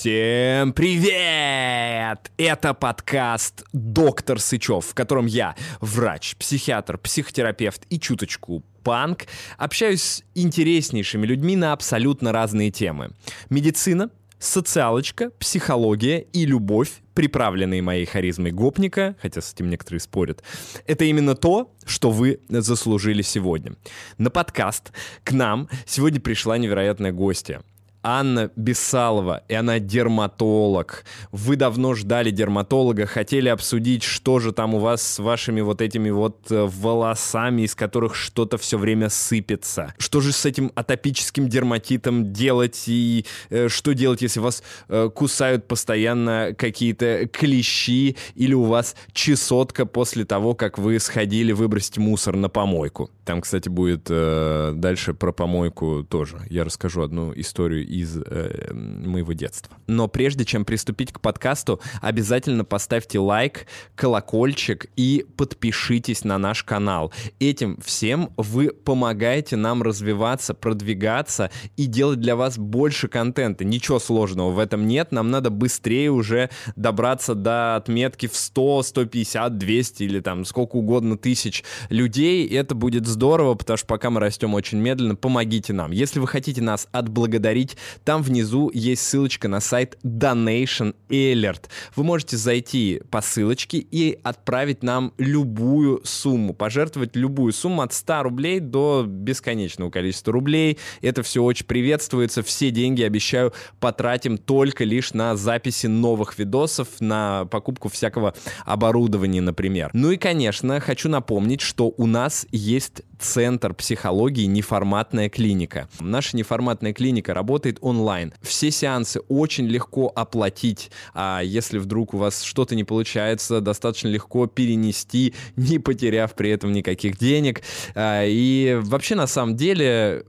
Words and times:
Всем 0.00 0.72
привет! 0.72 2.32
Это 2.38 2.72
подкаст 2.72 3.64
«Доктор 3.74 4.40
Сычев», 4.40 4.86
в 4.86 4.94
котором 4.94 5.26
я, 5.26 5.54
врач, 5.82 6.36
психиатр, 6.36 6.96
психотерапевт 6.96 7.84
и 7.90 8.00
чуточку 8.00 8.62
панк, 8.82 9.26
общаюсь 9.58 10.02
с 10.02 10.24
интереснейшими 10.34 11.26
людьми 11.26 11.54
на 11.54 11.74
абсолютно 11.74 12.32
разные 12.32 12.70
темы. 12.70 13.10
Медицина, 13.50 14.08
социалочка, 14.38 15.32
психология 15.38 16.20
и 16.32 16.46
любовь, 16.46 17.02
приправленные 17.12 17.82
моей 17.82 18.06
харизмой 18.06 18.52
гопника, 18.52 19.16
хотя 19.20 19.42
с 19.42 19.52
этим 19.52 19.68
некоторые 19.68 20.00
спорят, 20.00 20.42
это 20.86 21.04
именно 21.04 21.34
то, 21.34 21.74
что 21.84 22.10
вы 22.10 22.40
заслужили 22.48 23.20
сегодня. 23.20 23.74
На 24.16 24.30
подкаст 24.30 24.92
к 25.24 25.32
нам 25.32 25.68
сегодня 25.84 26.22
пришла 26.22 26.56
невероятная 26.56 27.12
гостья. 27.12 27.60
Анна 28.02 28.50
Бесалова, 28.56 29.42
и 29.48 29.54
она 29.54 29.78
дерматолог. 29.78 31.04
Вы 31.32 31.56
давно 31.56 31.94
ждали 31.94 32.30
дерматолога, 32.30 33.06
хотели 33.06 33.48
обсудить, 33.48 34.02
что 34.02 34.38
же 34.38 34.52
там 34.52 34.74
у 34.74 34.78
вас 34.78 35.02
с 35.02 35.18
вашими 35.18 35.60
вот 35.60 35.82
этими 35.82 36.10
вот 36.10 36.50
э, 36.50 36.66
волосами, 36.66 37.62
из 37.62 37.74
которых 37.74 38.14
что-то 38.14 38.56
все 38.56 38.78
время 38.78 39.10
сыпется. 39.10 39.94
Что 39.98 40.20
же 40.20 40.32
с 40.32 40.46
этим 40.46 40.72
атопическим 40.74 41.48
дерматитом 41.48 42.32
делать 42.32 42.84
и 42.86 43.26
э, 43.50 43.68
что 43.68 43.92
делать, 43.92 44.22
если 44.22 44.40
вас 44.40 44.62
э, 44.88 45.10
кусают 45.14 45.68
постоянно 45.68 46.54
какие-то 46.56 47.28
клещи 47.28 48.16
или 48.34 48.54
у 48.54 48.64
вас 48.64 48.96
чесотка 49.12 49.84
после 49.84 50.24
того, 50.24 50.54
как 50.54 50.78
вы 50.78 50.98
сходили 51.00 51.52
выбросить 51.52 51.98
мусор 51.98 52.36
на 52.36 52.48
помойку. 52.48 53.10
Там, 53.24 53.42
кстати, 53.42 53.68
будет 53.68 54.06
э, 54.08 54.72
дальше 54.74 55.12
про 55.12 55.32
помойку 55.32 56.04
тоже. 56.08 56.38
Я 56.48 56.64
расскажу 56.64 57.02
одну 57.02 57.32
историю 57.34 57.89
из 57.90 58.16
э, 58.16 58.72
моего 58.72 59.32
детства. 59.32 59.76
Но 59.86 60.08
прежде 60.08 60.44
чем 60.44 60.64
приступить 60.64 61.12
к 61.12 61.20
подкасту, 61.20 61.80
обязательно 62.00 62.64
поставьте 62.64 63.18
лайк, 63.18 63.66
колокольчик 63.94 64.86
и 64.96 65.26
подпишитесь 65.36 66.24
на 66.24 66.38
наш 66.38 66.62
канал. 66.62 67.12
Этим 67.40 67.78
всем 67.84 68.32
вы 68.36 68.70
помогаете 68.70 69.56
нам 69.56 69.82
развиваться, 69.82 70.54
продвигаться 70.54 71.50
и 71.76 71.86
делать 71.86 72.20
для 72.20 72.36
вас 72.36 72.56
больше 72.56 73.08
контента. 73.08 73.64
Ничего 73.64 73.98
сложного 73.98 74.50
в 74.50 74.58
этом 74.58 74.86
нет. 74.86 75.12
Нам 75.12 75.30
надо 75.30 75.50
быстрее 75.50 76.10
уже 76.10 76.50
добраться 76.76 77.34
до 77.34 77.76
отметки 77.76 78.26
в 78.28 78.36
100, 78.36 78.82
150, 78.84 79.58
200 79.58 80.02
или 80.04 80.20
там 80.20 80.44
сколько 80.44 80.76
угодно 80.76 81.18
тысяч 81.18 81.64
людей. 81.88 82.46
Это 82.46 82.74
будет 82.74 83.06
здорово, 83.06 83.54
потому 83.54 83.76
что 83.76 83.86
пока 83.86 84.10
мы 84.10 84.20
растем 84.20 84.54
очень 84.54 84.78
медленно, 84.78 85.16
помогите 85.16 85.72
нам. 85.72 85.90
Если 85.90 86.20
вы 86.20 86.28
хотите 86.28 86.62
нас 86.62 86.86
отблагодарить, 86.92 87.76
там 88.04 88.22
внизу 88.22 88.70
есть 88.72 89.02
ссылочка 89.02 89.48
на 89.48 89.60
сайт 89.60 89.98
Donation 90.04 90.94
Alert. 91.08 91.64
Вы 91.96 92.04
можете 92.04 92.36
зайти 92.36 93.02
по 93.10 93.20
ссылочке 93.20 93.78
и 93.78 94.18
отправить 94.22 94.82
нам 94.82 95.12
любую 95.18 96.00
сумму, 96.04 96.54
пожертвовать 96.54 97.16
любую 97.16 97.52
сумму 97.52 97.82
от 97.82 97.92
100 97.92 98.22
рублей 98.22 98.60
до 98.60 99.04
бесконечного 99.06 99.90
количества 99.90 100.32
рублей. 100.32 100.78
Это 101.02 101.22
все 101.22 101.42
очень 101.42 101.66
приветствуется. 101.66 102.42
Все 102.42 102.70
деньги, 102.70 103.02
обещаю, 103.02 103.52
потратим 103.78 104.38
только 104.38 104.84
лишь 104.84 105.12
на 105.12 105.36
записи 105.36 105.86
новых 105.86 106.38
видосов, 106.38 106.88
на 107.00 107.44
покупку 107.46 107.88
всякого 107.88 108.34
оборудования, 108.64 109.40
например. 109.40 109.90
Ну 109.92 110.10
и, 110.10 110.16
конечно, 110.16 110.80
хочу 110.80 111.08
напомнить, 111.08 111.60
что 111.60 111.92
у 111.96 112.06
нас 112.06 112.46
есть 112.50 113.02
Центр 113.20 113.74
психологии 113.74 114.46
«Неформатная 114.46 115.28
клиника». 115.28 115.88
Наша 116.00 116.36
неформатная 116.38 116.94
клиника 116.94 117.34
работает 117.34 117.69
онлайн. 117.80 118.32
Все 118.42 118.70
сеансы 118.70 119.20
очень 119.28 119.66
легко 119.66 120.12
оплатить, 120.14 120.90
а 121.14 121.40
если 121.42 121.78
вдруг 121.78 122.14
у 122.14 122.18
вас 122.18 122.42
что-то 122.42 122.74
не 122.74 122.84
получается, 122.84 123.60
достаточно 123.60 124.08
легко 124.08 124.46
перенести, 124.46 125.34
не 125.56 125.78
потеряв 125.78 126.34
при 126.34 126.50
этом 126.50 126.72
никаких 126.72 127.18
денег. 127.18 127.62
А, 127.94 128.24
и 128.24 128.78
вообще, 128.82 129.14
на 129.14 129.26
самом 129.26 129.56
деле, 129.56 130.24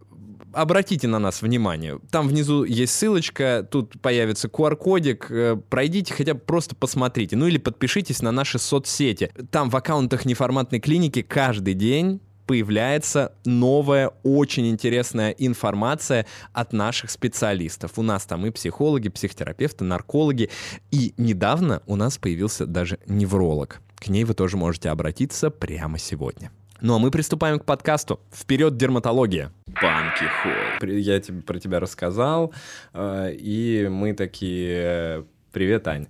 обратите 0.54 1.08
на 1.08 1.20
нас 1.20 1.42
внимание. 1.42 2.00
Там 2.12 2.28
внизу 2.28 2.64
есть 2.64 2.94
ссылочка, 2.94 3.68
тут 3.70 4.00
появится 4.02 4.48
QR-кодик. 4.48 5.28
Э, 5.30 5.58
пройдите, 5.70 6.14
хотя 6.14 6.34
бы 6.34 6.40
просто 6.40 6.76
посмотрите. 6.76 7.36
Ну 7.36 7.48
или 7.48 7.58
подпишитесь 7.58 8.22
на 8.22 8.32
наши 8.32 8.60
соцсети. 8.60 9.32
Там 9.52 9.70
в 9.70 9.76
аккаунтах 9.76 10.26
неформатной 10.26 10.80
клиники 10.80 11.22
каждый 11.22 11.74
день 11.74 12.22
появляется 12.46 13.34
новая, 13.46 14.12
очень 14.24 14.70
интересная 14.70 15.32
информация 15.32 16.26
от 16.54 16.74
наших 16.74 17.12
специалистов. 17.12 17.98
У 17.98 18.02
нас 18.02 18.26
там 18.26 18.46
и 18.46 18.52
психологи, 18.52 19.10
психотерапевты, 19.10 19.84
наркологи. 19.84 20.50
И 20.92 21.14
недавно 21.18 21.82
у 21.86 21.96
нас 21.96 22.18
появился 22.18 22.66
даже 22.66 23.00
невролог. 23.06 23.82
К 23.96 24.08
ней 24.10 24.24
вы 24.24 24.34
тоже 24.34 24.58
можете 24.58 24.90
обратиться 24.90 25.50
прямо 25.50 25.98
сегодня. 25.98 26.52
Ну 26.82 26.96
а 26.96 27.00
мы 27.00 27.12
приступаем 27.12 27.60
к 27.60 27.66
подкасту. 27.66 28.20
Вперед, 28.34 28.76
дерматология. 28.76 29.52
Банки 29.68 30.24
хол. 30.42 30.88
Я 30.90 31.20
тебе, 31.20 31.42
про 31.44 31.60
тебя 31.60 31.80
рассказал, 31.80 32.54
э, 32.94 33.34
и 33.34 33.88
мы 33.88 34.14
такие... 34.14 35.26
Привет, 35.52 35.88
Ань. 35.88 36.08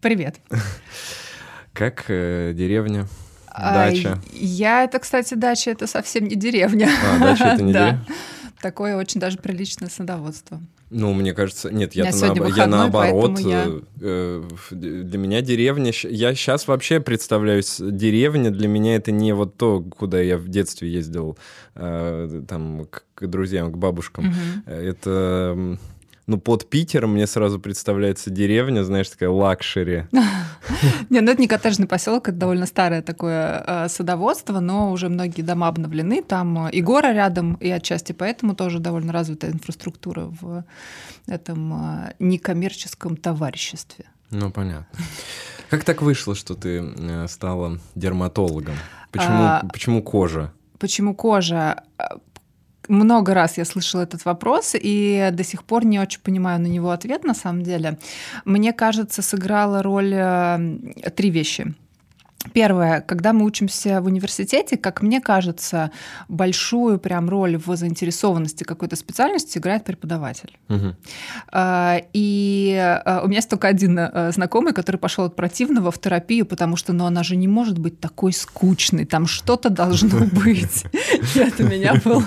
Привет. 0.00 0.36
Как 1.74 2.06
э, 2.08 2.52
деревня? 2.54 3.06
Дача. 3.56 4.12
А, 4.14 4.18
я, 4.32 4.84
это, 4.84 4.98
кстати, 4.98 5.34
дача, 5.34 5.70
это 5.70 5.86
совсем 5.86 6.26
не 6.26 6.36
деревня. 6.36 6.90
А, 7.04 7.18
дача 7.18 7.44
это 7.44 7.62
не 7.62 7.72
деревня? 7.74 8.06
Такое 8.60 8.96
очень 8.96 9.20
даже 9.20 9.38
приличное 9.38 9.88
садоводство. 9.88 10.60
Ну, 10.90 11.12
мне 11.12 11.34
кажется, 11.34 11.70
нет, 11.70 11.94
я, 11.94 12.04
на, 12.04 12.10
выходной, 12.10 12.52
я 12.56 12.66
наоборот. 12.66 13.38
Я... 13.40 13.66
Э, 14.00 14.42
для 14.70 15.18
меня 15.18 15.42
деревня... 15.42 15.92
Я 16.04 16.34
сейчас 16.34 16.66
вообще 16.66 16.98
представляюсь, 16.98 17.76
деревня 17.78 18.50
для 18.50 18.68
меня 18.68 18.96
это 18.96 19.12
не 19.12 19.32
вот 19.34 19.56
то, 19.56 19.82
куда 19.82 20.20
я 20.20 20.38
в 20.38 20.48
детстве 20.48 20.90
ездил 20.90 21.36
э, 21.74 22.42
там 22.48 22.86
к, 22.86 23.04
к 23.14 23.26
друзьям, 23.26 23.70
к 23.70 23.76
бабушкам. 23.76 24.28
Угу. 24.28 24.72
Это 24.72 25.78
ну, 26.28 26.38
под 26.38 26.68
Питером 26.68 27.14
мне 27.14 27.26
сразу 27.26 27.58
представляется 27.58 28.28
деревня, 28.28 28.84
знаешь, 28.84 29.08
такая 29.08 29.30
luxury. 29.30 30.04
Не, 31.10 31.20
ну 31.20 31.32
это 31.32 31.40
не 31.40 31.48
коттеджный 31.48 31.86
поселок, 31.86 32.28
это 32.28 32.36
довольно 32.36 32.66
старое 32.66 33.00
такое 33.00 33.64
э, 33.66 33.88
садоводство, 33.88 34.60
но 34.60 34.92
уже 34.92 35.08
многие 35.08 35.40
дома 35.40 35.68
обновлены, 35.68 36.22
там 36.22 36.66
э, 36.66 36.70
и 36.72 36.82
гора 36.82 37.14
рядом, 37.14 37.54
и 37.54 37.70
отчасти 37.70 38.12
поэтому 38.12 38.54
тоже 38.54 38.78
довольно 38.78 39.10
развитая 39.10 39.52
инфраструктура 39.52 40.30
в 40.40 40.64
этом 41.26 41.72
э, 41.72 42.14
некоммерческом 42.18 43.16
товариществе. 43.16 44.04
Ну, 44.30 44.50
понятно. 44.50 44.86
Как 45.70 45.82
так 45.84 46.02
вышло, 46.02 46.34
что 46.34 46.54
ты 46.54 47.26
стала 47.28 47.78
дерматологом? 47.94 48.74
Почему, 49.12 49.38
а, 49.38 49.62
почему 49.72 50.02
кожа? 50.02 50.52
Почему 50.78 51.14
кожа? 51.14 51.82
Много 52.88 53.34
раз 53.34 53.58
я 53.58 53.64
слышала 53.64 54.02
этот 54.02 54.24
вопрос, 54.24 54.74
и 54.74 55.30
до 55.32 55.44
сих 55.44 55.64
пор 55.64 55.84
не 55.84 56.00
очень 56.00 56.20
понимаю 56.20 56.60
на 56.60 56.66
него 56.66 56.90
ответ, 56.90 57.24
на 57.24 57.34
самом 57.34 57.62
деле. 57.62 57.98
Мне 58.44 58.72
кажется, 58.72 59.22
сыграла 59.22 59.82
роль 59.82 60.12
э, 60.14 61.10
три 61.14 61.30
вещи. 61.30 61.74
Первое, 62.52 63.00
когда 63.00 63.32
мы 63.32 63.44
учимся 63.44 64.00
в 64.00 64.06
университете, 64.06 64.76
как 64.76 65.02
мне 65.02 65.20
кажется, 65.20 65.90
большую 66.28 67.00
прям 67.00 67.28
роль 67.28 67.56
в 67.56 67.76
заинтересованности 67.76 68.62
какой-то 68.62 68.94
специальности 68.94 69.58
играет 69.58 69.84
преподаватель. 69.84 70.56
Угу. 70.68 70.94
И 72.12 73.00
а, 73.04 73.22
у 73.24 73.26
меня 73.26 73.38
есть 73.38 73.50
только 73.50 73.66
один 73.66 73.98
э, 73.98 74.30
знакомый, 74.32 74.72
который 74.72 74.98
пошел 74.98 75.24
от 75.24 75.34
противного 75.34 75.90
в 75.90 75.98
терапию, 75.98 76.46
потому 76.46 76.76
что, 76.76 76.92
ну, 76.92 77.06
она 77.06 77.24
же 77.24 77.34
не 77.34 77.48
может 77.48 77.78
быть 77.78 77.98
такой 77.98 78.32
скучной, 78.32 79.04
там 79.04 79.26
что-то 79.26 79.68
должно 79.68 80.20
быть. 80.44 80.84
Это 81.34 81.64
у 81.64 81.66
меня 81.66 81.94
был 82.04 82.22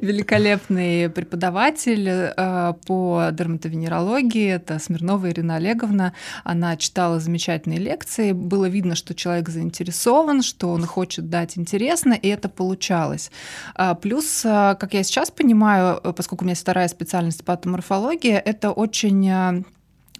великолепный 0.00 1.08
преподаватель 1.10 2.08
э, 2.08 2.74
по 2.86 3.28
дерматовенерологии, 3.30 4.48
это 4.48 4.80
Смирнова 4.80 5.30
Ирина 5.30 5.56
Олеговна. 5.56 6.12
Она 6.42 6.76
читала 6.76 7.20
замечательные 7.20 7.78
лекции, 7.78 8.32
было 8.32 8.66
видно, 8.68 8.96
что 8.96 9.14
человек 9.14 9.43
человек 9.44 9.48
заинтересован, 9.48 10.42
что 10.42 10.70
он 10.70 10.86
хочет 10.86 11.28
дать 11.28 11.58
интересно, 11.58 12.14
и 12.14 12.28
это 12.28 12.48
получалось. 12.48 13.30
А, 13.74 13.94
плюс, 13.94 14.42
а, 14.44 14.74
как 14.74 14.94
я 14.94 15.02
сейчас 15.02 15.30
понимаю, 15.30 16.00
поскольку 16.16 16.44
у 16.44 16.46
меня 16.46 16.54
вторая 16.54 16.88
специальность 16.88 17.44
патоморфология, 17.44 18.38
это 18.38 18.72
очень 18.72 19.30
а, 19.30 19.62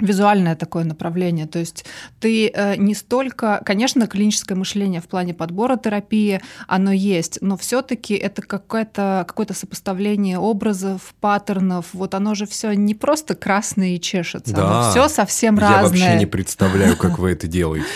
визуальное 0.00 0.56
такое 0.56 0.84
направление. 0.84 1.46
То 1.46 1.60
есть 1.60 1.84
ты 2.18 2.48
э, 2.48 2.76
не 2.76 2.94
столько, 2.94 3.62
конечно, 3.64 4.08
клиническое 4.08 4.58
мышление 4.58 5.00
в 5.00 5.04
плане 5.04 5.34
подбора 5.34 5.76
терапии, 5.76 6.40
оно 6.66 6.90
есть, 6.90 7.38
но 7.40 7.56
все-таки 7.56 8.14
это 8.14 8.42
какое-то 8.42 9.24
какое 9.28 9.46
сопоставление 9.52 10.38
образов, 10.38 11.14
паттернов. 11.20 11.86
Вот 11.92 12.14
оно 12.14 12.34
же 12.34 12.46
все 12.46 12.72
не 12.72 12.94
просто 12.94 13.36
красное 13.36 13.90
и 13.90 14.00
чешется, 14.00 14.52
да. 14.52 14.80
оно 14.80 14.90
все 14.90 15.08
совсем 15.08 15.56
Я 15.56 15.60
разное. 15.60 15.98
Я 15.98 16.04
вообще 16.06 16.18
не 16.18 16.26
представляю, 16.26 16.96
как 16.96 17.18
вы 17.20 17.30
это 17.32 17.46
делаете. 17.46 17.86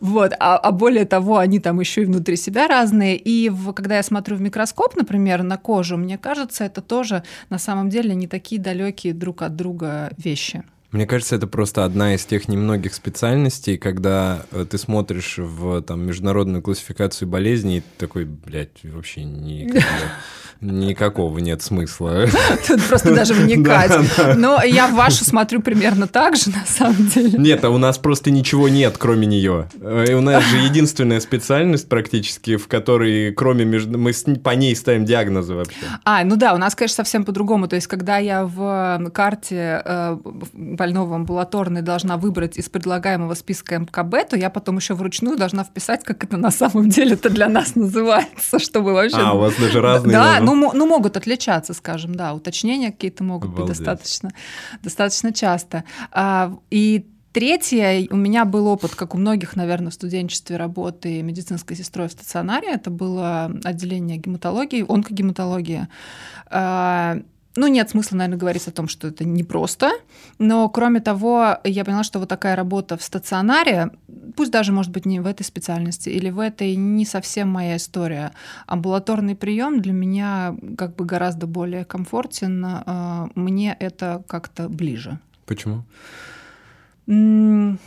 Вот, 0.00 0.32
а, 0.40 0.56
а 0.56 0.72
более 0.72 1.04
того, 1.04 1.38
они 1.38 1.60
там 1.60 1.78
еще 1.78 2.02
и 2.02 2.04
внутри 2.04 2.36
себя 2.36 2.66
разные. 2.66 3.16
И 3.16 3.48
в, 3.48 3.72
когда 3.72 3.96
я 3.96 4.02
смотрю 4.02 4.36
в 4.36 4.40
микроскоп, 4.40 4.96
например, 4.96 5.44
на 5.44 5.56
кожу, 5.56 5.96
мне 5.96 6.18
кажется, 6.18 6.64
это 6.64 6.82
тоже 6.82 7.22
на 7.48 7.58
самом 7.58 7.90
деле 7.90 8.14
не 8.16 8.26
такие 8.26 8.60
далекие 8.60 9.14
друг 9.14 9.42
от 9.42 9.54
друга 9.54 10.10
вещи. 10.16 10.64
Мне 10.94 11.08
кажется, 11.08 11.34
это 11.34 11.48
просто 11.48 11.84
одна 11.84 12.14
из 12.14 12.24
тех 12.24 12.46
немногих 12.46 12.94
специальностей, 12.94 13.76
когда 13.78 14.46
э, 14.52 14.64
ты 14.64 14.78
смотришь 14.78 15.38
в 15.38 15.82
там, 15.82 16.06
международную 16.06 16.62
классификацию 16.62 17.26
болезней, 17.26 17.78
и 17.78 17.82
такой, 17.98 18.26
блядь, 18.26 18.78
вообще 18.84 19.24
никогда 19.24 19.82
никакого 20.64 21.38
нет 21.38 21.62
смысла. 21.62 22.26
Тут 22.66 22.82
просто 22.84 23.14
даже 23.14 23.34
вникать. 23.34 23.92
Но 24.36 24.62
я 24.62 24.88
вашу 24.88 25.24
смотрю 25.24 25.60
примерно 25.60 26.06
так 26.06 26.36
же, 26.36 26.50
на 26.50 26.64
самом 26.66 27.08
деле. 27.08 27.38
Нет, 27.38 27.64
а 27.64 27.70
у 27.70 27.78
нас 27.78 27.98
просто 27.98 28.30
ничего 28.30 28.68
нет, 28.68 28.96
кроме 28.98 29.26
нее. 29.26 29.68
И 30.08 30.12
у 30.12 30.20
нас 30.20 30.44
же 30.44 30.58
единственная 30.58 31.20
специальность 31.20 31.88
практически, 31.88 32.56
в 32.56 32.68
которой, 32.68 33.32
кроме 33.32 33.64
между... 33.64 33.98
мы 33.98 34.12
по 34.42 34.50
ней 34.50 34.74
ставим 34.74 35.04
диагнозы 35.04 35.54
вообще. 35.54 35.76
А, 36.04 36.24
ну 36.24 36.36
да, 36.36 36.54
у 36.54 36.58
нас, 36.58 36.74
конечно, 36.74 36.96
совсем 36.96 37.24
по-другому. 37.24 37.68
То 37.68 37.76
есть, 37.76 37.86
когда 37.86 38.18
я 38.18 38.44
в 38.44 39.10
карте 39.12 39.82
э, 39.84 40.18
больного 40.84 41.16
амбулаторной 41.16 41.80
должна 41.80 42.18
выбрать 42.18 42.58
из 42.58 42.68
предлагаемого 42.68 43.32
списка 43.34 43.78
МКБ, 43.78 44.28
то 44.28 44.36
я 44.36 44.50
потом 44.50 44.76
еще 44.76 44.92
вручную 44.92 45.38
должна 45.38 45.64
вписать, 45.64 46.04
как 46.04 46.24
это 46.24 46.36
на 46.36 46.50
самом 46.50 46.90
деле 46.90 47.14
это 47.14 47.30
для 47.30 47.48
нас 47.48 47.74
называется, 47.74 48.58
чтобы 48.58 48.92
вообще... 48.92 49.16
А, 49.16 49.32
у 49.32 49.38
вас 49.38 49.54
даже 49.58 49.80
разные... 49.80 50.12
Да, 50.12 50.40
ну, 50.40 50.72
ну 50.74 50.86
могут 50.86 51.16
отличаться, 51.16 51.72
скажем, 51.72 52.14
да, 52.14 52.34
уточнения 52.34 52.92
какие-то 52.92 53.24
могут 53.24 53.50
Обалдеть. 53.50 53.78
быть 53.78 53.78
достаточно, 53.78 54.30
достаточно 54.82 55.32
часто. 55.32 55.84
А, 56.12 56.52
и 56.70 57.06
Третье, 57.32 58.06
у 58.12 58.16
меня 58.16 58.44
был 58.44 58.68
опыт, 58.68 58.94
как 58.94 59.12
у 59.16 59.18
многих, 59.18 59.56
наверное, 59.56 59.90
в 59.90 59.94
студенчестве 59.94 60.56
работы 60.56 61.20
медицинской 61.20 61.76
сестрой 61.76 62.06
в 62.06 62.12
стационаре. 62.12 62.68
Это 62.68 62.90
было 62.90 63.50
отделение 63.64 64.18
гематологии, 64.18 64.84
онкогематология. 64.88 65.88
Ну, 67.56 67.68
нет 67.68 67.90
смысла, 67.90 68.16
наверное, 68.16 68.38
говорить 68.38 68.66
о 68.66 68.72
том, 68.72 68.88
что 68.88 69.08
это 69.08 69.24
непросто, 69.24 69.92
но 70.38 70.68
кроме 70.68 71.00
того, 71.00 71.58
я 71.62 71.84
поняла, 71.84 72.02
что 72.02 72.18
вот 72.18 72.28
такая 72.28 72.56
работа 72.56 72.96
в 72.96 73.02
стационаре, 73.02 73.90
пусть 74.36 74.50
даже, 74.50 74.72
может 74.72 74.90
быть, 74.90 75.06
не 75.06 75.20
в 75.20 75.26
этой 75.26 75.44
специальности 75.44 76.08
или 76.08 76.30
в 76.30 76.40
этой 76.40 76.74
не 76.74 77.04
совсем 77.04 77.48
моя 77.48 77.76
история, 77.76 78.32
амбулаторный 78.66 79.36
прием 79.36 79.80
для 79.80 79.92
меня 79.92 80.56
как 80.76 80.96
бы 80.96 81.04
гораздо 81.04 81.46
более 81.46 81.84
комфортен, 81.84 82.64
а, 82.66 83.28
мне 83.36 83.76
это 83.78 84.24
как-то 84.26 84.68
ближе. 84.68 85.20
Почему? 85.46 85.84
Мне 87.06 87.78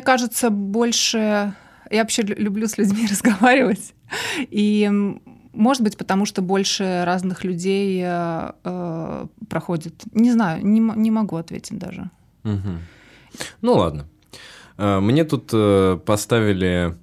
кажется, 0.00 0.50
больше... 0.50 1.54
Я 1.88 2.00
вообще 2.00 2.22
люблю 2.22 2.66
с 2.66 2.78
людьми 2.78 3.06
разговаривать, 3.10 3.94
и 4.38 4.90
может 5.56 5.82
быть, 5.82 5.96
потому 5.96 6.26
что 6.26 6.42
больше 6.42 7.02
разных 7.04 7.44
людей 7.44 8.02
э, 8.04 8.52
э, 8.64 9.26
проходит. 9.48 9.94
Не 10.12 10.30
знаю, 10.32 10.64
не, 10.64 10.80
не 10.80 11.10
могу 11.10 11.36
ответить 11.36 11.78
даже. 11.78 12.10
Угу. 12.44 12.78
Ну 13.62 13.72
ладно. 13.74 14.06
Э, 14.78 15.00
мне 15.00 15.24
тут 15.24 15.50
э, 15.52 15.98
поставили 16.04 16.94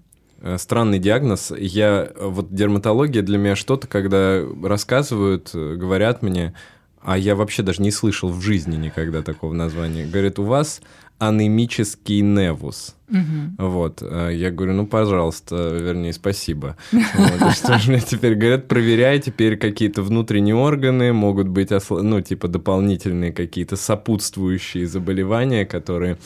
странный 0.57 1.00
диагноз. 1.00 1.53
Я 1.57 2.11
вот 2.19 2.53
дерматология 2.53 3.21
для 3.21 3.38
меня 3.38 3.55
что-то, 3.55 3.88
когда 3.88 4.41
рассказывают, 4.61 5.51
говорят 5.53 6.21
мне, 6.21 6.53
а 7.01 7.17
я 7.17 7.35
вообще 7.35 7.63
даже 7.63 7.81
не 7.81 7.91
слышал 7.91 8.29
в 8.29 8.41
жизни 8.41 8.75
никогда 8.75 9.21
такого 9.21 9.53
названия. 9.53 10.05
Говорят, 10.05 10.39
у 10.39 10.44
вас 10.44 10.81
анемический 11.27 12.21
невус. 12.21 12.95
Угу. 13.09 13.69
Вот. 13.69 14.01
Э, 14.01 14.31
я 14.33 14.49
говорю, 14.51 14.73
ну, 14.73 14.87
пожалуйста, 14.87 15.55
вернее, 15.55 16.13
спасибо. 16.13 16.75
Вот. 16.91 17.53
Что 17.53 17.77
же 17.77 17.91
мне 17.91 18.01
теперь 18.01 18.35
говорят, 18.35 18.67
проверяй, 18.67 19.19
теперь 19.19 19.57
какие-то 19.57 20.01
внутренние 20.01 20.55
органы, 20.55 21.13
могут 21.13 21.47
быть, 21.47 21.69
ну, 21.89 22.21
типа, 22.21 22.47
дополнительные 22.47 23.31
какие-то 23.31 23.75
сопутствующие 23.75 24.87
заболевания, 24.87 25.65
которые 25.65 26.17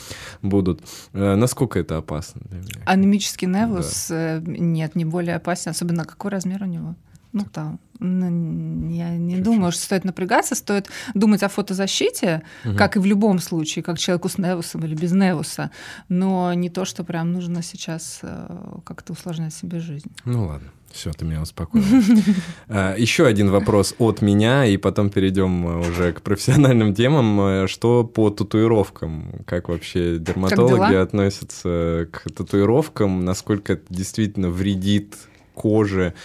будут. 0.41 0.81
Э, 1.13 1.35
насколько 1.35 1.79
это 1.79 1.97
опасно 1.97 2.41
для 2.49 2.59
меня? 2.59 2.81
Анемический 2.85 3.47
невус? 3.47 4.07
Да. 4.09 4.37
Э, 4.37 4.41
нет, 4.45 4.95
не 4.95 5.05
более 5.05 5.35
опасен. 5.35 5.71
Особенно 5.71 6.05
какой 6.05 6.31
размер 6.31 6.63
у 6.63 6.67
него? 6.67 6.95
Ну, 7.37 7.45
там, 7.53 7.79
ну, 7.99 8.89
я 8.89 9.11
не 9.11 9.35
Чуть-чуть. 9.35 9.43
думаю, 9.43 9.71
что 9.71 9.83
стоит 9.83 10.05
напрягаться, 10.05 10.55
стоит 10.55 10.89
думать 11.13 11.43
о 11.43 11.49
фотозащите, 11.49 12.41
угу. 12.65 12.75
как 12.75 12.95
и 12.95 12.99
в 12.99 13.05
любом 13.05 13.37
случае, 13.39 13.83
как 13.83 13.99
человеку 13.99 14.27
с 14.27 14.39
невусом 14.39 14.83
или 14.85 14.95
без 14.95 15.11
невуса, 15.11 15.69
но 16.09 16.51
не 16.55 16.71
то, 16.71 16.83
что 16.83 17.03
прям 17.03 17.31
нужно 17.31 17.61
сейчас 17.61 18.19
э, 18.23 18.79
как-то 18.83 19.13
усложнять 19.13 19.53
себе 19.53 19.79
жизнь. 19.79 20.11
Ну 20.25 20.47
ладно. 20.47 20.71
Все, 20.91 21.11
ты 21.11 21.25
меня 21.25 21.41
успокоил. 21.41 21.83
А, 22.69 22.95
Еще 22.95 23.27
один 23.27 23.51
вопрос 23.51 23.93
от 23.99 24.21
меня, 24.21 24.65
и 24.65 24.77
потом 24.77 25.11
перейдем 25.11 25.67
э, 25.67 25.87
уже 25.87 26.13
к 26.13 26.23
профессиональным 26.23 26.95
темам. 26.95 27.39
Э, 27.39 27.67
что 27.67 28.03
по 28.03 28.31
татуировкам? 28.31 29.43
Как 29.45 29.69
вообще 29.69 30.17
дерматологи 30.17 30.95
относятся 30.95 32.07
к 32.11 32.31
татуировкам? 32.31 33.25
Насколько 33.25 33.73
это 33.73 33.85
действительно 33.89 34.49
вредит 34.49 35.15
коже? 35.53 36.15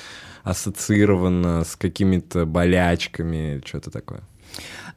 Ассоциировано 0.42 1.64
с 1.64 1.76
какими-то 1.76 2.46
болячками, 2.46 3.62
что-то 3.64 3.90
такое? 3.90 4.22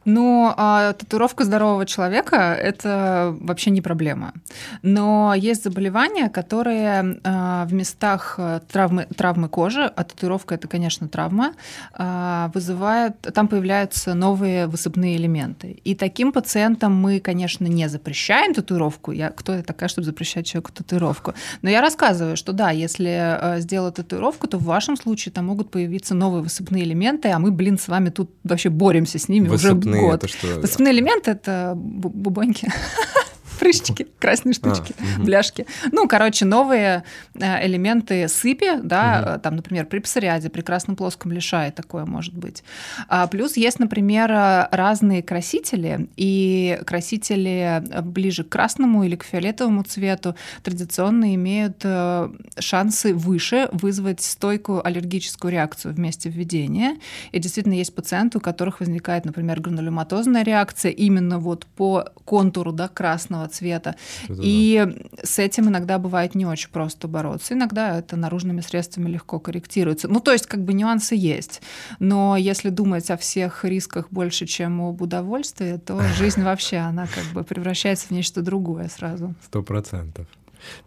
Ну, 0.06 0.54
а 0.56 0.92
татуировка 0.92 1.44
здорового 1.44 1.84
человека— 1.84 2.36
это 2.62 3.36
вообще 3.40 3.70
не 3.70 3.80
проблема. 3.80 4.34
Но 4.82 5.34
есть 5.36 5.64
заболевания, 5.64 6.28
которые 6.28 7.18
а, 7.24 7.64
в 7.64 7.74
местах 7.74 8.36
э, 8.38 8.60
травмы, 8.70 9.08
травмы 9.16 9.48
кожи, 9.48 9.82
а 9.82 10.04
татуировка— 10.04 10.54
это, 10.56 10.68
конечно, 10.68 11.08
травма, 11.08 11.54
а, 11.92 12.52
вызывает... 12.54 13.20
Там 13.34 13.48
появляются 13.48 14.14
новые 14.14 14.68
высыпные 14.68 15.16
элементы. 15.16 15.80
И 15.82 15.96
таким 15.96 16.30
пациентам 16.30 16.94
мы, 16.94 17.18
конечно, 17.18 17.66
не 17.66 17.88
запрещаем 17.88 18.54
татуировку. 18.54 19.10
Я, 19.10 19.30
кто 19.30 19.54
я 19.54 19.62
такая, 19.64 19.88
чтобы 19.88 20.06
запрещать 20.06 20.46
человеку 20.46 20.70
татуировку? 20.70 21.34
Но 21.62 21.70
я 21.70 21.80
рассказываю, 21.80 22.36
что 22.36 22.52
да, 22.52 22.70
если 22.70 23.56
э, 23.56 23.60
сделать 23.60 23.96
татуировку, 23.96 24.46
то 24.46 24.58
в 24.58 24.64
вашем 24.64 24.96
случае 24.96 25.32
там 25.32 25.46
могут 25.46 25.72
появиться 25.72 26.14
новые 26.14 26.42
высыпные 26.44 26.84
элементы, 26.84 27.30
а 27.30 27.40
мы, 27.40 27.50
блин, 27.50 27.76
с 27.76 27.88
вами 27.88 28.10
тут 28.10 28.30
вообще 28.44 28.68
боремся 28.68 29.18
с 29.18 29.28
ними 29.28 29.45
уже 29.54 29.74
год. 29.74 30.14
Это 30.24 30.28
что? 30.28 30.46
Высыпные 30.60 30.92
элементы— 30.92 31.30
это 31.32 31.72
бубоньки 31.76 32.68
прыщики, 33.58 34.06
красные 34.18 34.52
штучки, 34.52 34.94
а, 34.98 35.16
угу. 35.16 35.24
бляшки. 35.24 35.66
Ну, 35.92 36.08
короче, 36.08 36.44
новые 36.44 37.04
э, 37.34 37.66
элементы 37.66 38.28
сыпи, 38.28 38.80
да, 38.82 39.32
угу. 39.32 39.40
там, 39.40 39.56
например, 39.56 39.86
при 39.86 39.98
псориазе, 39.98 40.50
при 40.50 40.62
красном 40.62 40.96
плоском 40.96 41.32
лишае 41.32 41.72
такое 41.72 42.04
может 42.04 42.34
быть. 42.34 42.62
А, 43.08 43.26
плюс 43.26 43.56
есть, 43.56 43.78
например, 43.78 44.30
разные 44.70 45.22
красители, 45.22 46.08
и 46.16 46.80
красители 46.86 47.82
ближе 48.02 48.44
к 48.44 48.48
красному 48.48 49.04
или 49.04 49.16
к 49.16 49.24
фиолетовому 49.24 49.82
цвету 49.82 50.34
традиционно 50.62 51.34
имеют 51.34 51.80
э, 51.84 52.28
шансы 52.58 53.14
выше 53.14 53.68
вызвать 53.72 54.20
стойкую 54.20 54.86
аллергическую 54.86 55.52
реакцию 55.52 55.94
вместе 55.94 56.28
введения. 56.28 56.96
И 57.32 57.38
действительно 57.38 57.74
есть 57.74 57.94
пациенты, 57.94 58.38
у 58.38 58.40
которых 58.40 58.80
возникает, 58.80 59.24
например, 59.24 59.60
гранулематозная 59.60 60.42
реакция 60.42 60.92
именно 60.92 61.38
вот 61.38 61.66
по 61.66 62.04
контуру 62.24 62.72
да, 62.72 62.88
красного 62.88 63.45
цвета. 63.48 63.96
Это 64.24 64.40
и 64.42 64.84
да. 64.86 65.26
с 65.26 65.38
этим 65.38 65.68
иногда 65.68 65.98
бывает 65.98 66.34
не 66.34 66.46
очень 66.46 66.70
просто 66.70 67.08
бороться. 67.08 67.54
Иногда 67.54 67.98
это 67.98 68.16
наружными 68.16 68.60
средствами 68.60 69.08
легко 69.08 69.38
корректируется. 69.38 70.08
Ну, 70.08 70.20
то 70.20 70.32
есть, 70.32 70.46
как 70.46 70.64
бы 70.64 70.72
нюансы 70.72 71.14
есть. 71.14 71.62
Но 71.98 72.36
если 72.36 72.70
думать 72.70 73.10
о 73.10 73.16
всех 73.16 73.64
рисках 73.64 74.08
больше, 74.10 74.46
чем 74.46 74.80
об 74.80 75.02
удовольствии, 75.02 75.78
то 75.78 76.00
жизнь 76.16 76.42
вообще, 76.42 76.78
она 76.78 77.06
как 77.06 77.24
бы 77.32 77.44
превращается 77.44 78.08
в 78.08 78.10
нечто 78.10 78.42
другое 78.42 78.88
сразу. 78.88 79.34
Сто 79.44 79.62
процентов. 79.62 80.26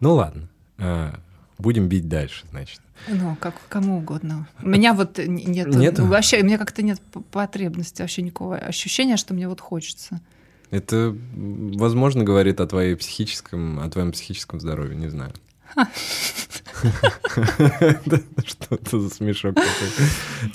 Ну 0.00 0.14
ладно, 0.14 0.48
а, 0.78 1.14
будем 1.58 1.88
бить 1.88 2.08
дальше, 2.08 2.44
значит. 2.50 2.80
Ну, 3.08 3.36
как 3.36 3.54
кому 3.68 3.98
угодно. 3.98 4.46
У 4.62 4.68
меня 4.68 4.92
вот 4.92 5.18
нет, 5.18 5.68
нет? 5.68 5.98
вообще, 5.98 6.40
у 6.40 6.44
меня 6.44 6.58
как-то 6.58 6.82
нет 6.82 7.00
потребности, 7.30 8.02
вообще 8.02 8.22
никакого 8.22 8.56
ощущения, 8.56 9.16
что 9.16 9.34
мне 9.34 9.48
вот 9.48 9.60
хочется. 9.60 10.20
Это, 10.70 11.16
возможно, 11.34 12.22
говорит 12.24 12.60
о 12.60 12.66
твоей 12.66 12.94
психическом, 12.94 13.80
о 13.80 13.88
твоем 13.88 14.12
психическом 14.12 14.60
здоровье, 14.60 14.96
не 14.96 15.08
знаю. 15.08 15.32
Что-то 18.44 19.00
за 19.00 19.10
смешок 19.10 19.54
такой. 19.54 19.88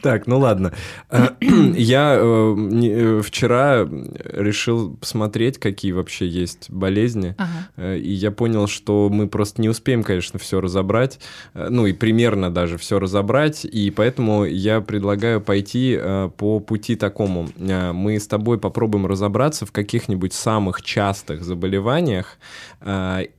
Так, 0.02 0.28
ну 0.28 0.40
ладно. 0.40 0.74
Э, 1.10 1.30
я 1.42 2.18
э, 2.20 2.56
э, 2.84 3.22
вчера 3.22 3.84
решил 3.84 4.96
посмотреть, 4.96 5.58
какие 5.60 5.92
вообще 5.92 6.28
есть 6.28 6.70
болезни. 6.70 7.36
И 7.78 8.12
я 8.12 8.32
понял, 8.32 8.68
что 8.68 9.10
мы 9.12 9.28
просто 9.28 9.62
не 9.62 9.70
успеем, 9.70 10.04
конечно, 10.04 10.40
все 10.40 10.60
разобрать. 10.62 11.20
Ну 11.54 11.86
и 11.86 11.94
примерно 11.94 12.50
даже 12.52 12.78
все 12.78 13.00
разобрать. 13.00 13.66
И 13.66 13.92
поэтому 13.92 14.46
я 14.46 14.82
предлагаю 14.82 15.42
пойти 15.42 16.00
по 16.38 16.60
пути 16.60 16.96
такому. 16.96 17.50
Мы 17.58 18.20
с 18.20 18.28
тобой 18.28 18.60
попробуем 18.60 19.06
разобраться 19.06 19.66
в 19.66 19.72
каких-нибудь 19.72 20.34
самых 20.34 20.82
частых 20.82 21.44
заболеваниях. 21.44 22.38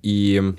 И 0.03 0.55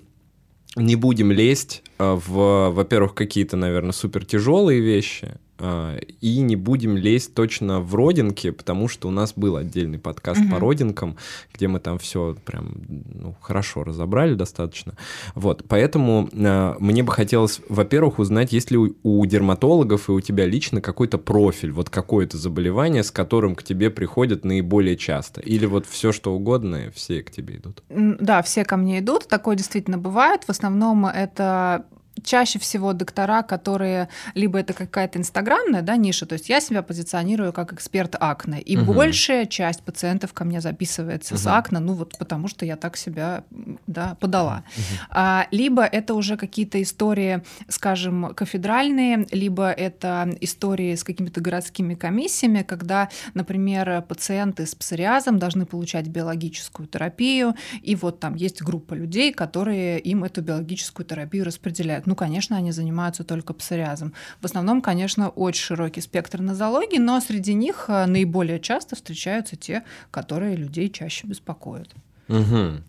не 0.78 0.96
будем 0.96 1.32
лезть 1.32 1.84
э, 2.00 2.14
в, 2.28 2.70
во-первых, 2.70 3.14
какие-то, 3.14 3.58
наверное, 3.58 3.92
супер 3.92 4.26
тяжелые 4.26 4.80
вещи, 4.80 5.36
и 5.60 6.40
не 6.40 6.56
будем 6.56 6.98
лезть 6.98 7.34
точно 7.34 7.80
в 7.80 7.96
родинки, 7.96 8.52
потому 8.52 8.88
что 8.88 9.08
у 9.08 9.12
нас 9.12 9.34
был 9.36 9.56
отдельный 9.56 10.00
подкаст 10.00 10.42
угу. 10.42 10.50
по 10.50 10.60
родинкам, 10.60 11.18
где 11.54 11.68
мы 11.68 11.80
там 11.80 11.98
все 12.00 12.36
прям 12.46 12.74
ну, 12.88 13.36
хорошо 13.42 13.84
разобрали 13.84 14.36
достаточно. 14.36 14.94
Вот, 15.36 15.66
поэтому 15.68 16.30
э, 16.32 16.76
мне 16.80 17.04
бы 17.04 17.12
хотелось, 17.12 17.62
во-первых, 17.70 18.20
узнать, 18.20 18.54
есть 18.54 18.72
ли 18.72 18.78
у 18.78 19.26
дерматологов 19.26 20.10
и 20.10 20.12
у 20.12 20.22
тебя 20.22 20.46
лично 20.46 20.82
какой-то 20.82 21.18
профиль, 21.18 21.72
вот 21.72 21.90
какое-то 21.90 22.38
заболевание, 22.38 23.04
с 23.04 23.12
которым 23.12 23.56
к 23.56 23.64
тебе 23.64 23.90
приходят 23.90 24.46
наиболее 24.46 24.96
часто, 24.96 25.42
или 25.42 25.66
вот 25.66 25.86
все 25.88 26.12
что 26.12 26.34
угодно, 26.34 26.92
все 26.94 27.24
к 27.24 27.32
тебе 27.32 27.58
идут? 27.58 27.84
Да, 27.90 28.42
все 28.42 28.64
ко 28.64 28.78
мне 28.78 29.00
идут, 29.00 29.28
такое 29.28 29.56
действительно 29.56 29.98
бывает. 29.98 30.44
В 30.44 30.50
основном 30.50 31.06
это 31.06 31.86
чаще 32.24 32.60
всего 32.60 32.94
доктора, 32.94 33.44
которые 33.44 34.10
либо 34.34 34.60
это 34.60 34.74
какая-то 34.74 35.20
инстаграмная 35.20 35.82
да, 35.82 35.96
ниша, 35.96 36.26
то 36.26 36.34
есть 36.34 36.50
я 36.50 36.60
себя 36.60 36.82
позиционирую 36.82 37.54
как 37.54 37.74
эксперт 37.74 38.16
акне, 38.20 38.62
и 38.62 38.78
угу. 38.78 38.94
большая 38.94 39.46
часть 39.46 39.84
пациентов 39.84 40.34
ко 40.34 40.44
мне 40.44 40.62
записывается 40.62 41.36
угу. 41.36 41.42
с 41.42 41.48
акне, 41.48 41.80
ну 41.80 41.94
вот 41.94 42.18
потому 42.18 42.48
что 42.48 42.66
я 42.66 42.76
так 42.76 42.98
себя 42.98 43.44
да, 43.88 44.16
подала. 44.20 44.64
Угу. 44.76 44.84
А, 45.12 45.48
либо 45.52 45.84
это 45.84 46.14
уже 46.14 46.38
какие-то 46.38 46.82
истории, 46.82 47.44
скажем, 47.68 48.34
кафедральные, 48.34 49.28
либо 49.32 49.72
это 49.72 50.30
истории 50.42 50.96
с 50.96 51.04
какими-то 51.04 51.42
городскими 51.42 51.96
комиссиями, 51.96 52.64
когда, 52.64 53.10
например, 53.34 54.02
пациенты 54.02 54.66
с 54.66 54.76
псориазом 54.76 55.40
должны 55.40 55.66
получать 55.66 56.08
биологическую 56.08 56.88
терапию, 56.88 57.56
и 57.82 57.96
вот 57.96 58.20
там 58.20 58.36
есть 58.36 58.62
группа 58.62 58.94
людей, 58.94 59.34
которые 59.34 60.00
им 60.00 60.24
эту 60.24 60.42
биологическую 60.42 61.06
терапию 61.06 61.46
распределяют. 61.46 62.07
Ну, 62.08 62.16
конечно, 62.16 62.56
они 62.56 62.72
занимаются 62.72 63.26
только 63.26 63.54
псориазом. 63.54 64.14
В 64.40 64.46
основном, 64.46 64.82
конечно, 64.82 65.28
очень 65.28 65.62
широкий 65.62 66.00
спектр 66.00 66.40
нозологий, 66.40 67.00
но 67.00 67.20
среди 67.20 67.54
них 67.54 67.86
э, 67.90 68.06
наиболее 68.06 68.62
часто 68.62 68.96
встречаются 68.96 69.58
те, 69.58 69.84
которые 70.10 70.56
людей 70.56 70.90
чаще 70.90 71.28
беспокоят. 71.28 71.94
Угу. 72.30 72.82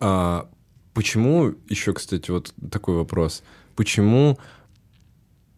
А 0.00 0.46
почему, 0.92 1.54
еще, 1.70 1.94
кстати, 1.94 2.30
вот 2.30 2.52
такой 2.70 2.96
вопрос, 2.96 3.42
почему 3.76 4.38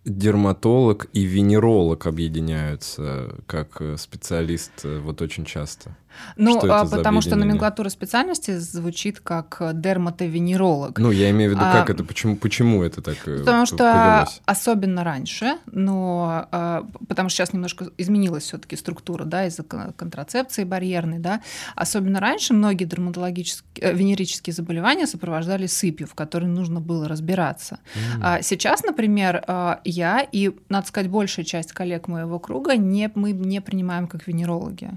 дерматолог 0.05 1.09
и 1.12 1.25
венеролог 1.25 2.07
объединяются 2.07 3.35
как 3.49 3.81
э, 3.81 3.97
специалист 3.97 4.71
э, 4.85 5.00
вот 5.00 5.21
очень 5.23 5.45
часто? 5.45 5.97
Ну, 6.37 6.59
что 6.59 6.81
а, 6.81 6.87
потому 6.87 7.21
что 7.21 7.37
номенклатура 7.37 7.89
специальности 7.89 8.57
звучит 8.59 9.21
как 9.21 9.61
дерматовенеролог. 9.75 10.99
Ну, 10.99 11.11
я 11.11 11.31
имею 11.31 11.51
в 11.51 11.55
виду, 11.55 11.65
а, 11.65 11.73
как 11.73 11.91
это, 11.91 12.05
почему, 12.05 12.37
почему 12.37 12.83
это 12.83 13.03
так 13.03 13.17
э, 13.27 13.39
Потому 13.39 13.67
что 13.67 13.77
повелось? 13.77 14.41
особенно 14.47 15.05
раньше, 15.05 15.59
но 15.67 16.47
а, 16.51 16.87
потому 17.09 17.29
что 17.29 17.39
сейчас 17.39 17.53
немножко 17.53 17.89
изменилась 17.99 18.45
все 18.45 18.59
таки 18.59 18.77
структура, 18.77 19.25
да, 19.25 19.47
из-за 19.47 19.63
контрацепции 19.63 20.65
барьерной, 20.65 21.19
да, 21.19 21.43
особенно 21.75 22.21
раньше 22.21 22.55
многие 22.55 22.85
дерматологические, 22.85 23.93
венерические 23.93 24.55
заболевания 24.55 25.07
сопровождались 25.07 25.77
сыпью, 25.77 26.07
в 26.07 26.15
которой 26.15 26.47
нужно 26.47 26.81
было 26.81 27.09
разбираться. 27.09 27.79
Mm. 27.95 28.21
А 28.23 28.43
сейчас, 28.43 28.83
например, 28.83 29.45
я 29.85 30.27
и, 30.33 30.53
надо 30.69 30.87
сказать, 30.87 31.11
большая 31.11 31.45
часть 31.45 31.73
коллег 31.73 32.09
моего 32.09 32.39
круга 32.39 32.77
не, 32.77 33.11
мы 33.15 33.33
не 33.33 33.61
принимаем 33.61 34.07
как 34.07 34.27
венерологи. 34.27 34.91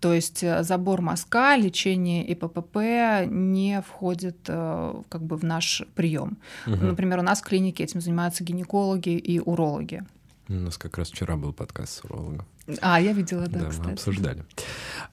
То 0.00 0.12
есть 0.14 0.44
забор 0.62 1.00
мазка, 1.00 1.56
лечение 1.56 2.24
ИППП 2.32 3.26
не 3.26 3.82
входит 3.82 4.38
э, 4.48 5.02
как 5.08 5.22
бы 5.22 5.36
в 5.36 5.44
наш 5.44 5.82
прием. 5.94 6.38
Угу. 6.66 6.76
Например, 6.76 7.18
у 7.18 7.22
нас 7.22 7.40
в 7.40 7.44
клинике 7.44 7.84
этим 7.84 8.00
занимаются 8.00 8.44
гинекологи 8.44 9.16
и 9.16 9.40
урологи. 9.40 10.02
У 10.48 10.54
нас 10.54 10.78
как 10.78 10.98
раз 10.98 11.10
вчера 11.10 11.36
был 11.36 11.52
подкаст 11.52 12.00
с 12.00 12.04
урологом. 12.04 12.44
А, 12.80 13.00
я 13.00 13.12
видела, 13.12 13.46
да, 13.46 13.60
да 13.60 13.68
кстати. 13.68 13.86
мы 13.86 13.92
обсуждали. 13.92 14.44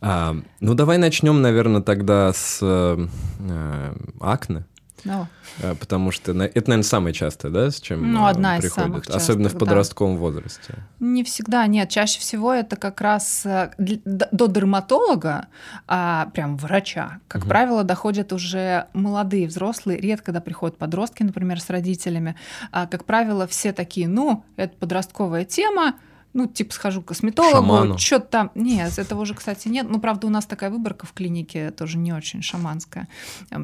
А, 0.02 0.36
ну, 0.60 0.74
давай 0.74 0.98
начнем, 0.98 1.42
наверное, 1.42 1.82
тогда 1.82 2.34
с 2.34 2.60
э, 2.62 3.08
э 3.40 3.96
акне. 4.20 4.66
No. 5.04 5.26
Э, 5.60 5.76
потому 5.76 6.12
что 6.12 6.32
это, 6.32 6.34
наверное, 6.34 6.84
самое 6.84 7.14
частое, 7.14 7.52
да, 7.52 7.72
с 7.72 7.80
чем 7.80 8.12
ну, 8.12 8.26
одна 8.26 8.58
приходит, 8.58 8.72
из 8.72 8.76
самых 8.76 9.06
частых, 9.06 9.22
особенно 9.22 9.50
в 9.50 9.58
подростковом 9.58 10.16
да. 10.16 10.20
возрасте. 10.20 10.76
Не 11.00 11.24
всегда, 11.24 11.66
нет, 11.68 11.90
чаще 11.90 12.20
всего 12.20 12.54
это 12.54 12.76
как 12.76 13.02
раз 13.02 13.46
э, 13.46 13.72
до 13.78 14.48
дерматолога, 14.48 15.48
а 15.88 16.30
прям 16.34 16.58
врача, 16.58 17.20
как 17.28 17.44
угу. 17.44 17.50
правило, 17.50 17.84
доходят 17.84 18.34
уже 18.34 18.88
молодые 18.94 19.48
взрослые, 19.48 20.00
редко 20.00 20.28
когда 20.28 20.42
приходят 20.42 20.78
подростки, 20.78 21.24
например, 21.24 21.62
с 21.62 21.70
родителями, 21.70 22.36
а, 22.72 22.86
как 22.86 23.06
правило, 23.06 23.48
все 23.48 23.72
такие, 23.72 24.10
ну, 24.10 24.44
это 24.58 24.76
подростковая 24.78 25.46
тема, 25.46 25.96
ну, 26.38 26.46
типа, 26.46 26.72
схожу 26.72 27.02
к 27.02 27.06
косметологу, 27.06 27.98
что-то 27.98 28.28
там. 28.28 28.52
Нет, 28.54 29.00
этого 29.00 29.22
уже, 29.22 29.34
кстати, 29.34 29.70
нет. 29.70 29.88
Ну, 29.90 30.00
правда, 30.00 30.28
у 30.28 30.30
нас 30.30 30.46
такая 30.46 30.70
выборка 30.70 31.08
в 31.08 31.14
клинике 31.14 31.72
тоже 31.72 31.98
не 31.98 32.14
очень 32.14 32.44
шаманская, 32.44 33.08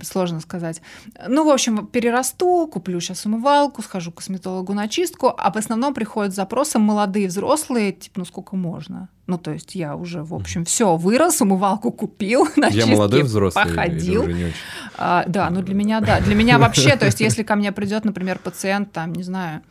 сложно 0.02 0.40
сказать. 0.40 0.82
Ну, 1.28 1.46
в 1.46 1.52
общем, 1.52 1.86
перерасту, 1.86 2.68
куплю 2.68 3.00
сейчас 3.00 3.28
умывалку, 3.28 3.84
схожу 3.84 4.12
к 4.12 4.16
косметологу 4.16 4.74
на 4.74 4.88
чистку, 4.88 5.32
а 5.38 5.52
в 5.52 5.56
основном 5.56 5.94
приходят 5.94 6.34
с 6.34 6.36
запросом 6.36 6.82
молодые 6.82 7.28
взрослые, 7.28 7.92
типа, 7.92 8.22
ну, 8.22 8.26
сколько 8.26 8.56
можно? 8.56 9.08
Ну, 9.28 9.38
то 9.38 9.52
есть 9.52 9.76
я 9.76 9.96
уже, 9.96 10.24
в 10.24 10.34
общем, 10.34 10.66
все, 10.66 10.96
вырос, 10.96 11.42
умывалку 11.42 11.92
купил, 11.92 12.48
на 12.56 12.70
Я 12.70 12.88
молодой 12.88 13.22
взрослый, 13.22 13.66
походил. 13.66 14.24
Или, 14.24 14.46
очень... 14.46 14.54
а, 14.98 15.26
да, 15.28 15.52
ну 15.52 15.62
для 15.62 15.76
меня, 15.76 16.02
да. 16.02 16.20
Для 16.22 16.34
меня 16.34 16.58
вообще, 16.58 16.96
то 16.96 17.06
есть 17.06 17.22
если 17.22 17.44
ко 17.44 17.56
мне 17.56 17.72
придет, 17.72 18.04
например, 18.04 18.40
пациент, 18.40 18.92
там, 18.92 19.14
не 19.14 19.22
знаю, 19.22 19.62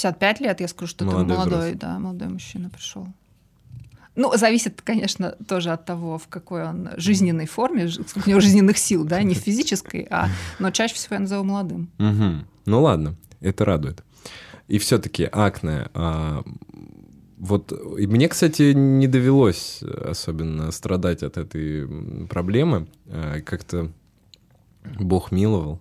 55 0.00 0.40
лет, 0.40 0.60
я 0.60 0.68
скажу, 0.68 0.88
что 0.88 1.04
молодой 1.04 1.24
это 1.24 1.34
молодой, 1.34 1.58
взрослый. 1.58 1.74
да, 1.74 1.98
молодой 1.98 2.28
мужчина 2.28 2.70
пришел. 2.70 3.06
Ну, 4.16 4.36
зависит, 4.36 4.82
конечно, 4.82 5.32
тоже 5.46 5.70
от 5.70 5.84
того, 5.84 6.18
в 6.18 6.26
какой 6.28 6.64
он 6.64 6.90
жизненной 6.96 7.46
форме, 7.46 7.88
сколько 7.88 8.26
у 8.26 8.30
него 8.30 8.40
жизненных 8.40 8.76
сил, 8.78 9.04
да, 9.04 9.22
не 9.22 9.34
физической, 9.34 10.06
а, 10.10 10.28
но 10.58 10.70
чаще 10.70 10.94
всего 10.94 11.14
я 11.14 11.20
назову 11.20 11.44
молодым. 11.44 11.90
Угу. 11.98 12.46
Ну 12.66 12.82
ладно, 12.82 13.16
это 13.40 13.64
радует. 13.64 14.02
И 14.68 14.78
все-таки 14.78 15.28
акне. 15.30 15.88
А, 15.94 16.42
вот 17.38 17.72
и 17.98 18.06
мне, 18.06 18.28
кстати, 18.28 18.72
не 18.72 19.06
довелось 19.06 19.82
особенно 19.82 20.70
страдать 20.72 21.22
от 21.22 21.36
этой 21.36 22.26
проблемы. 22.26 22.88
А, 23.06 23.40
как-то 23.40 23.92
Бог 24.98 25.30
миловал. 25.30 25.80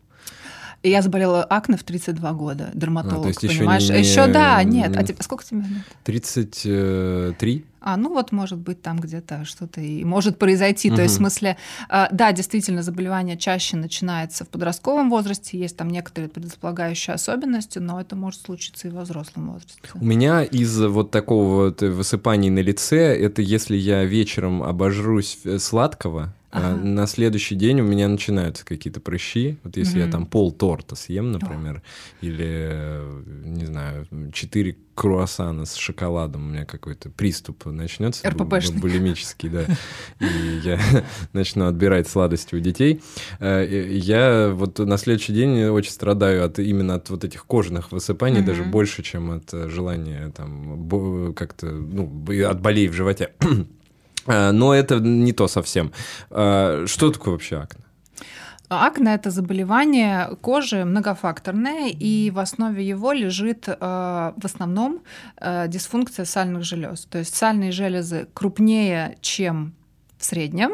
И 0.81 0.89
я 0.89 1.01
заболела 1.01 1.43
акне 1.43 1.77
в 1.77 1.83
32 1.83 2.33
года, 2.33 2.69
дерматолог, 2.73 3.19
а, 3.19 3.21
то 3.23 3.27
есть 3.27 3.59
понимаешь? 3.59 3.83
Еще, 3.83 3.93
не, 3.93 3.99
еще 3.99 4.27
да, 4.27 4.63
нет. 4.63 4.95
А 4.95 5.03
тебе, 5.03 5.17
сколько 5.21 5.43
тебе 5.43 5.59
лет? 5.59 5.83
33. 6.05 7.65
А, 7.81 7.97
ну 7.97 8.09
вот, 8.09 8.31
может 8.31 8.57
быть, 8.57 8.81
там 8.81 8.99
где-то 8.99 9.45
что-то 9.45 9.81
и 9.81 10.03
может 10.03 10.37
произойти. 10.37 10.89
Угу. 10.89 10.95
То 10.95 11.01
есть, 11.03 11.15
в 11.15 11.17
смысле, 11.17 11.57
а, 11.87 12.09
да, 12.11 12.31
действительно, 12.31 12.83
заболевание 12.83 13.37
чаще 13.37 13.77
начинается 13.77 14.45
в 14.45 14.49
подростковом 14.49 15.09
возрасте, 15.09 15.57
есть 15.57 15.77
там 15.77 15.89
некоторые 15.89 16.29
предрасполагающие 16.29 17.13
особенности, 17.13 17.79
но 17.79 17.99
это 17.99 18.15
может 18.15 18.41
случиться 18.41 18.87
и 18.87 18.91
в 18.91 18.99
взрослом 18.99 19.51
возрасте. 19.51 19.79
У 19.95 20.05
меня 20.05 20.43
из 20.43 20.79
вот 20.79 21.11
такого 21.11 21.65
вот 21.65 21.81
высыпания 21.81 22.51
на 22.51 22.59
лице, 22.59 23.17
это 23.17 23.41
если 23.41 23.77
я 23.77 24.03
вечером 24.03 24.63
обожрусь 24.63 25.39
э, 25.45 25.59
сладкого, 25.59 26.33
а 26.38 26.38
ага. 26.51 26.75
на 26.75 27.07
следующий 27.07 27.55
день 27.55 27.81
у 27.81 27.83
меня 27.83 28.07
начинаются 28.07 28.65
какие-то 28.65 28.99
прыщи. 28.99 29.57
Вот 29.63 29.77
если 29.77 29.99
угу. 29.99 30.05
я 30.05 30.11
там 30.11 30.25
пол 30.25 30.51
торта 30.51 30.95
съем, 30.95 31.31
например, 31.31 31.81
О. 32.21 32.25
или, 32.25 33.01
не 33.45 33.65
знаю, 33.65 34.07
четыре 34.33 34.77
круассана 34.99 35.65
с 35.65 35.75
шоколадом, 35.75 36.47
у 36.47 36.51
меня 36.51 36.65
какой-то 36.65 37.09
приступ 37.09 37.65
начнется. 37.67 38.29
РППшный. 38.29 38.79
Булимический, 38.79 39.47
да. 39.47 39.65
И 40.19 40.59
я 40.61 40.77
начну 41.33 41.67
отбирать 41.67 42.09
сладости 42.09 42.53
у 42.55 42.59
детей. 42.59 43.01
Э, 43.39 43.65
я 43.65 44.51
вот 44.53 44.79
на 44.79 44.97
следующий 44.97 45.31
день 45.31 45.63
очень 45.65 45.91
страдаю 45.91 46.43
от 46.43 46.59
именно 46.59 46.95
от 46.95 47.09
вот 47.09 47.23
этих 47.23 47.45
кожных 47.45 47.93
высыпаний, 47.93 48.41
даже 48.41 48.63
больше, 48.63 49.01
чем 49.01 49.31
от 49.31 49.49
желания 49.51 50.33
там 50.35 51.33
как-то, 51.33 51.67
ну, 51.67 52.25
от 52.45 52.61
болей 52.61 52.89
в 52.89 52.93
животе. 52.93 53.31
Э, 54.27 54.51
но 54.51 54.73
это 54.73 54.99
не 54.99 55.33
то 55.33 55.47
совсем. 55.47 55.91
Э, 56.29 56.85
что 56.87 57.11
такое 57.11 57.33
вообще 57.33 57.57
акне? 57.57 57.83
Акне– 58.71 59.13
это 59.15 59.31
заболевание 59.31 60.35
кожи 60.41 60.85
многофакторное, 60.85 61.89
и 61.89 62.29
в 62.29 62.37
основе 62.37 62.87
его 62.87 63.13
лежит 63.13 63.67
э, 63.67 63.73
в 63.79 64.45
основном 64.45 65.01
дисфункция 65.67 66.25
сальных 66.25 66.63
желез. 66.63 67.07
То 67.09 67.17
есть 67.17 67.35
сальные 67.35 67.71
железы 67.71 68.27
крупнее, 68.33 69.17
чем 69.21 69.73
в 70.19 70.25
среднем, 70.25 70.73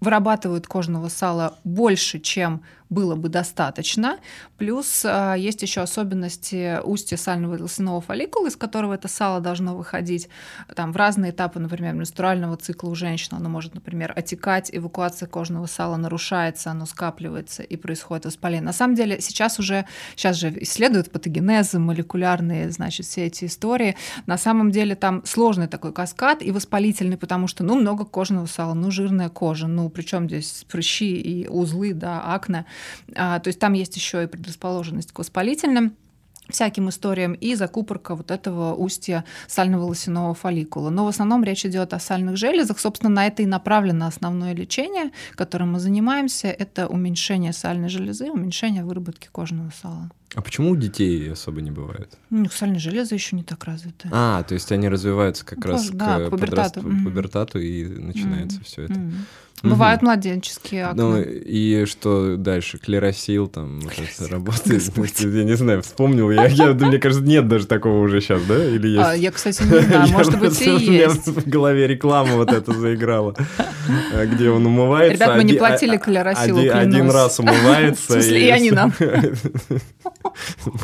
вырабатывают 0.00 0.66
кожного 0.66 1.08
сала 1.08 1.58
больше, 1.64 2.20
чем 2.20 2.62
было 2.90 3.16
бы 3.16 3.28
достаточно. 3.28 4.18
Плюс 4.56 5.04
э, 5.04 5.34
есть 5.36 5.62
еще 5.62 5.82
особенности 5.82 6.80
устья 6.82 7.16
сального 7.16 7.56
волосяного 7.56 8.00
фолликула, 8.00 8.48
из 8.48 8.56
которого 8.56 8.94
это 8.94 9.08
сало 9.08 9.40
должно 9.40 9.76
выходить. 9.76 10.28
Там 10.74 10.92
в 10.92 10.96
разные 10.96 11.32
этапы, 11.32 11.60
например, 11.60 11.94
менструального 11.94 12.56
цикла 12.56 12.88
у 12.88 12.94
женщин 12.94 13.36
оно 13.36 13.48
может, 13.48 13.74
например, 13.74 14.12
отекать, 14.16 14.70
эвакуация 14.72 15.28
кожного 15.28 15.66
сала 15.66 15.96
нарушается, 15.96 16.70
оно 16.70 16.86
скапливается 16.86 17.62
и 17.62 17.76
происходит 17.76 18.24
воспаление. 18.24 18.64
На 18.64 18.72
самом 18.72 18.94
деле 18.94 19.20
сейчас 19.20 19.58
уже, 19.58 19.84
сейчас 20.16 20.36
же 20.36 20.52
исследуют 20.62 21.10
патогенезы, 21.10 21.78
молекулярные, 21.78 22.70
значит, 22.70 23.06
все 23.06 23.26
эти 23.26 23.44
истории. 23.44 23.96
На 24.26 24.38
самом 24.38 24.70
деле 24.70 24.94
там 24.94 25.24
сложный 25.26 25.68
такой 25.68 25.92
каскад 25.92 26.42
и 26.42 26.50
воспалительный, 26.50 27.18
потому 27.18 27.48
что, 27.48 27.64
ну, 27.64 27.78
много 27.78 28.04
кожного 28.04 28.46
сала, 28.46 28.74
ну, 28.74 28.90
жирная 28.90 29.28
кожа, 29.28 29.66
ну, 29.66 29.87
причем 29.90 30.28
здесь 30.28 30.64
прыщи 30.68 31.16
и 31.16 31.48
узлы, 31.48 31.92
да, 31.92 32.34
акне. 32.34 32.66
А, 33.14 33.38
то 33.40 33.48
есть 33.48 33.58
там 33.58 33.72
есть 33.72 33.96
еще 33.96 34.24
и 34.24 34.26
предрасположенность 34.26 35.12
к 35.12 35.18
воспалительным 35.18 35.94
всяким 36.48 36.88
историям 36.88 37.34
и 37.34 37.54
закупорка 37.54 38.14
вот 38.14 38.30
этого 38.30 38.74
устья 38.74 39.24
сально-волосяного 39.46 40.34
фолликула. 40.34 40.90
Но 40.90 41.04
в 41.04 41.08
основном 41.08 41.44
речь 41.44 41.64
идет 41.66 41.92
о 41.92 42.00
сальных 42.00 42.36
железах. 42.36 42.78
Собственно, 42.78 43.10
на 43.10 43.26
это 43.26 43.42
и 43.42 43.46
направлено 43.46 44.06
основное 44.06 44.54
лечение, 44.54 45.10
которым 45.34 45.72
мы 45.72 45.80
занимаемся. 45.80 46.48
Это 46.48 46.88
уменьшение 46.88 47.52
сальной 47.52 47.88
железы, 47.88 48.30
уменьшение 48.30 48.84
выработки 48.84 49.28
кожного 49.30 49.70
сала. 49.80 50.10
А 50.34 50.42
почему 50.42 50.70
у 50.70 50.76
детей 50.76 51.32
особо 51.32 51.62
не 51.62 51.70
бывает? 51.70 52.18
Ну, 52.28 52.46
сальные 52.50 52.80
железы 52.80 53.14
еще 53.14 53.34
не 53.34 53.42
так 53.42 53.64
развиты. 53.64 54.08
А, 54.12 54.42
то 54.42 54.54
есть 54.54 54.70
они 54.72 54.88
развиваются 54.88 55.44
как 55.44 55.58
ну, 55.58 55.70
раз 55.70 55.88
да, 55.90 56.18
к, 56.18 56.26
к 56.26 56.30
пубертату. 56.30 56.82
Подрасту, 56.82 57.04
пубертату 57.04 57.58
и 57.58 57.84
начинается 57.86 58.58
mm-hmm. 58.58 58.64
все 58.64 58.82
это. 58.82 58.94
Mm-hmm. 58.94 59.14
Бывают 59.62 60.02
угу. 60.02 60.06
младенческие 60.06 60.86
акне. 60.86 61.02
Ну 61.02 61.20
и 61.20 61.84
что 61.86 62.36
дальше? 62.36 62.78
Клеросил 62.78 63.48
там 63.48 63.80
вот 63.80 63.92
это 63.92 64.28
работает? 64.28 64.82
Я 65.20 65.44
не 65.44 65.56
знаю, 65.56 65.82
вспомнил. 65.82 66.30
Я, 66.30 66.46
я, 66.46 66.72
мне 66.74 66.98
кажется, 66.98 67.24
нет 67.24 67.48
даже 67.48 67.66
такого 67.66 68.00
уже 68.00 68.20
сейчас, 68.20 68.42
да? 68.42 68.64
Или 68.64 68.88
есть? 68.88 69.04
А, 69.04 69.14
я, 69.14 69.30
кстати, 69.32 69.62
не 69.62 69.80
знаю, 69.80 70.08
может 70.12 70.38
быть, 70.38 70.60
и 70.62 70.70
есть. 70.70 70.88
У 70.88 70.90
меня 70.90 71.08
в 71.08 71.48
голове 71.48 71.86
реклама 71.86 72.36
вот 72.36 72.52
эта 72.52 72.72
заиграла, 72.72 73.34
э, 74.12 74.26
где 74.26 74.50
он 74.50 74.66
умывается. 74.66 75.24
Ребят, 75.24 75.36
мы 75.36 75.44
не 75.44 75.54
платили 75.54 75.96
клеросилу, 75.96 76.60
Один 76.72 77.10
раз 77.10 77.38
умывается. 77.40 78.02
В 78.02 78.12
смысле, 78.12 78.46
и 78.46 78.50
они 78.50 78.70
нам. 78.70 78.92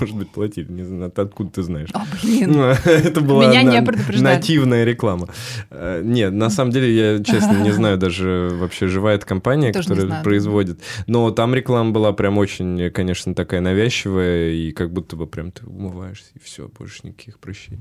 Может 0.00 0.16
быть, 0.16 0.30
платили, 0.30 0.70
не 0.70 0.82
знаю, 0.82 1.12
откуда 1.14 1.50
ты 1.50 1.62
знаешь. 1.62 1.90
О, 1.92 2.02
блин. 2.22 2.52
Ну, 2.52 2.64
это 2.64 3.20
была 3.20 3.46
Меня 3.46 3.62
не 3.62 4.20
нативная 4.20 4.84
реклама. 4.84 5.28
Э, 5.70 6.00
нет, 6.02 6.32
на 6.32 6.50
самом 6.50 6.72
деле, 6.72 6.94
я, 6.94 7.22
честно, 7.22 7.52
не 7.62 7.70
знаю 7.70 7.98
даже 7.98 8.63
вообще 8.64 8.88
живая 8.88 9.18
компания, 9.18 9.72
Тоже 9.72 9.88
которая 9.88 10.22
производит. 10.22 10.80
Но 11.06 11.30
там 11.30 11.54
реклама 11.54 11.92
была 11.92 12.12
прям 12.12 12.38
очень, 12.38 12.90
конечно, 12.90 13.34
такая 13.34 13.60
навязчивая, 13.60 14.50
и 14.50 14.72
как 14.72 14.92
будто 14.92 15.16
бы 15.16 15.26
прям 15.26 15.52
ты 15.52 15.66
умываешься, 15.66 16.30
и 16.34 16.38
все, 16.38 16.68
больше 16.68 17.00
никаких 17.04 17.38
прыщей. 17.38 17.78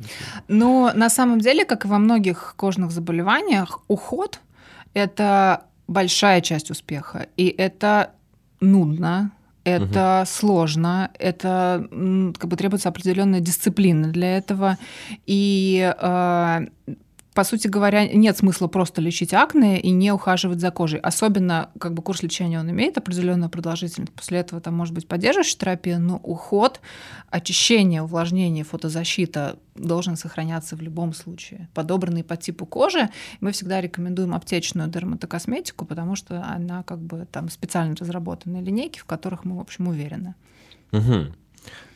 Но 0.48 0.92
на 0.96 1.10
самом 1.10 1.40
деле, 1.40 1.66
как 1.66 1.86
и 1.86 1.88
во 1.88 1.98
многих 1.98 2.54
кожных 2.56 2.92
заболеваниях, 2.92 3.82
уход— 3.88 4.40
это 4.94 5.66
большая 5.88 6.42
часть 6.42 6.72
успеха, 6.72 7.28
и 7.36 7.48
это 7.48 8.12
нудно, 8.62 9.32
это 9.64 10.20
угу. 10.22 10.30
сложно, 10.30 11.12
это 11.18 11.88
как 12.38 12.50
бы 12.50 12.58
требуется 12.58 12.90
определенная 12.90 13.40
дисциплина 13.40 14.10
для 14.10 14.38
этого. 14.38 14.78
И 15.26 15.94
э, 15.98 16.68
по 17.34 17.44
сути 17.44 17.68
говоря, 17.68 18.08
нет 18.08 18.38
смысла 18.38 18.68
просто 18.68 19.02
лечить 19.02 19.34
акне 19.34 19.80
и 19.80 19.90
не 19.92 20.12
ухаживать 20.12 20.60
за 20.60 20.72
кожей. 20.72 21.00
Особенно, 21.00 21.70
как 21.80 21.94
бы 21.94 22.02
курс 22.02 22.24
лечения 22.24 22.60
он 22.60 22.70
имеет 22.72 22.98
определенную 22.98 23.50
продолжительность. 23.50 24.14
После 24.14 24.40
этого 24.40 24.62
там 24.62 24.76
может 24.76 24.94
быть 24.94 25.08
поддерживающая 25.08 25.58
терапия, 25.58 25.98
но 25.98 26.18
уход, 26.18 26.80
очищение, 27.30 28.02
увлажнение, 28.02 28.64
фотозащита 28.64 29.58
должен 29.76 30.16
сохраняться 30.16 30.76
в 30.76 30.82
любом 30.82 31.14
случае. 31.14 31.70
Подобранный 31.74 32.24
по 32.24 32.38
типу 32.38 32.66
кожи, 32.66 33.10
мы 33.40 33.52
всегда 33.52 33.82
рекомендуем 33.82 34.34
аптечную 34.34 34.90
дерматокосметику, 34.90 35.86
потому 35.86 36.16
что 36.16 36.44
она 36.44 36.84
как 36.84 37.00
бы 37.00 37.28
там 37.32 37.50
специально 37.50 37.96
разработанные 37.96 38.62
линейки, 38.62 39.00
в 39.00 39.06
которых 39.06 39.46
мы, 39.46 39.58
в 39.58 39.60
общем, 39.60 39.88
уверены. 39.88 40.36
Угу. 40.92 41.34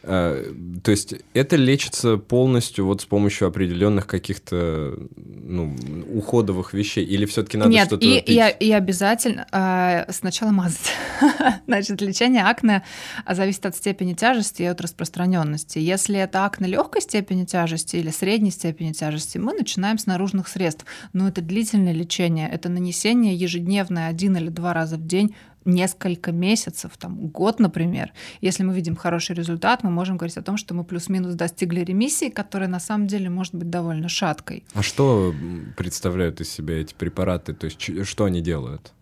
А, 0.10 0.42
то 0.84 0.92
есть 0.92 1.16
это 1.34 1.58
лечится 1.58 2.16
полностью 2.16 2.86
вот 2.86 3.02
с 3.02 3.06
помощью 3.06 3.48
определенных 3.48 4.08
каких-то 4.08 4.98
ну, 5.18 5.76
уходовых 6.14 6.74
вещей? 6.74 7.04
Или 7.04 7.26
все-таки 7.26 7.58
надо 7.58 7.72
Нет, 7.72 7.88
что-то 7.88 8.06
и, 8.06 8.18
и, 8.18 8.56
и 8.60 8.72
обязательно 8.72 9.46
э, 9.52 10.10
сначала 10.14 10.52
мазать. 10.52 10.94
Значит, 11.68 12.02
лечение 12.02 12.44
акне 12.44 12.84
зависит 13.30 13.66
от 13.66 13.76
степени 13.76 14.14
тяжести 14.14 14.62
и 14.62 14.66
от 14.66 14.80
распространенности. 14.80 15.80
Если 15.80 16.18
это 16.18 16.46
акне 16.46 16.70
легкой 16.70 17.02
степени 17.02 17.44
тяжести 17.44 17.98
или 17.98 18.10
средней 18.10 18.52
степени 18.52 18.94
тяжести, 18.94 19.40
мы 19.40 19.54
начинаем 19.54 19.98
с 19.98 20.06
наружных 20.06 20.48
средств. 20.48 20.86
Но 21.12 21.28
это 21.28 21.42
длительное 21.42 21.94
лечение, 21.94 22.50
это 22.50 22.70
нанесение 22.70 23.36
ежедневное 23.36 24.08
один 24.08 24.38
или 24.38 24.48
два 24.48 24.74
раза 24.74 24.96
в 24.96 25.06
день 25.06 25.36
несколько 25.68 26.32
месяцев, 26.32 26.98
там, 26.98 27.28
год, 27.28 27.60
например, 27.60 28.14
если 28.42 28.64
мы 28.64 28.74
видим 28.74 28.96
хороший 28.96 29.36
результат, 29.36 29.84
мы 29.84 29.92
можем 29.92 30.18
говорить 30.18 30.38
о 30.38 30.42
том, 30.42 30.58
что 30.58 30.74
мы 30.74 30.84
плюс-минус 30.84 31.36
достигли 31.36 31.82
ремиссии, 31.82 32.30
которая 32.30 32.70
на 32.70 32.80
самом 32.80 33.08
деле 33.08 33.30
может 33.30 33.54
быть 33.54 33.70
довольно 33.70 34.10
шаткой. 34.10 34.64
А 34.74 34.82
что 34.82 35.34
представляют 35.76 36.42
из 36.42 36.50
себя 36.50 36.80
эти 36.82 36.94
препараты? 36.94 37.54
То 37.54 37.66
есть 37.66 38.08
что 38.08 38.26
они 38.26 38.42
делают? 38.42 38.94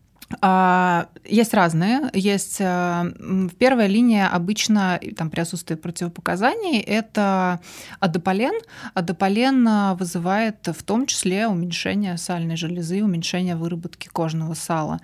А, 0.42 1.08
есть 1.24 1.54
разные. 1.54 2.10
Есть 2.14 2.58
э, 2.60 3.12
первая 3.60 3.88
линия 3.88 4.28
обычно 4.28 5.00
там, 5.16 5.30
при 5.30 5.42
отсутствии 5.42 5.76
противопоказаний 5.76 6.80
это 6.80 7.60
адополен. 8.00 8.60
Адополен 8.96 9.68
э, 9.68 9.94
вызывает 9.96 10.68
в 10.68 10.84
том 10.84 11.06
числе 11.06 11.48
уменьшение 11.48 12.18
сальной 12.18 12.56
железы, 12.56 13.04
уменьшение 13.04 13.56
выработки 13.56 14.08
кожного 14.08 14.56
сала. 14.56 15.00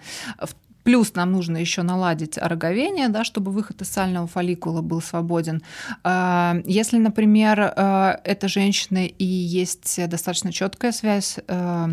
Плюс 0.84 1.14
нам 1.16 1.32
нужно 1.32 1.58
еще 1.58 1.84
наладить 1.84 2.38
роговение, 2.38 3.10
да, 3.10 3.24
чтобы 3.24 3.52
выход 3.52 3.82
из 3.82 3.90
сального 3.90 4.28
фолликула 4.28 4.82
был 4.82 5.02
свободен. 5.02 5.62
А, 6.04 6.58
если, 6.66 6.98
например, 6.98 7.74
а, 7.76 8.20
это 8.24 8.48
женщина 8.48 9.06
и 9.06 9.24
есть 9.24 10.00
достаточно 10.08 10.52
четкая 10.52 10.92
связь 10.92 11.38
а, 11.48 11.90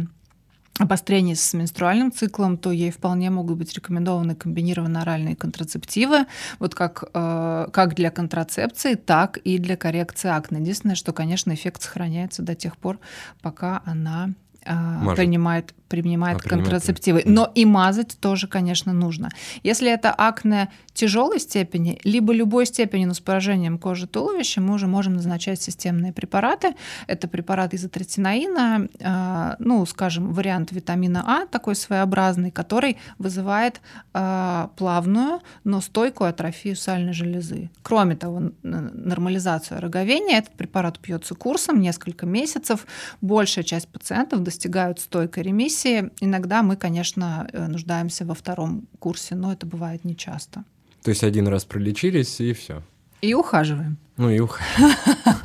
обострение 0.79 1.35
с 1.35 1.55
менструальным 1.55 2.12
циклом, 2.12 2.57
то 2.57 2.70
ей 2.70 2.90
вполне 2.90 3.31
могут 3.31 3.59
быть 3.59 3.74
рекомендованы 3.74 4.37
комбинированные 4.37 5.03
оральные 5.03 5.35
контрацептивы, 5.35 6.27
вот 6.61 6.77
как, 6.77 7.11
как 7.11 7.94
для 7.96 8.12
контрацепции, 8.12 8.94
так 8.94 9.38
и 9.38 9.59
для 9.59 9.77
коррекции 9.77 10.29
акне. 10.29 10.61
Единственное, 10.61 10.94
что, 10.94 11.12
конечно, 11.12 11.53
эффект 11.53 11.83
сохраняется 11.83 12.42
до 12.42 12.55
тех 12.55 12.77
пор, 12.77 13.01
пока 13.42 13.83
она 13.87 14.35
Мажет. 14.64 15.16
принимает 15.16 15.74
принимает 15.88 16.38
а, 16.44 16.48
контрацептивы. 16.48 17.20
Принимает. 17.20 17.48
Но 17.48 17.53
и 17.55 17.64
мазать 17.64 18.18
тоже, 18.20 18.46
конечно, 18.46 18.92
нужно. 18.92 19.31
Если 19.62 19.90
это 19.90 20.12
акне 20.12 20.68
тяжелой 20.92 21.38
степени, 21.38 22.01
либо 22.03 22.33
любой 22.33 22.66
степени, 22.66 23.05
но 23.05 23.14
с 23.14 23.20
поражением 23.20 23.79
кожи 23.79 24.07
туловища, 24.09 24.61
мы 24.61 24.74
уже 24.74 24.87
можем 24.87 25.14
назначать 25.14 25.62
системные 25.62 26.12
препараты. 26.12 26.74
Это 27.07 27.29
препарат 27.29 27.72
изотретинаина, 27.72 28.88
э, 28.98 29.55
ну, 29.61 29.87
скажем, 29.87 30.33
вариант 30.33 30.72
витамина 30.72 31.24
А, 31.27 31.46
такой 31.46 31.77
своеобразный, 31.77 32.51
который 32.51 32.96
вызывает 33.18 33.81
э, 34.12 34.68
плавную, 34.77 35.40
но 35.62 35.81
стойкую 35.81 36.31
атрофию 36.31 36.74
сальной 36.74 37.12
железы. 37.12 37.70
Кроме 37.83 38.16
того, 38.16 38.51
нормализацию 38.62 39.81
роговения. 39.81 40.38
Этот 40.38 40.55
препарат 40.55 40.98
пьется 40.98 41.35
курсом 41.35 41.81
несколько 41.81 42.27
месяцев. 42.27 42.87
Большая 43.20 43.64
часть 43.64 43.88
пациентов 43.88 44.42
достигают 44.42 44.98
стойкой 44.98 45.44
ремиссии, 45.44 45.77
ремиссии. 45.84 46.10
Иногда 46.20 46.62
мы, 46.62 46.76
конечно, 46.76 47.48
э, 47.52 47.66
нуждаемся 47.66 48.24
во 48.24 48.34
втором 48.34 48.88
курсе, 48.98 49.34
но 49.34 49.52
это 49.52 49.66
бывает 49.66 50.04
нечасто. 50.04 50.64
То 51.02 51.10
есть 51.10 51.24
один 51.24 51.48
раз 51.48 51.64
пролечились 51.64 52.40
и 52.40 52.52
все. 52.52 52.82
И 53.20 53.34
ухаживаем. 53.34 53.96
Ну 54.16 54.30
и 54.30 54.40
ухаживаем. 54.40 54.96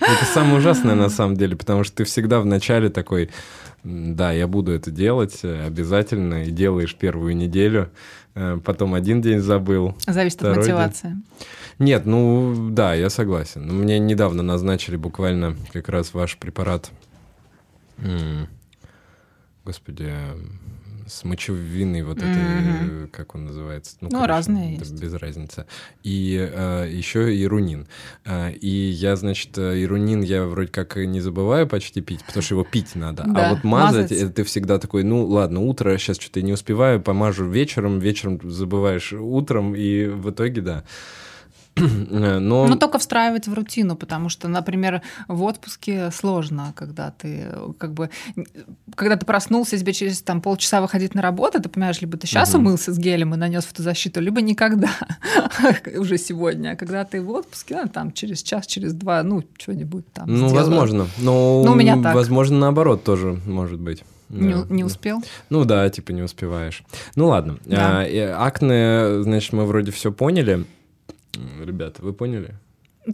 Это 0.00 0.24
самое 0.26 0.58
ужасное 0.58 0.94
на 0.94 1.08
самом 1.08 1.36
деле, 1.36 1.56
потому 1.56 1.84
что 1.84 1.96
ты 1.96 2.04
всегда 2.04 2.40
в 2.40 2.46
начале 2.46 2.90
такой, 2.90 3.30
да, 3.82 4.30
я 4.30 4.46
буду 4.46 4.72
это 4.72 4.90
делать 4.90 5.40
э, 5.42 5.66
обязательно, 5.66 6.44
и 6.44 6.50
делаешь 6.50 6.94
первую 6.94 7.34
неделю, 7.34 7.90
э, 8.34 8.60
потом 8.62 8.92
один 8.92 9.22
день 9.22 9.38
забыл. 9.38 9.96
Зависит 10.06 10.44
от 10.44 10.58
мотивации. 10.58 11.08
День. 11.08 11.24
Нет, 11.78 12.04
ну 12.04 12.70
да, 12.70 12.92
я 12.92 13.08
согласен. 13.08 13.74
Мне 13.74 13.98
недавно 13.98 14.42
назначили 14.42 14.96
буквально 14.96 15.56
как 15.72 15.88
раз 15.88 16.12
ваш 16.12 16.36
препарат 16.36 16.90
господи, 19.70 20.12
с 21.06 21.22
мочевиной 21.22 22.02
вот 22.02 22.18
этой, 22.18 23.04
э, 23.04 23.06
как 23.12 23.36
он 23.36 23.44
называется? 23.44 23.96
Ну, 24.00 24.10
короче, 24.10 24.26
разные 24.26 24.76
да, 24.76 24.84
есть. 24.84 25.00
Без 25.00 25.14
разницы. 25.14 25.66
И 26.02 26.36
э, 26.52 26.88
еще 26.90 27.40
ирунин. 27.40 27.86
А, 28.24 28.50
и 28.50 28.68
я, 28.68 29.14
значит, 29.14 29.56
э, 29.58 29.80
ирунин 29.80 30.22
я 30.22 30.44
вроде 30.44 30.72
как 30.72 30.96
не 30.96 31.20
забываю 31.20 31.68
почти 31.68 32.00
пить, 32.00 32.24
потому 32.24 32.42
что 32.42 32.54
его 32.56 32.64
пить 32.64 32.96
надо. 32.96 33.22
Да, 33.28 33.50
а 33.50 33.54
вот 33.54 33.62
мазать, 33.62 34.10
мазать. 34.10 34.18
это 34.18 34.32
ты 34.32 34.42
всегда 34.44 34.80
такой, 34.80 35.04
ну 35.04 35.24
ладно, 35.24 35.60
утро, 35.60 35.96
сейчас 35.98 36.18
что-то 36.18 36.42
не 36.42 36.52
успеваю, 36.52 37.00
помажу 37.00 37.48
вечером, 37.48 38.00
вечером 38.00 38.40
забываешь 38.50 39.12
утром, 39.12 39.76
и 39.76 40.06
в 40.06 40.30
итоге, 40.30 40.62
да. 40.62 40.84
Но... 41.76 42.66
Ну, 42.66 42.76
только 42.76 42.98
встраивать 42.98 43.48
в 43.48 43.54
рутину, 43.54 43.96
потому 43.96 44.28
что, 44.28 44.48
например, 44.48 45.02
в 45.28 45.42
отпуске 45.44 46.10
сложно, 46.10 46.72
когда 46.76 47.10
ты 47.10 47.46
э, 47.50 47.68
как 47.78 47.94
бы, 47.94 48.10
когда 48.94 49.16
ты 49.16 49.24
проснулся, 49.24 49.78
тебе 49.78 49.92
через 49.92 50.20
там, 50.22 50.40
полчаса 50.42 50.80
выходить 50.82 51.14
на 51.14 51.22
работу, 51.22 51.60
ты 51.62 51.68
понимаешь, 51.68 52.00
либо 52.00 52.18
ты 52.18 52.26
сейчас 52.26 52.52
Мгм. 52.52 52.60
умылся 52.66 52.92
с 52.92 52.98
гелем 52.98 53.34
и 53.34 53.36
нанес 53.36 53.64
фотозащиту, 53.64 54.20
либо 54.20 54.40
никогда, 54.42 54.90
уже 55.96 56.18
сегодня. 56.18 56.70
А 56.72 56.76
когда 56.76 57.04
ты 57.04 57.22
в 57.22 57.30
отпуске, 57.30 57.76
ну, 57.82 57.88
там, 57.88 58.12
через 58.12 58.42
час, 58.42 58.66
через 58.66 58.92
два, 58.92 59.22
ну, 59.22 59.42
что-нибудь 59.58 60.04
там 60.12 60.26
Ну, 60.28 60.48
сделала. 60.48 60.54
возможно. 60.66 61.06
Но, 61.18 61.62
Ну, 61.64 61.72
у 61.72 61.74
меня 61.74 62.00
так. 62.02 62.14
возможно, 62.14 62.58
наоборот 62.58 63.04
тоже 63.04 63.38
может 63.46 63.80
быть. 63.80 64.04
Не, 64.28 64.54
Да. 64.54 64.66
не 64.68 64.84
успел? 64.84 65.22
Ну 65.48 65.64
да, 65.64 65.88
типа 65.90 66.12
не 66.12 66.22
успеваешь. 66.22 66.84
Ну 67.16 67.26
ладно. 67.28 67.56
Да. 67.64 68.02
А, 68.06 68.46
акне, 68.46 69.22
значит, 69.24 69.52
мы 69.52 69.64
вроде 69.66 69.90
все 69.90 70.12
поняли. 70.12 70.64
Ребята, 71.34 72.02
вы 72.02 72.12
поняли? 72.12 72.56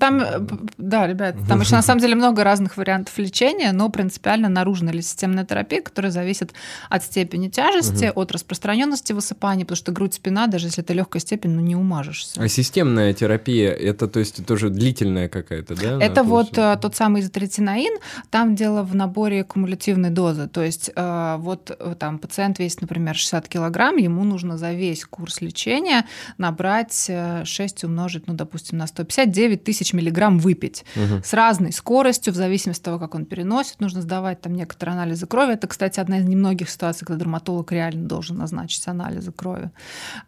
Там, 0.01 0.21
э, 0.21 0.41
да, 0.79 1.07
ребят, 1.07 1.37
там 1.49 1.61
еще 1.61 1.77
на 1.77 1.83
самом 1.83 2.01
деле 2.01 2.17
много 2.17 2.43
разных 2.43 2.77
вариантов 2.77 3.17
лечения, 3.19 3.71
но 3.71 3.89
принципиально 3.89 4.49
наружная 4.49 4.93
или 4.93 5.01
системная 5.01 5.45
терапия, 5.45 5.81
которая 5.81 6.11
зависит 6.11 6.53
от 6.91 7.05
степени 7.05 7.49
тяжести, 7.49 8.11
от 8.15 8.33
распространенности 8.33 9.13
высыпаний, 9.13 9.65
потому 9.65 9.77
что 9.77 9.93
грудь, 9.93 10.15
спина, 10.15 10.49
даже 10.49 10.67
если 10.67 10.83
это 10.83 10.93
легкая 10.93 11.21
степень, 11.21 11.51
ну 11.51 11.61
не 11.61 11.77
умажешься. 11.77 12.41
А 12.41 12.49
системная 12.49 13.15
терапия, 13.15 13.71
это, 13.71 14.09
то 14.09 14.19
есть, 14.19 14.45
тоже 14.45 14.71
длительная 14.71 15.29
какая-то, 15.29 15.77
да? 15.77 16.05
Это 16.05 16.25
вот 16.25 16.51
получается? 16.51 16.79
э, 16.79 16.83
тот 16.83 16.97
самый 16.97 17.21
изотретинаин, 17.21 17.99
там 18.31 18.57
дело 18.57 18.83
в 18.83 18.95
наборе 18.97 19.45
кумулятивной 19.45 20.11
дозы. 20.11 20.49
То 20.49 20.63
есть 20.63 20.91
э, 20.97 21.37
вот 21.39 21.71
там 22.01 22.19
пациент 22.19 22.59
весит, 22.59 22.81
например, 22.81 23.15
60 23.15 23.49
килограмм, 23.49 23.99
ему 23.99 24.25
нужно 24.25 24.59
за 24.59 24.73
весь 24.73 25.05
курс 25.05 25.41
лечения 25.41 26.07
набрать 26.39 27.07
э, 27.09 27.45
6 27.45 27.85
умножить, 27.85 28.27
ну, 28.27 28.35
допустим, 28.35 28.79
на 28.79 28.89
150, 28.89 29.31
9 29.31 29.65
тысяч 29.79 29.93
миллиграмм 29.93 30.39
выпить. 30.39 30.85
Мгм. 30.95 31.23
с 31.23 31.33
разной 31.33 31.73
скоростью, 31.73 32.33
в 32.33 32.37
зависимости 32.37 32.81
от 32.81 32.85
того, 32.85 32.99
как 32.99 33.15
он 33.15 33.25
переносит. 33.27 33.81
Нужно 33.81 34.03
сдавать 34.03 34.41
там 34.41 34.55
некоторые 34.55 34.95
анализы 34.95 35.27
крови. 35.27 35.55
Это, 35.55 35.67
кстати, 35.67 36.01
одна 36.01 36.19
из 36.19 36.25
немногих 36.25 36.71
ситуаций, 36.71 37.07
когда 37.07 37.21
дерматолог 37.21 37.71
реально 37.73 38.09
должен 38.09 38.37
назначить 38.37 38.87
анализы 38.89 39.33
крови. 39.33 39.71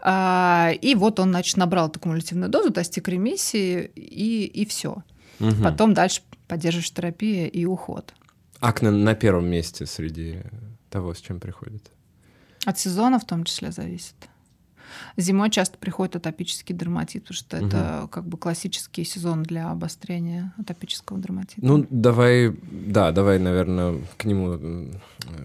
А, 0.00 0.70
И 0.80 0.94
вот 0.94 1.20
он, 1.20 1.30
значит, 1.30 1.56
набрал 1.56 1.88
эту 1.88 2.00
кумулятивную 2.00 2.50
дозу, 2.50 2.70
достиг 2.70 3.08
ремиссии, 3.08 3.90
и, 3.94 4.44
и 4.44 4.66
все. 4.66 5.02
Мгм. 5.38 5.62
Потом 5.62 5.94
дальше 5.94 6.22
поддерживаешь 6.46 6.90
терапия 6.90 7.46
и 7.46 7.64
уход. 7.64 8.12
Акне 8.60 8.90
на 8.90 9.14
первом 9.14 9.46
месте 9.46 9.86
среди 9.86 10.40
того, 10.90 11.14
с 11.14 11.20
чем 11.20 11.40
приходит. 11.40 11.90
От 12.64 12.78
сезона 12.78 13.18
в 13.18 13.24
том 13.24 13.44
числе 13.44 13.70
зависит. 13.70 14.27
Зимой 15.16 15.50
часто 15.50 15.78
приходит 15.78 16.16
атопический 16.16 16.74
дерматит, 16.74 17.22
потому 17.24 17.36
что 17.36 17.56
это 17.56 18.08
как 18.10 18.26
бы 18.26 18.36
классический 18.38 19.04
сезон 19.04 19.42
для 19.42 19.70
обострения 19.70 20.52
атопического 20.58 21.18
дерматита. 21.18 21.60
Ну, 21.64 21.86
давай, 21.90 22.54
да, 22.70 23.12
давай, 23.12 23.38
наверное, 23.38 24.00
к 24.16 24.24
нему 24.24 24.52
м, 24.52 24.92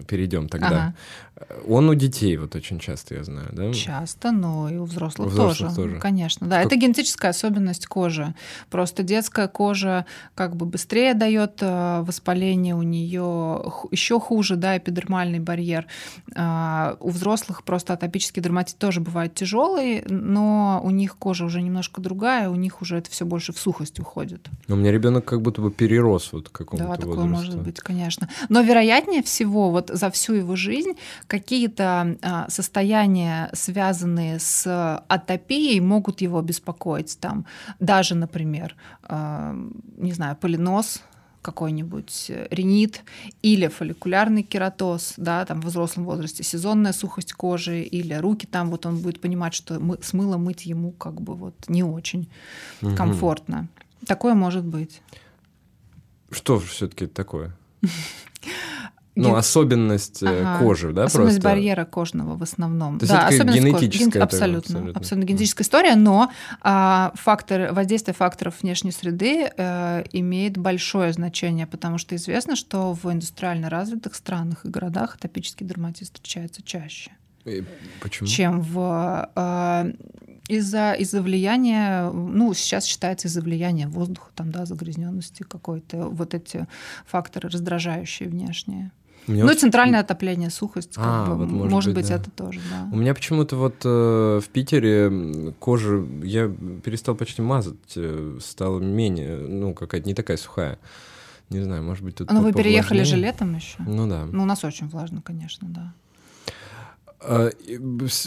перейдем 0.08 0.48
тогда. 0.48 0.94
Он 1.66 1.88
у 1.88 1.94
детей 1.94 2.36
вот 2.36 2.54
очень 2.54 2.78
часто, 2.78 3.16
я 3.16 3.24
знаю, 3.24 3.48
да? 3.52 3.72
Часто, 3.72 4.30
но 4.30 4.68
и 4.70 4.76
у 4.76 4.84
взрослых, 4.84 5.26
У 5.26 5.30
взрослых 5.30 5.74
тоже. 5.74 5.88
тоже. 5.88 6.00
Конечно, 6.00 6.46
да. 6.46 6.58
Как- 6.58 6.66
Это 6.66 6.76
генетическая 6.76 7.28
особенность 7.30 7.86
кожи. 7.86 8.34
Просто 8.70 9.02
детская 9.02 9.48
кожа 9.48 10.06
как 10.36 10.54
бы 10.56 10.64
быстрее 10.64 11.12
дает 11.14 11.58
э, 11.60 12.02
воспаление, 12.02 12.76
у 12.76 12.82
нее 12.82 13.64
еще 13.90 14.20
хуже, 14.20 14.54
да, 14.56 14.78
эпидермальный 14.78 15.40
барьер. 15.40 15.86
А, 16.36 16.96
У 17.00 17.10
взрослых 17.10 17.64
просто 17.64 17.92
атопический 17.92 18.40
дерматит 18.40 18.78
тоже 18.78 19.00
бывает 19.00 19.33
тяжелый, 19.34 20.04
но 20.08 20.80
у 20.84 20.90
них 20.90 21.16
кожа 21.16 21.44
уже 21.44 21.62
немножко 21.62 22.00
другая, 22.00 22.48
у 22.48 22.54
них 22.54 22.82
уже 22.82 22.98
это 22.98 23.10
все 23.10 23.24
больше 23.24 23.52
в 23.52 23.58
сухость 23.58 23.98
уходит. 24.00 24.48
У 24.68 24.76
меня 24.76 24.92
ребенок 24.92 25.24
как 25.24 25.42
будто 25.42 25.60
бы 25.60 25.70
перерос 25.70 26.32
вот 26.32 26.48
к 26.48 26.52
какому-то 26.52 26.88
Да, 26.88 26.96
такое 26.96 27.16
возрасту. 27.16 27.36
может 27.36 27.62
быть, 27.62 27.80
конечно. 27.80 28.28
Но 28.48 28.62
вероятнее 28.62 29.22
всего, 29.22 29.70
вот 29.70 29.90
за 29.92 30.10
всю 30.10 30.34
его 30.34 30.56
жизнь 30.56 30.92
какие-то 31.26 32.16
а, 32.22 32.48
состояния, 32.48 33.50
связанные 33.52 34.38
с 34.38 35.02
атопией, 35.08 35.80
могут 35.80 36.20
его 36.20 36.40
беспокоить. 36.42 37.18
Там 37.20 37.46
даже, 37.80 38.14
например, 38.14 38.76
а, 39.02 39.54
не 39.96 40.12
знаю, 40.12 40.36
полинос 40.36 41.02
какой-нибудь 41.44 42.26
э, 42.30 42.46
ринит 42.50 43.02
или 43.42 43.68
фолликулярный 43.68 44.42
кератоз, 44.42 45.14
да, 45.18 45.44
там 45.44 45.60
в 45.60 45.66
взрослом 45.66 46.04
возрасте 46.06 46.42
сезонная 46.42 46.92
сухость 46.92 47.34
кожи 47.34 47.82
или 47.82 48.14
руки 48.14 48.46
там, 48.46 48.70
вот 48.70 48.86
он 48.86 48.98
будет 48.98 49.20
понимать, 49.20 49.52
что 49.54 49.78
мы, 49.78 49.98
с 50.02 50.14
мылом 50.14 50.44
мыть 50.44 50.64
ему 50.66 50.90
как 50.92 51.20
бы 51.20 51.34
вот 51.34 51.54
не 51.68 51.82
очень 51.84 52.28
Мгм. 52.80 52.96
комфортно. 52.96 53.68
Такое 54.06 54.34
может 54.34 54.64
быть. 54.64 55.02
Что 56.30 56.58
все-таки 56.58 57.06
такое? 57.06 57.54
Ну, 59.16 59.28
Ген- 59.28 59.36
особенность 59.36 60.22
э, 60.24 60.42
Ага. 60.42 60.58
кожи, 60.58 60.92
да, 60.92 61.04
Особенность 61.04 61.40
просто? 61.40 61.56
барьера 61.56 61.84
кожного 61.84 62.36
в 62.36 62.42
основном. 62.42 62.98
То 62.98 63.04
есть 63.04 63.12
да, 63.12 63.18
это 63.20 63.28
особенность 63.28 63.60
кожи. 63.60 63.68
генетическая 63.70 64.04
Ген- 64.04 64.10
это 64.10 64.24
абсолютно, 64.24 64.74
абсолютно. 64.78 65.00
абсолютно, 65.00 65.26
генетическая 65.28 65.62
история, 65.62 65.94
но 65.94 66.30
а, 66.62 67.12
фактор, 67.14 67.72
воздействие 67.72 68.14
факторов 68.14 68.62
внешней 68.62 68.90
среды 68.90 69.50
э, 69.56 70.04
имеет 70.12 70.58
большое 70.58 71.12
значение, 71.12 71.66
потому 71.68 71.98
что 71.98 72.16
известно, 72.16 72.56
что 72.56 72.92
в 72.92 73.10
индустриально 73.12 73.70
развитых 73.70 74.16
странах 74.16 74.64
и 74.64 74.68
городах 74.68 75.14
атопический 75.14 75.64
дерматит 75.64 76.04
встречается 76.04 76.62
чаще, 76.62 77.12
И 77.44 77.62
Почему? 78.00 78.26
чем 78.28 78.62
в 78.62 79.30
э, 79.36 79.92
из-за 80.48 80.92
из-за 80.94 81.22
влияния, 81.22 82.10
ну 82.10 82.52
сейчас 82.52 82.84
считается 82.84 83.28
из-за 83.28 83.40
влияния 83.42 83.86
воздуха, 83.86 84.30
там 84.34 84.50
да, 84.50 84.66
загрязненности 84.66 85.44
какой-то, 85.44 86.08
вот 86.08 86.34
эти 86.34 86.66
факторы 87.06 87.48
раздражающие 87.48 88.28
внешние. 88.28 88.90
Меня 89.26 89.44
Ну 89.44 89.48
вот- 89.50 89.58
центральное 89.58 90.00
отопление, 90.00 90.50
сухость, 90.50 90.94
как 90.94 91.04
А, 91.06 91.26
бы, 91.26 91.36
вот 91.36 91.48
может 91.50 91.72
может, 91.72 91.94
быть, 91.94 92.04
быть, 92.04 92.08
да. 92.10 92.16
это 92.16 92.30
тоже, 92.30 92.60
да. 92.70 92.88
У 92.92 92.96
меня 92.96 93.14
почему-то 93.14 93.56
вот 93.56 93.76
э, 93.84 94.40
в 94.44 94.48
Питере 94.50 95.54
кожа, 95.58 96.04
я 96.22 96.48
перестал 96.82 97.14
почти 97.14 97.40
мазать, 97.40 97.76
э, 97.96 98.38
стала 98.42 98.80
менее, 98.80 99.36
ну, 99.38 99.72
какая-то 99.72 100.06
не 100.06 100.14
такая 100.14 100.36
сухая. 100.36 100.78
Не 101.50 101.60
знаю, 101.62 101.82
может 101.82 102.04
быть, 102.04 102.16
тут 102.16 102.30
Ну 102.30 102.42
вы 102.42 102.52
переехали 102.52 103.02
же 103.02 103.16
летом 103.16 103.54
еще? 103.54 103.76
Ну 103.86 104.06
да. 104.08 104.26
Ну 104.30 104.42
у 104.42 104.46
нас 104.46 104.64
очень 104.64 104.88
влажно, 104.88 105.22
конечно, 105.22 105.68
да. 105.70 105.92
А, 107.26 107.50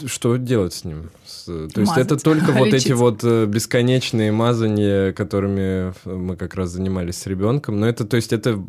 что 0.06 0.36
делать 0.36 0.74
с 0.74 0.84
ним? 0.84 1.10
То 1.46 1.62
есть 1.62 1.76
Мазать, 1.76 1.98
это 2.06 2.16
только 2.16 2.50
вот 2.50 2.68
эти 2.68 2.90
вот 2.90 3.22
э, 3.22 3.46
бесконечные 3.46 4.32
мазания, 4.32 5.12
которыми 5.12 5.94
мы 6.04 6.36
как 6.36 6.54
раз 6.56 6.70
занимались 6.70 7.18
с 7.18 7.26
ребенком. 7.28 7.78
Но 7.78 7.86
это, 7.88 8.04
то 8.04 8.16
есть 8.16 8.32
это 8.32 8.60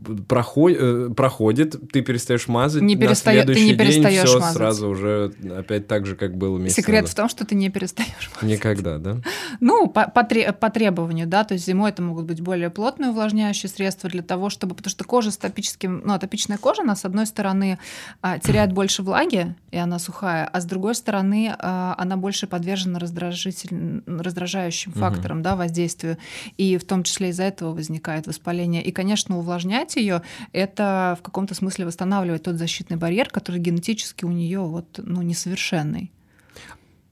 б- 0.00 0.14
б- 0.14 0.22
проход- 0.22 0.76
э, 0.78 1.08
проходит, 1.16 1.76
ты 1.92 2.00
перестаешь 2.02 2.48
мазать, 2.48 2.82
Не 2.82 2.94
на 2.96 3.00
перестаё- 3.02 3.42
ты 3.44 3.48
не 3.54 3.54
следующий 3.74 4.00
день 4.00 4.16
все 4.24 4.38
мазать. 4.38 4.54
сразу 4.54 4.88
уже 4.88 5.32
опять 5.56 5.86
так 5.86 6.06
же, 6.06 6.16
как 6.16 6.36
было 6.36 6.58
месяц 6.58 6.76
Секрет 6.76 7.00
в 7.00 7.02
назад. 7.02 7.16
том, 7.16 7.28
что 7.28 7.44
ты 7.46 7.54
не 7.54 7.68
перестаешь. 7.70 8.30
Никогда, 8.42 8.98
да? 8.98 9.16
Ну, 9.60 9.86
по, 9.88 10.08
по 10.08 10.24
по 10.24 10.70
требованию, 10.70 11.26
да, 11.26 11.44
то 11.44 11.54
есть 11.54 11.66
зимой 11.66 11.90
это 11.90 12.02
могут 12.02 12.24
быть 12.26 12.40
более 12.40 12.70
плотные 12.70 13.10
увлажняющие 13.10 13.68
средства 13.68 14.08
для 14.08 14.22
того, 14.22 14.48
чтобы, 14.50 14.74
потому 14.74 14.90
что 14.90 15.04
кожа 15.04 15.30
с 15.30 15.36
атопическим, 15.36 16.02
ну, 16.04 16.12
атопичная 16.14 16.58
кожа, 16.58 16.82
она, 16.82 16.94
с 16.96 17.04
одной 17.04 17.26
стороны, 17.26 17.78
а, 18.22 18.38
теряет 18.38 18.72
больше 18.72 19.02
влаги, 19.02 19.54
и 19.70 19.76
она 19.76 19.98
сухая, 19.98 20.46
а 20.46 20.60
с 20.60 20.64
другой 20.64 20.94
стороны, 20.94 21.54
а, 21.58 21.94
она 21.98 22.16
больше 22.16 22.46
подвержена 22.46 22.98
раздражитель... 22.98 24.02
раздражающим 24.06 24.92
факторам, 24.92 25.42
да, 25.42 25.56
воздействию, 25.56 26.16
и 26.56 26.76
в 26.78 26.84
том 26.84 27.02
числе 27.02 27.30
из-за 27.30 27.44
этого 27.44 27.72
возникает 27.74 28.26
воспаление. 28.26 28.82
И, 28.82 28.92
конечно, 28.92 29.38
увлажнять 29.38 29.89
ее 29.96 30.22
это 30.52 31.16
в 31.18 31.22
каком-то 31.22 31.54
смысле 31.54 31.86
восстанавливать 31.86 32.44
тот 32.44 32.56
защитный 32.56 32.96
барьер, 32.96 33.28
который 33.30 33.60
генетически 33.60 34.24
у 34.24 34.30
нее 34.30 34.60
вот, 34.60 35.00
ну, 35.02 35.22
несовершенный. 35.22 36.12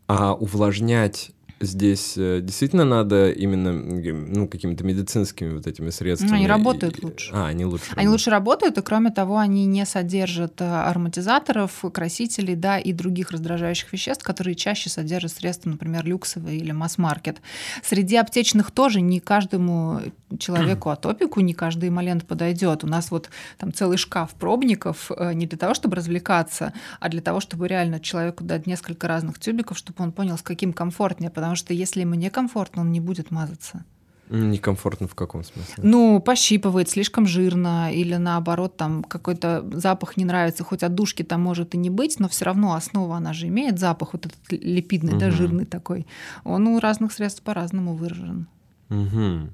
А 0.06 0.34
увлажнять 0.34 1.32
здесь 1.60 2.14
э, 2.16 2.40
действительно 2.40 2.84
надо 2.84 3.30
именно 3.30 3.72
ну, 3.72 4.48
какими-то 4.48 4.84
медицинскими 4.84 5.54
вот 5.54 5.66
этими 5.66 5.90
средствами. 5.90 6.36
Они 6.36 6.46
работают 6.46 7.02
лучше. 7.02 7.32
А, 7.34 7.46
они 7.48 7.64
лучше. 7.64 7.84
Они 7.90 8.06
работают. 8.06 8.12
лучше 8.12 8.30
работают, 8.30 8.78
и 8.78 8.82
кроме 8.82 9.10
того, 9.10 9.38
они 9.38 9.66
не 9.66 9.84
содержат 9.86 10.60
э, 10.60 10.64
ароматизаторов, 10.64 11.84
красителей, 11.92 12.54
да, 12.54 12.78
и 12.78 12.92
других 12.92 13.30
раздражающих 13.30 13.92
веществ, 13.92 14.24
которые 14.24 14.54
чаще 14.54 14.90
содержат 14.90 15.32
средства, 15.32 15.70
например, 15.70 16.04
люксовые 16.06 16.58
или 16.58 16.72
масс-маркет. 16.72 17.40
Среди 17.82 18.16
аптечных 18.16 18.70
тоже 18.70 19.00
не 19.00 19.20
каждому 19.20 20.00
человеку 20.38 20.90
атопику, 20.90 21.40
не 21.40 21.54
каждый 21.54 21.88
эмолент 21.88 22.26
подойдет. 22.26 22.84
У 22.84 22.86
нас 22.86 23.10
вот 23.10 23.30
там 23.56 23.72
целый 23.72 23.96
шкаф 23.96 24.34
пробников 24.34 25.10
э, 25.16 25.32
не 25.32 25.46
для 25.46 25.58
того, 25.58 25.74
чтобы 25.74 25.96
развлекаться, 25.96 26.72
а 27.00 27.08
для 27.08 27.20
того, 27.20 27.40
чтобы 27.40 27.68
реально 27.68 28.00
человеку 28.00 28.44
дать 28.44 28.66
несколько 28.66 29.08
разных 29.08 29.38
тюбиков, 29.38 29.78
чтобы 29.78 30.02
он 30.04 30.12
понял, 30.12 30.36
с 30.36 30.42
каким 30.42 30.72
комфортнее, 30.72 31.30
потому 31.30 31.47
что 31.56 31.74
если 31.74 32.00
ему 32.00 32.14
некомфортно, 32.14 32.82
он 32.82 32.92
не 32.92 33.00
будет 33.00 33.30
мазаться. 33.30 33.84
Некомфортно 34.30 35.08
в 35.08 35.14
каком 35.14 35.42
смысле? 35.42 35.74
Ну, 35.78 36.20
пощипывает, 36.20 36.90
слишком 36.90 37.26
жирно, 37.26 37.92
или 37.92 38.14
наоборот, 38.16 38.76
там 38.76 39.02
какой-то 39.02 39.64
запах 39.72 40.16
не 40.16 40.24
нравится, 40.24 40.64
хоть 40.64 40.82
отдушки 40.82 41.22
там 41.22 41.42
может 41.42 41.74
и 41.74 41.78
не 41.78 41.88
быть, 41.88 42.20
но 42.20 42.28
все 42.28 42.44
равно 42.44 42.74
основа, 42.74 43.16
она 43.16 43.32
же 43.32 43.48
имеет 43.48 43.78
запах 43.78 44.12
вот 44.12 44.26
этот 44.26 44.38
липидный, 44.50 45.12
угу. 45.12 45.20
да, 45.20 45.30
жирный 45.30 45.64
такой. 45.64 46.06
Он 46.44 46.66
у 46.66 46.78
разных 46.78 47.12
средств 47.12 47.42
по-разному 47.42 47.94
выражен. 47.94 48.46
Угу. 48.90 49.50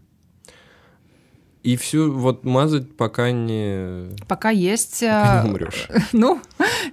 И 1.64 1.76
всю 1.76 2.12
вот 2.12 2.44
мазать 2.44 2.94
пока 2.94 3.30
не... 3.30 4.14
Пока 4.28 4.50
есть... 4.50 5.00
Пока 5.00 5.42
не 5.42 5.50
умрешь. 5.50 5.88
Ну, 6.12 6.40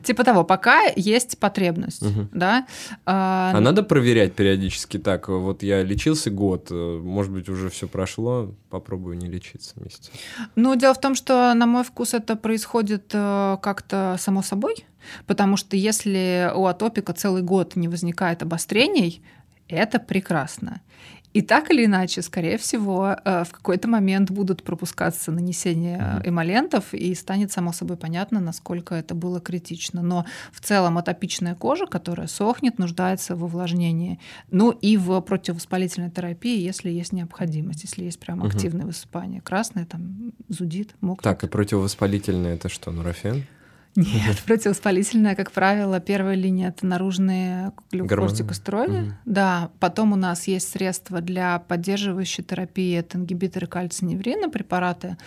типа 0.02 0.24
того, 0.24 0.44
пока 0.46 0.84
есть 0.96 1.38
потребность, 1.38 2.02
угу. 2.02 2.30
да. 2.32 2.66
А, 3.06 3.52
а 3.54 3.60
надо 3.60 3.84
проверять 3.84 4.34
периодически 4.34 4.98
так, 4.98 5.28
вот 5.28 5.62
я 5.62 5.84
лечился 5.84 6.32
год, 6.32 6.72
может 6.72 7.32
быть, 7.34 7.50
уже 7.50 7.70
все 7.70 7.88
прошло, 7.88 8.56
попробую 8.70 9.18
не 9.18 9.28
лечиться 9.28 9.74
месяц. 9.76 10.10
Ну, 10.56 10.76
дело 10.76 10.94
в 10.94 11.02
том, 11.02 11.16
что, 11.16 11.54
на 11.54 11.66
мой 11.66 11.84
вкус, 11.84 12.14
это 12.14 12.38
происходит 12.38 13.12
э, 13.14 13.58
как-то 13.62 14.16
само 14.20 14.42
собой, 14.42 14.86
потому 15.28 15.58
что 15.58 15.76
если 15.76 16.50
у 16.56 16.66
атопика 16.66 17.14
целый 17.14 17.44
год 17.44 17.76
не 17.76 17.90
возникает 17.90 18.42
обострений, 18.42 19.22
это 19.68 20.00
прекрасно. 20.00 20.82
И 21.34 21.42
так 21.42 21.72
или 21.72 21.86
иначе, 21.86 22.22
скорее 22.22 22.58
всего, 22.58 23.16
э, 23.24 23.44
в 23.44 23.52
какой-то 23.52 23.88
момент 23.88 24.32
будут 24.32 24.64
пропускаться 24.64 25.32
нанесения 25.32 26.22
эмолентов, 26.26 26.94
и 26.94 27.16
станет 27.16 27.52
само 27.52 27.72
собой 27.72 27.98
понятно, 27.98 28.40
насколько 28.40 28.96
это 28.96 29.16
было 29.16 29.40
критично. 29.40 30.02
Но 30.02 30.26
в 30.52 30.60
целом 30.62 30.98
атопичная 30.98 31.56
кожа, 31.56 31.86
которая 31.86 32.28
сохнет, 32.28 32.80
нуждается 32.80 33.36
в 33.36 33.44
увлажнении. 33.44 34.20
Ну 34.50 34.72
и 34.72 34.98
в 34.98 35.22
противовоспалительной 35.22 36.12
терапии, 36.12 36.60
если 36.60 36.90
есть 36.90 37.14
необходимость, 37.14 37.84
если 37.84 38.04
есть 38.04 38.20
прям 38.20 38.44
активное 38.44 38.86
высыпание. 38.86 39.42
Красное 39.42 39.86
там 39.86 40.34
зудит, 40.50 40.96
мокнет. 41.02 41.24
Так, 41.24 41.44
и 41.44 41.48
противовоспалительное 41.48 42.56
это 42.56 42.70
что, 42.70 42.92
нурофен? 42.92 43.46
Нет, 43.96 44.42
противовоспалительная, 44.46 45.36
как 45.36 45.52
правило, 45.52 46.00
первая 46.00 46.36
линия 46.36 46.70
это 46.70 46.86
наружные 46.86 47.74
глюкокортикостероиды. 47.92 49.02
Угу. 49.02 49.12
Да, 49.26 49.70
потом 49.80 50.14
у 50.14 50.16
нас 50.16 50.48
есть 50.48 50.70
средства 50.70 51.20
для 51.20 51.60
поддерживающей 51.60 52.44
терапии, 52.44 52.98
это 52.98 53.18
ингибиторы 53.18 53.68
кальциневрина, 53.68 54.50
препараты 54.50 55.18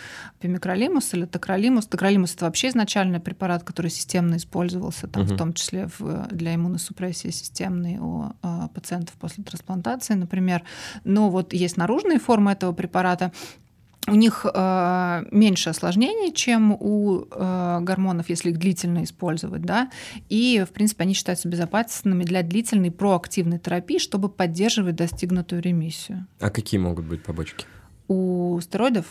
пимикролимус 0.41 1.13
или 1.13 1.27
токролимус. 1.27 1.87
Токролимус 1.87 2.35
это 2.35 2.47
вообще 2.47 2.69
изначально 2.69 3.21
препарат, 3.21 3.65
который 3.65 3.91
системно 3.91 4.37
использовался, 4.37 5.09
там, 5.09 5.25
угу. 5.25 5.35
в 5.35 5.37
том 5.37 5.53
числе 5.53 5.89
в, 5.99 6.29
для 6.31 6.55
иммуносупрессии 6.55 7.29
системной 7.29 7.99
у 7.99 8.33
э, 8.43 8.69
пациентов 8.75 9.15
после 9.17 9.45
трансплантации, 9.45 10.15
например. 10.15 10.63
Но 11.05 11.29
вот 11.29 11.53
есть 11.53 11.77
наружные 11.77 12.19
формы 12.19 12.53
этого 12.53 12.73
препарата, 12.73 13.31
у 14.07 14.15
них 14.15 14.45
э, 14.53 15.25
меньше 15.31 15.71
осложнений, 15.71 16.33
чем 16.35 16.73
у 16.73 17.25
э, 17.31 17.79
гормонов, 17.81 18.29
если 18.29 18.51
их 18.51 18.59
длительно 18.59 19.05
использовать, 19.05 19.63
да, 19.63 19.91
и, 20.29 20.65
в 20.69 20.73
принципе, 20.73 21.05
они 21.05 21.15
считаются 21.15 21.49
безопасными 21.49 22.25
для 22.25 22.43
длительной 22.43 22.91
проактивной 22.91 23.59
терапии, 23.59 23.99
чтобы 23.99 24.29
поддерживать 24.29 24.97
достигнутую 24.97 25.63
ремиссию. 25.63 26.27
А 26.41 26.51
какие 26.51 26.79
могут 26.81 27.07
быть 27.07 27.23
побочки? 27.23 27.67
У 28.09 28.61
стероидов? 28.61 29.07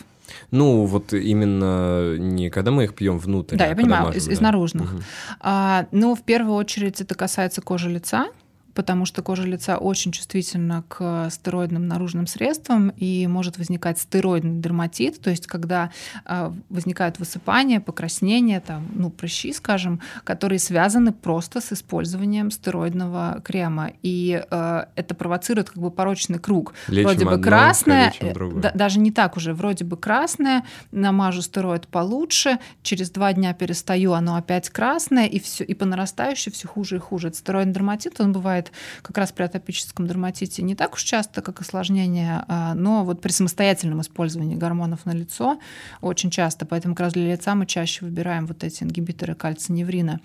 Ну, 0.51 0.86
вот 0.86 1.13
именно 1.13 2.15
не 2.17 2.49
когда 2.49 2.71
мы 2.71 2.86
их 2.86 2.93
пьем 2.93 3.17
внутрь. 3.17 3.58
Да, 3.58 3.65
а 3.65 3.67
я 3.69 3.75
понимаю, 3.75 4.06
мажем, 4.06 4.17
из, 4.17 4.27
да. 4.27 4.34
из 4.34 4.41
наружных. 4.41 4.93
Угу. 4.93 5.01
А, 5.39 5.88
ну, 5.91 6.15
в 6.15 6.21
первую 6.21 6.56
очередь 6.56 7.01
это 7.01 7.15
касается 7.15 7.62
кожи 7.62 7.89
лица, 7.89 8.27
потому 8.73 9.05
что 9.05 9.21
кожа 9.21 9.43
лица 9.43 9.77
очень 9.77 10.12
чувствительна 10.12 10.83
к 10.88 11.29
стероидным 11.29 11.88
наружным 11.88 12.27
средствам 12.27 12.89
и 12.89 13.27
может 13.27 13.57
возникать 13.57 13.99
стероидный 13.99 14.62
дерматит, 14.62 15.21
то 15.21 15.29
есть 15.29 15.47
когда 15.47 15.91
э, 16.25 16.51
возникают 16.69 17.19
высыпания, 17.19 17.79
покраснения, 17.79 18.59
там, 18.59 18.88
ну, 18.95 19.09
прыщи, 19.09 19.53
скажем, 19.53 19.99
которые 20.23 20.59
связаны 20.59 21.12
просто 21.12 21.62
с 21.62 21.73
использованием 21.73 22.51
стероидного 22.51 23.41
крема. 23.43 23.91
И 24.01 24.43
э, 24.49 24.86
это 24.95 25.15
провоцирует 25.15 25.69
как 25.69 25.81
бы 25.81 25.91
порочный 25.91 26.39
круг. 26.39 26.73
Лечим 26.88 27.09
вроде 27.09 27.25
бы 27.25 27.33
одно, 27.33 27.43
красное, 27.43 28.13
лечим 28.21 28.62
да, 28.62 28.71
даже 28.73 28.99
не 28.99 29.12
так 29.12 29.38
уже, 29.38 29.53
вроде 29.53 29.86
бы 29.86 29.97
красное, 29.97 30.63
намажу 30.91 31.41
стероид 31.41 31.88
получше, 31.88 32.59
через 32.81 33.09
два 33.12 33.33
дня 33.33 33.53
перестаю, 33.53 34.13
оно 34.13 34.36
опять 34.36 34.69
красное, 34.69 35.25
и 35.25 35.39
все, 35.39 35.63
и 35.63 35.73
по 35.73 35.86
нарастающей 35.86 36.51
все 36.51 36.67
хуже 36.67 36.97
и 36.97 36.99
хуже. 36.99 37.29
Это 37.29 37.38
стероидный 37.38 37.73
дерматит, 37.73 38.19
он 38.19 38.31
бывает 38.31 38.62
бывает 38.63 38.71
как 39.02 39.17
раз 39.17 39.32
при 39.32 39.43
атопическом 39.43 40.08
дерматите 40.08 40.63
не 40.63 40.76
так 40.76 40.93
уж 40.93 41.04
часто, 41.04 41.41
как 41.41 41.62
осложнение, 41.62 42.43
а, 42.47 42.73
но 42.73 43.04
вот 43.04 43.21
при 43.21 43.32
самостоятельном 43.32 44.02
использовании 44.02 44.56
гормонов 44.56 45.06
на 45.06 45.12
лицо 45.12 45.60
очень 46.02 46.30
часто. 46.30 46.65
Поэтому 46.65 46.95
как 46.95 47.06
раз 47.06 47.13
для 47.13 47.32
лица 47.32 47.56
мы 47.56 47.65
чаще 47.65 48.06
выбираем 48.06 48.45
вот 48.45 48.63
эти 48.63 48.84
ингибиторы 48.84 49.36
кальциневрина. 49.36 50.19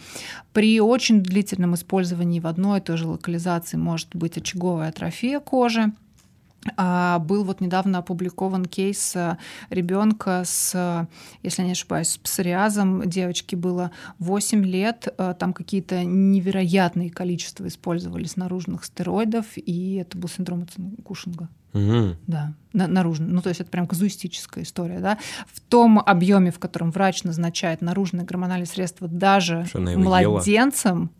При 0.53 0.81
очень 0.81 1.23
длительном 1.23 1.75
использовании 1.75 2.41
в 2.41 2.47
одной 2.47 2.79
и 2.79 2.83
той 2.83 2.97
же 2.97 3.07
локализации 3.07 3.77
может 3.77 4.15
быть 4.15 4.37
очаговая 4.37 4.89
атрофия 4.91 5.41
кожи, 5.41 5.93
был 6.77 7.45
вот 7.45 7.61
недавно 7.61 7.99
опубликован 7.99 8.65
кейс 8.65 9.15
э, 9.17 9.37
ребенка 9.71 10.43
с, 10.45 11.09
если 11.43 11.63
не 11.63 11.73
ошибаюсь, 11.73 12.09
с 12.09 12.19
псориазом. 12.19 13.09
Девочке 13.09 13.57
было 13.57 13.91
8 14.19 14.65
лет, 14.65 15.09
э, 15.17 15.35
там 15.39 15.53
какие-то 15.53 16.05
невероятные 16.05 17.11
количества 17.11 17.67
использовались 17.67 18.37
наружных 18.37 18.85
стероидов, 18.85 19.47
и 19.57 19.95
это 19.97 20.19
был 20.19 20.29
синдром 20.29 20.67
Кушинга. 21.05 21.49
Угу. 21.73 22.17
Да, 22.27 22.55
наружно. 22.73 23.27
Ну, 23.27 23.43
то 23.43 23.49
есть 23.49 23.61
это 23.61 23.71
прям 23.71 23.87
казуистическая 23.87 24.65
история, 24.65 25.01
да. 25.01 25.19
В 25.53 25.61
том 25.61 25.99
объеме, 25.99 26.51
в 26.51 26.59
котором 26.59 26.91
врач 26.91 27.25
назначает 27.25 27.83
наружные 27.83 28.25
гормональные 28.25 28.67
средства 28.67 29.09
даже 29.09 29.67
младенцам, 29.75 31.11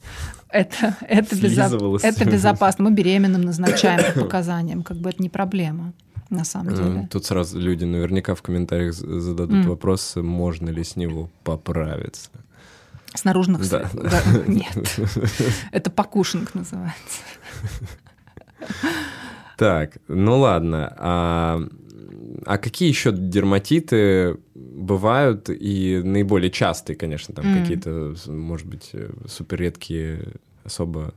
это, 0.49 0.97
это, 1.03 1.37
безо... 1.37 1.99
это 2.03 2.25
безопасно. 2.25 2.85
Мы 2.85 2.93
беременным 2.93 3.43
назначаем 3.43 4.15
по 4.15 4.21
показаниям, 4.21 4.83
как 4.83 4.99
бы 4.99 5.11
это 5.11 5.23
не 5.23 5.29
проблема 5.29 5.93
на 6.31 6.45
самом 6.45 6.75
деле. 6.75 7.09
Тут 7.11 7.27
сразу 7.27 7.59
люди 7.59 7.85
наверняка 7.85 8.35
в 8.35 8.43
комментариях 8.43 8.95
зададут 8.95 9.67
mm. 9.67 9.69
вопрос, 9.69 10.17
можно 10.17 10.69
ли 10.71 10.85
с 10.85 10.97
него 10.97 11.31
поправиться. 11.45 12.31
С 13.15 13.25
наружных 13.25 13.69
да. 13.69 13.89
да. 13.95 14.23
Нет. 14.47 14.99
Это 15.73 15.91
покушинг 15.91 16.55
называется. 16.55 17.23
Так, 19.59 19.99
ну 20.07 20.39
ладно. 20.39 20.95
А, 20.97 21.61
а 22.47 22.59
какие 22.59 22.89
еще 22.89 23.11
дерматиты 23.13 24.37
бывают 24.55 25.51
и 25.51 26.01
наиболее 26.05 26.53
частые, 26.53 26.95
конечно, 26.95 27.35
там 27.35 27.45
mm. 27.45 27.61
какие-то, 27.61 28.15
может 28.31 28.69
быть, 28.69 28.93
супер 29.27 29.61
редкие, 29.61 30.35
особо 30.63 31.13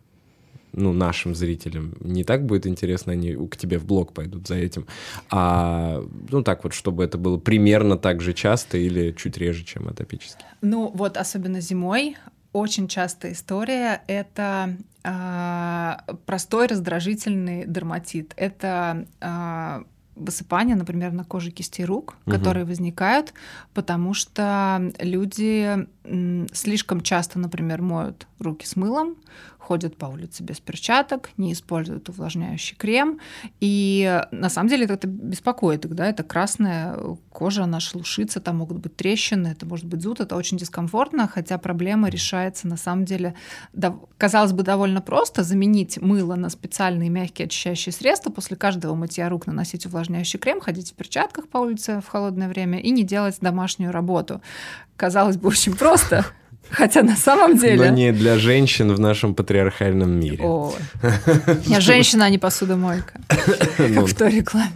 ну, 0.73 0.93
нашим 0.93 1.35
зрителям 1.35 1.93
не 1.99 2.23
так 2.23 2.45
будет 2.45 2.65
интересно, 2.65 3.13
они 3.13 3.35
к 3.47 3.57
тебе 3.57 3.77
в 3.77 3.85
блог 3.85 4.13
пойдут 4.13 4.47
за 4.47 4.55
этим. 4.55 4.87
А, 5.29 6.03
ну, 6.29 6.41
так 6.41 6.63
вот, 6.63 6.73
чтобы 6.73 7.03
это 7.03 7.17
было 7.17 7.37
примерно 7.37 7.97
так 7.97 8.21
же 8.21 8.33
часто 8.33 8.77
или 8.77 9.11
чуть 9.11 9.37
реже, 9.37 9.63
чем 9.63 9.87
атопический. 9.87 10.45
Ну, 10.61 10.91
вот 10.93 11.17
особенно 11.17 11.61
зимой 11.61 12.15
очень 12.53 12.87
частая 12.87 13.33
история— 13.33 14.01
это 14.07 14.75
э, 15.03 16.13
простой 16.25 16.67
раздражительный 16.67 17.65
дерматит. 17.65 18.33
Это 18.35 19.05
э, 19.21 19.83
высыпания, 20.15 20.75
например, 20.75 21.11
на 21.11 21.23
коже 21.23 21.51
кисти 21.51 21.81
рук, 21.81 22.15
угу. 22.25 22.35
которые 22.35 22.65
возникают, 22.65 23.33
потому 23.73 24.13
что 24.13 24.91
люди 24.99 25.87
слишком 26.53 27.01
часто, 27.01 27.39
например, 27.39 27.81
моют 27.81 28.27
руки 28.39 28.65
с 28.65 28.75
мылом, 28.75 29.15
ходят 29.71 29.95
по 29.95 30.07
улице 30.07 30.43
без 30.43 30.59
перчаток, 30.59 31.29
не 31.37 31.53
используют 31.53 32.09
увлажняющий 32.09 32.75
крем. 32.75 33.21
И 33.61 34.21
на 34.31 34.49
самом 34.49 34.67
деле 34.67 34.83
это 34.83 35.07
беспокоит 35.07 35.85
их, 35.85 35.95
да, 35.95 36.07
это 36.07 36.23
красная 36.23 36.97
кожа, 37.29 37.63
она 37.63 37.79
шелушится, 37.79 38.41
там 38.41 38.57
могут 38.57 38.79
быть 38.79 38.97
трещины, 38.97 39.47
это 39.47 39.65
может 39.65 39.85
быть 39.85 40.01
зуд, 40.01 40.19
это 40.19 40.35
очень 40.35 40.57
дискомфортно, 40.57 41.29
хотя 41.29 41.57
проблема 41.57 42.09
решается 42.09 42.67
на 42.67 42.75
самом 42.75 43.05
деле, 43.05 43.33
да, 43.71 43.95
казалось 44.17 44.51
бы, 44.51 44.63
довольно 44.63 44.99
просто 44.99 45.43
заменить 45.43 46.01
мыло 46.01 46.35
на 46.35 46.49
специальные 46.49 47.09
мягкие 47.09 47.45
очищающие 47.45 47.93
средства, 47.93 48.29
после 48.29 48.57
каждого 48.57 48.93
мытья 48.93 49.29
рук 49.29 49.47
наносить 49.47 49.85
увлажняющий 49.85 50.37
крем, 50.37 50.59
ходить 50.59 50.91
в 50.91 50.95
перчатках 50.95 51.47
по 51.47 51.59
улице 51.59 52.01
в 52.05 52.09
холодное 52.09 52.49
время 52.49 52.81
и 52.81 52.91
не 52.91 53.03
делать 53.03 53.37
домашнюю 53.39 53.93
работу. 53.93 54.41
Казалось 54.97 55.37
бы, 55.37 55.47
очень 55.47 55.77
просто. 55.77 56.25
Хотя 56.69 57.03
на 57.03 57.15
самом 57.15 57.57
деле... 57.57 57.89
Но 57.89 57.95
не 57.95 58.11
для 58.11 58.37
женщин 58.37 58.93
в 58.93 58.99
нашем 58.99 59.35
патриархальном 59.35 60.11
мире. 60.11 60.39
О, 60.41 60.73
я 61.65 61.81
женщина, 61.81 62.25
а 62.25 62.29
не 62.29 62.37
посудомойка, 62.37 63.19
как 63.27 64.07
в 64.07 64.15
той 64.15 64.31
рекламе. 64.31 64.71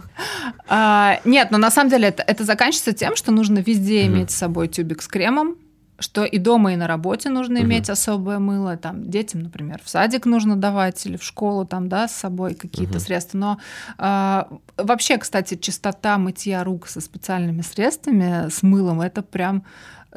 А, 0.68 1.20
нет, 1.24 1.50
но 1.50 1.58
на 1.58 1.70
самом 1.70 1.90
деле 1.90 2.08
это, 2.08 2.22
это 2.26 2.44
заканчивается 2.44 2.92
тем, 2.92 3.16
что 3.16 3.32
нужно 3.32 3.60
везде 3.60 4.06
иметь 4.06 4.30
с 4.30 4.34
собой 4.34 4.68
тюбик 4.68 5.00
с 5.00 5.08
кремом, 5.08 5.56
что 5.98 6.24
и 6.24 6.38
дома, 6.38 6.72
и 6.72 6.76
на 6.76 6.86
работе 6.86 7.30
нужно 7.30 7.58
иметь 7.58 7.88
особое 7.88 8.38
мыло. 8.38 8.76
Там 8.76 9.08
детям, 9.08 9.40
например, 9.40 9.80
в 9.82 9.88
садик 9.88 10.26
нужно 10.26 10.56
давать 10.56 11.04
или 11.06 11.16
в 11.16 11.22
школу 11.22 11.64
там, 11.64 11.88
да, 11.88 12.08
с 12.08 12.14
собой 12.14 12.54
какие-то 12.54 13.00
средства. 13.00 13.38
Но 13.38 13.58
э, 13.98 14.42
вообще, 14.76 15.16
кстати, 15.16 15.56
чистота 15.56 16.18
мытья 16.18 16.64
рук 16.64 16.88
со 16.88 17.00
специальными 17.00 17.62
средствами, 17.62 18.50
с 18.50 18.62
мылом, 18.62 19.00
это 19.00 19.22
прям 19.22 19.64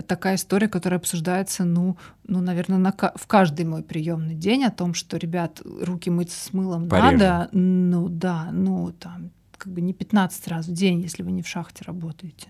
такая 0.07 0.35
история, 0.35 0.67
которая 0.67 0.99
обсуждается, 0.99 1.65
ну, 1.65 1.97
ну 2.25 2.41
наверное, 2.41 2.77
на, 2.77 2.91
в 2.91 3.27
каждый 3.27 3.65
мой 3.65 3.83
приемный 3.83 4.35
день 4.35 4.63
о 4.63 4.71
том, 4.71 4.93
что, 4.93 5.17
ребят, 5.17 5.61
руки 5.63 6.09
мыть 6.09 6.31
с 6.31 6.53
мылом 6.53 6.89
Пореже. 6.89 7.17
надо. 7.17 7.49
Ну 7.53 8.09
да, 8.09 8.49
ну 8.51 8.91
там 8.91 9.31
как 9.57 9.73
бы 9.73 9.81
не 9.81 9.93
15 9.93 10.47
раз 10.47 10.67
в 10.67 10.73
день, 10.73 11.01
если 11.01 11.21
вы 11.21 11.31
не 11.31 11.41
в 11.41 11.47
шахте 11.47 11.83
работаете. 11.85 12.47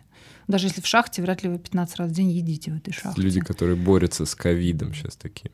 Даже 0.47 0.67
если 0.67 0.81
в 0.81 0.87
шахте, 0.87 1.21
вряд 1.21 1.43
ли 1.43 1.49
вы 1.49 1.57
15 1.57 1.97
раз 1.97 2.09
в 2.11 2.13
день 2.13 2.29
едите 2.31 2.71
в 2.71 2.77
этой 2.77 2.91
шахте. 2.91 3.21
Люди, 3.21 3.39
которые 3.39 3.75
борются 3.75 4.25
с 4.25 4.35
ковидом 4.35 4.93
сейчас 4.93 5.15
такие. 5.15 5.51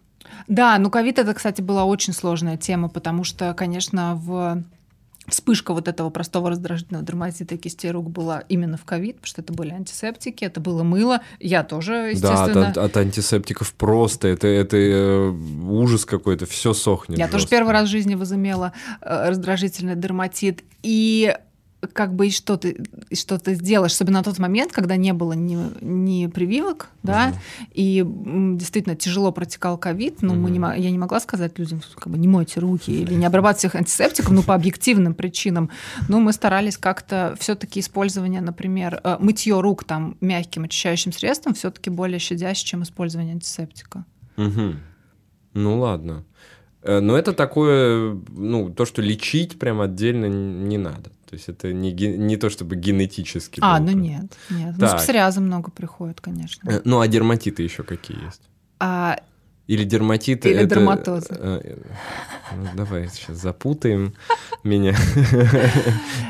Да, 0.47 0.77
ну 0.79 0.89
ковид 0.89 1.19
это, 1.19 1.33
кстати, 1.33 1.61
была 1.61 1.85
очень 1.85 2.13
сложная 2.13 2.57
тема, 2.57 2.89
потому 2.89 3.23
что, 3.23 3.53
конечно, 3.53 4.15
в 4.15 4.63
вспышка 5.27 5.73
вот 5.73 5.87
этого 5.87 6.09
простого 6.09 6.49
раздражительного 6.49 7.05
дерматита 7.05 7.57
кистей 7.57 7.91
рук 7.91 8.09
была 8.09 8.41
именно 8.49 8.77
в 8.77 8.85
ковид, 8.85 9.15
потому 9.15 9.27
что 9.27 9.41
это 9.41 9.53
были 9.53 9.71
антисептики, 9.71 10.43
это 10.45 10.59
было 10.59 10.83
мыло. 10.83 11.21
Я 11.39 11.63
тоже, 11.63 12.11
естественно... 12.13 12.53
Да, 12.53 12.69
от, 12.69 12.77
от 12.77 12.97
антисептиков 12.97 13.73
просто. 13.73 14.27
Это, 14.27 14.47
это 14.47 14.77
э, 14.77 15.29
ужас 15.29 16.05
какой-то, 16.05 16.45
все 16.45 16.73
сохнет. 16.73 17.17
Я 17.17 17.25
жестко. 17.25 17.37
тоже 17.37 17.49
первый 17.49 17.73
раз 17.73 17.87
в 17.87 17.91
жизни 17.91 18.15
возымела 18.15 18.73
э, 19.01 19.29
раздражительный 19.29 19.95
дерматит. 19.95 20.63
И 20.83 21.35
как 21.87 22.13
бы 22.15 22.27
и 22.27 22.31
что 22.31 22.57
ты, 22.57 22.83
и 23.09 23.15
что 23.15 23.37
ты 23.37 23.55
сделаешь, 23.55 23.93
особенно 23.93 24.19
на 24.19 24.23
тот 24.23 24.39
момент, 24.39 24.71
когда 24.71 24.95
не 24.95 25.13
было 25.13 25.33
ни, 25.33 25.57
ни 25.81 26.27
прививок, 26.27 26.89
да, 27.03 27.29
uh-huh. 27.29 27.67
и 27.73 28.05
действительно 28.57 28.95
тяжело 28.95 29.31
протекал 29.31 29.77
ковид, 29.77 30.21
но 30.21 30.33
uh-huh. 30.33 30.37
мы 30.37 30.49
не, 30.49 30.83
я 30.83 30.91
не 30.91 30.97
могла 30.97 31.19
сказать 31.19 31.57
людям, 31.59 31.81
как 31.95 32.11
бы 32.11 32.17
не 32.17 32.27
мойте 32.27 32.59
руки 32.59 32.91
или 32.91 33.13
не 33.13 33.25
обрабатывайте 33.25 33.67
их 33.67 33.75
антисептиком, 33.75 34.35
ну, 34.35 34.43
по 34.43 34.55
объективным 34.55 35.13
причинам, 35.13 35.69
но 36.07 36.19
мы 36.19 36.33
старались 36.33 36.77
как-то 36.77 37.35
все-таки 37.39 37.79
использование, 37.79 38.41
например, 38.41 39.01
э, 39.03 39.17
мытье 39.19 39.59
рук 39.61 39.83
там 39.83 40.17
мягким 40.21 40.63
очищающим 40.63 41.11
средством 41.11 41.53
все-таки 41.53 41.89
более 41.89 42.19
щадяще, 42.19 42.65
чем 42.65 42.83
использование 42.83 43.33
антисептика. 43.33 44.05
Угу. 44.37 44.75
Ну 45.53 45.79
ладно. 45.79 46.25
Э, 46.85 46.99
но 46.99 47.17
это 47.17 47.33
такое, 47.33 48.17
ну, 48.29 48.69
то, 48.69 48.85
что 48.85 49.01
лечить 49.01 49.57
прям 49.57 49.81
отдельно 49.81 50.27
не 50.27 50.77
надо. 50.77 51.11
То 51.29 51.35
есть 51.35 51.49
это 51.49 51.73
не, 51.73 51.91
не 51.91 52.37
то 52.37 52.49
чтобы 52.49 52.75
генетически. 52.75 53.59
А, 53.63 53.79
ну 53.79 53.91
нет, 53.91 54.37
нет. 54.49 54.75
Так. 54.79 54.93
Ну, 54.93 54.99
с 54.99 55.01
псориазом 55.01 55.45
много 55.45 55.71
приходит, 55.71 56.21
конечно. 56.21 56.69
Э, 56.69 56.81
ну, 56.85 56.99
а 56.99 57.07
дерматиты 57.07 57.63
еще 57.63 57.83
какие 57.83 58.23
есть? 58.25 58.41
А... 58.79 59.17
Или 59.67 59.83
дерматиты 59.83 60.49
Или 60.49 60.59
это... 60.59 60.75
дерматозы. 60.75 61.35
Э, 61.39 61.77
ну, 62.55 62.67
давай 62.75 63.07
сейчас 63.07 63.37
запутаем 63.37 64.13
меня. 64.63 64.95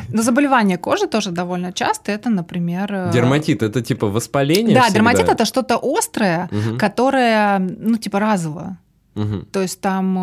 Но 0.07 0.21
заболевания 0.21 0.77
кожи 0.77 1.07
тоже 1.07 1.31
довольно 1.31 1.73
часто. 1.73 2.13
Это, 2.13 2.29
например... 2.29 2.93
Э, 2.93 3.11
дерматит— 3.11 3.61
это 3.63 3.81
типа 3.81 4.07
воспаление 4.07 4.75
Да, 4.75 4.83
всегда? 4.83 4.93
дерматит— 4.93 5.29
это 5.29 5.43
что-то 5.43 5.77
острое, 5.83 6.49
угу. 6.49 6.77
которое, 6.77 7.59
ну, 7.59 7.97
типа 7.97 8.19
разово. 8.19 8.77
Угу. 9.15 9.47
То 9.51 9.61
есть 9.61 9.81
там 9.81 10.17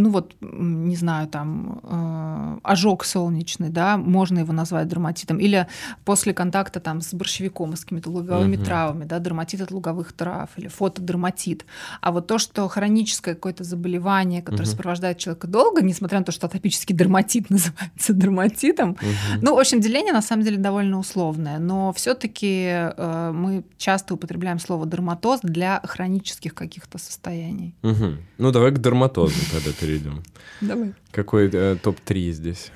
ну 0.00 0.10
вот, 0.10 0.34
не 0.40 0.96
знаю, 0.96 1.28
там 1.28 1.80
э, 1.82 2.58
ожог 2.62 3.04
солнечный, 3.04 3.68
да, 3.68 3.96
можно 3.96 4.40
его 4.40 4.52
назвать 4.52 4.88
дерматитом, 4.88 5.38
или 5.38 5.66
после 6.04 6.34
контакта 6.34 6.80
там 6.80 7.00
с 7.00 7.14
борщевиком, 7.14 7.76
с 7.76 7.80
какими-то 7.84 8.10
луговыми 8.10 8.56
угу. 8.56 8.64
травами, 8.64 9.04
да, 9.04 9.18
дерматит 9.18 9.60
от 9.60 9.70
луговых 9.70 10.12
трав, 10.12 10.50
или 10.56 10.68
фотодерматит. 10.68 11.64
А 12.00 12.12
вот 12.12 12.26
то, 12.26 12.38
что 12.38 12.66
хроническое 12.68 13.34
какое-то 13.34 13.64
заболевание, 13.64 14.42
которое 14.42 14.64
угу. 14.64 14.70
сопровождает 14.70 15.18
человека 15.18 15.46
долго, 15.46 15.82
несмотря 15.82 16.18
на 16.18 16.24
то, 16.24 16.32
что 16.32 16.46
атопический 16.46 16.94
дерматит 16.94 17.50
называется 17.50 18.12
дерматитом, 18.12 18.90
угу. 18.90 19.40
ну, 19.42 19.54
в 19.54 19.58
общем, 19.58 19.80
деление 19.80 20.12
на 20.12 20.22
самом 20.22 20.44
деле 20.44 20.56
довольно 20.56 20.98
условное, 20.98 21.58
но 21.58 21.92
все-таки 21.92 22.66
э, 22.70 23.32
мы 23.34 23.64
часто 23.78 24.14
употребляем 24.14 24.58
слово 24.58 24.86
дерматоз 24.86 25.40
для 25.42 25.80
хронических 25.84 26.54
каких-то 26.54 26.98
состояний. 26.98 27.74
Угу. 27.82 28.16
Ну, 28.38 28.50
давай 28.50 28.70
к 28.72 28.78
дерматозу 28.78 29.34
тогда 29.52 29.72
перейдем. 29.90 30.22
Давай. 30.60 30.94
Какой 31.10 31.50
э, 31.52 31.76
топ-3 31.82 32.30
здесь? 32.32 32.70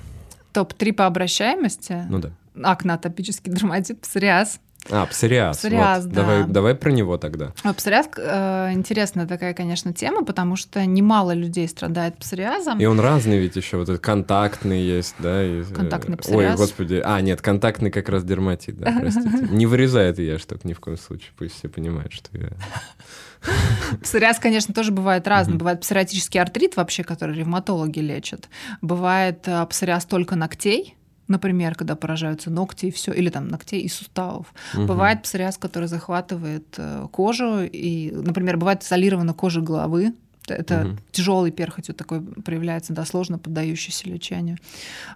Топ-3 0.52 0.92
по 0.92 1.06
обращаемости? 1.06 2.06
Ну 2.08 2.18
да. 2.18 2.32
Акне, 2.62 2.92
атопический 2.92 3.52
дерматит, 3.52 4.00
псориаз. 4.00 4.60
А, 4.90 5.06
псориаз. 5.06 5.58
Псориаз, 5.58 6.04
вот. 6.04 6.12
да. 6.12 6.22
Давай, 6.22 6.44
давай 6.44 6.74
про 6.74 6.90
него 6.90 7.16
тогда. 7.16 7.52
А, 7.62 7.72
псориаз 7.72 8.08
э, 8.16 8.72
интересная 8.72 9.26
такая, 9.26 9.54
конечно, 9.54 9.92
тема, 9.92 10.24
потому 10.24 10.56
что 10.56 10.84
немало 10.84 11.32
людей 11.32 11.66
страдает 11.68 12.18
псориазом. 12.18 12.78
И 12.78 12.84
он 12.84 13.00
разный 13.00 13.38
ведь 13.38 13.56
еще, 13.56 13.78
вот 13.78 13.88
этот 13.88 14.02
контактный 14.02 14.82
есть, 14.82 15.14
да? 15.18 15.42
И, 15.42 15.62
э, 15.62 15.64
контактный 15.64 16.16
псориаз. 16.16 16.52
Ой, 16.52 16.56
господи, 16.56 17.00
а, 17.04 17.20
нет, 17.20 17.40
контактный 17.40 17.90
как 17.90 18.08
раз 18.08 18.24
дерматит, 18.24 18.78
да, 18.78 18.94
простите. 19.00 19.46
Не 19.50 19.66
вырезай 19.66 20.10
это 20.10 20.22
я, 20.22 20.38
чтобы 20.38 20.60
ни 20.64 20.72
в 20.72 20.80
коем 20.80 20.98
случае, 20.98 21.30
пусть 21.38 21.56
все 21.58 21.68
понимают, 21.68 22.12
что 22.12 22.36
я... 22.36 22.50
Псориаз, 24.02 24.38
конечно, 24.38 24.74
тоже 24.74 24.92
бывает 24.92 25.26
разный. 25.28 25.56
Бывает 25.56 25.80
псориатический 25.80 26.40
артрит 26.40 26.76
вообще, 26.76 27.04
который 27.04 27.36
ревматологи 27.36 28.00
лечат. 28.00 28.48
Бывает 28.80 29.46
э, 29.46 29.66
псориаз 29.66 30.04
только 30.04 30.36
ногтей, 30.36 30.96
например, 31.28 31.74
когда 31.74 31.96
поражаются 31.96 32.50
ногти 32.50 32.86
и 32.86 32.90
все, 32.90 33.12
или 33.12 33.30
там 33.30 33.48
ногтей 33.48 33.80
и 33.80 33.88
суставов. 33.88 34.52
Угу. 34.74 34.86
Бывает 34.86 35.22
псориаз, 35.22 35.58
который 35.58 35.88
захватывает 35.88 36.74
э, 36.76 37.06
кожу, 37.10 37.62
и, 37.62 38.10
например, 38.12 38.56
бывает 38.56 38.82
изолирована 38.82 39.34
кожа 39.34 39.60
головы, 39.60 40.14
это 40.48 40.86
угу. 40.86 40.96
тяжелый 41.10 41.50
перхоть 41.50 41.88
вот 41.88 41.96
такой 41.96 42.20
проявляется, 42.20 42.92
да, 42.92 43.04
сложно 43.04 43.38
поддающийся 43.38 44.08
лечению. 44.08 44.58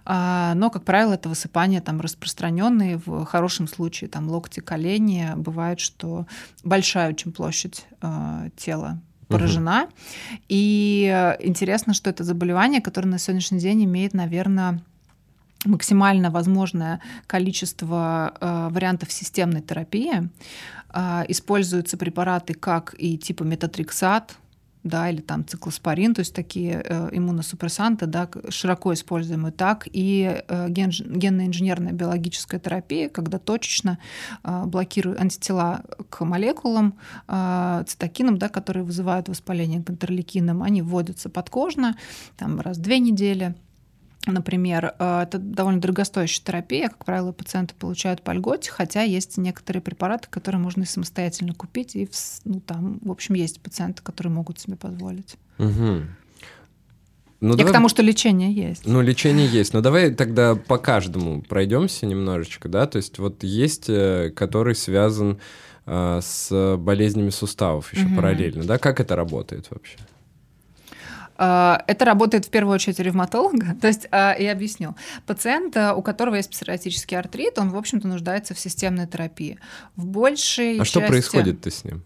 А, 0.05 0.53
но, 0.55 0.69
как 0.69 0.83
правило, 0.83 1.13
это 1.13 1.29
высыпания 1.29 1.81
там 1.81 2.01
распространенные. 2.01 2.97
В 3.05 3.25
хорошем 3.25 3.67
случае 3.67 4.09
там 4.09 4.27
локти, 4.29 4.59
колени. 4.59 5.29
Бывает, 5.35 5.79
что 5.79 6.25
большая 6.63 7.09
очень 7.09 7.31
площадь 7.31 7.85
а, 8.01 8.47
тела 8.57 8.99
поражена. 9.27 9.83
Угу. 9.83 9.91
И 10.49 11.35
интересно, 11.41 11.93
что 11.93 12.09
это 12.09 12.23
заболевание, 12.23 12.81
которое 12.81 13.07
на 13.07 13.19
сегодняшний 13.19 13.59
день 13.59 13.85
имеет, 13.85 14.13
наверное, 14.13 14.81
максимально 15.65 16.31
возможное 16.31 17.01
количество 17.27 18.33
э, 18.39 18.69
вариантов 18.71 19.11
системной 19.11 19.61
терапии. 19.61 20.29
Э, 20.93 21.23
используются 21.27 21.97
препараты 21.97 22.53
как 22.53 22.95
и 22.97 23.17
типа 23.17 23.43
метатриксат, 23.43 24.37
да, 24.83 25.09
или 25.09 25.21
там 25.21 25.45
циклоспорин, 25.45 26.13
то 26.13 26.19
есть 26.19 26.33
такие 26.33 26.81
э, 26.85 27.09
иммуносупрессанты, 27.11 28.05
да, 28.05 28.29
широко 28.49 28.93
используемые, 28.93 29.51
так 29.51 29.87
и 29.91 30.41
э, 30.47 30.69
ген, 30.69 30.91
генно-инженерная 30.91 31.91
биологическая 31.91 32.59
терапия, 32.59 33.09
когда 33.09 33.39
точечно 33.39 33.99
э, 34.43 34.63
блокируют 34.65 35.19
антитела 35.19 35.83
к 36.09 36.23
молекулам, 36.23 36.97
э, 37.27 37.83
цитокинам, 37.87 38.37
да, 38.37 38.47
которые 38.47 38.83
вызывают 38.83 39.27
воспаление 39.27 39.83
к 39.83 39.89
интерлейкинам, 39.89 40.63
они 40.63 40.81
вводятся 40.81 41.29
подкожно, 41.29 41.97
там, 42.37 42.61
раз 42.61 42.77
в 42.77 42.81
две 42.81 42.99
недели, 42.99 43.55
Например, 44.25 44.95
э, 44.99 45.21
это 45.23 45.37
довольно 45.37 45.79
дорогостоящая 45.79 46.43
терапия. 46.43 46.89
Как 46.89 47.05
правило, 47.05 47.31
пациенты 47.31 47.73
получают 47.73 48.21
по 48.21 48.31
льготе, 48.31 48.69
хотя 48.69 49.01
есть 49.01 49.37
некоторые 49.37 49.81
препараты, 49.81 50.27
которые 50.29 50.59
можно 50.59 50.83
и 50.83 50.85
самостоятельно 50.85 51.53
купить. 51.53 51.95
И, 51.95 52.09
ну, 52.43 52.59
там, 52.59 52.99
в 53.01 53.11
общем, 53.11 53.35
есть 53.35 53.61
пациенты, 53.61 54.03
которые 54.03 54.33
могут 54.33 54.59
себе 54.59 54.75
позволить. 54.75 55.37
Угу. 55.57 56.03
Ну, 57.41 57.51
Я 57.51 57.57
давай... 57.57 57.71
к 57.71 57.73
тому, 57.73 57.87
что 57.87 58.01
лечение 58.01 58.51
есть. 58.51 58.85
Ну, 58.85 59.01
лечение 59.01 59.47
есть. 59.47 59.73
Но 59.73 59.79
давай 59.79 60.13
тогда 60.13 60.55
по 60.55 60.77
каждому 60.77 61.41
пройдемся 61.41 62.05
немножечко, 62.05 62.67
да. 62.67 62.85
То 62.87 62.97
есть 62.97 63.17
вот 63.19 63.43
есть, 63.43 63.85
э, 63.87 64.31
который 64.35 64.75
связан 64.75 65.39
э, 65.85 66.19
с 66.21 66.75
болезнями 66.77 67.29
суставов 67.29 67.93
еще 67.93 68.05
угу. 68.05 68.17
параллельно, 68.17 68.65
да? 68.65 68.77
Как 68.77 68.99
это 68.99 69.15
работает 69.15 69.67
вообще? 69.69 69.97
А, 71.41 71.83
это 71.87 72.03
работает 72.03 72.45
в 72.45 72.49
первую 72.49 72.75
очередь 72.75 72.99
ревматолога. 72.99 73.75
То 73.81 73.87
есть, 73.87 74.07
а, 74.11 74.35
я 74.37 74.51
объясню. 74.51 74.95
Пациент, 75.25 75.77
э, 75.77 75.93
у 75.93 76.01
которого 76.01 76.35
есть 76.35 76.49
псориатический 76.49 77.17
артрит, 77.17 77.57
он, 77.57 77.69
в 77.69 77.77
общем-то, 77.77 78.09
нуждается 78.09 78.53
в 78.53 78.59
системной 78.59 79.07
терапии. 79.07 79.57
В 79.95 80.05
большей 80.05 80.75
А 80.75 80.79
части... 80.79 80.91
что 80.91 81.01
происходит-то 81.01 81.71
с 81.71 81.83
ним? 81.85 82.03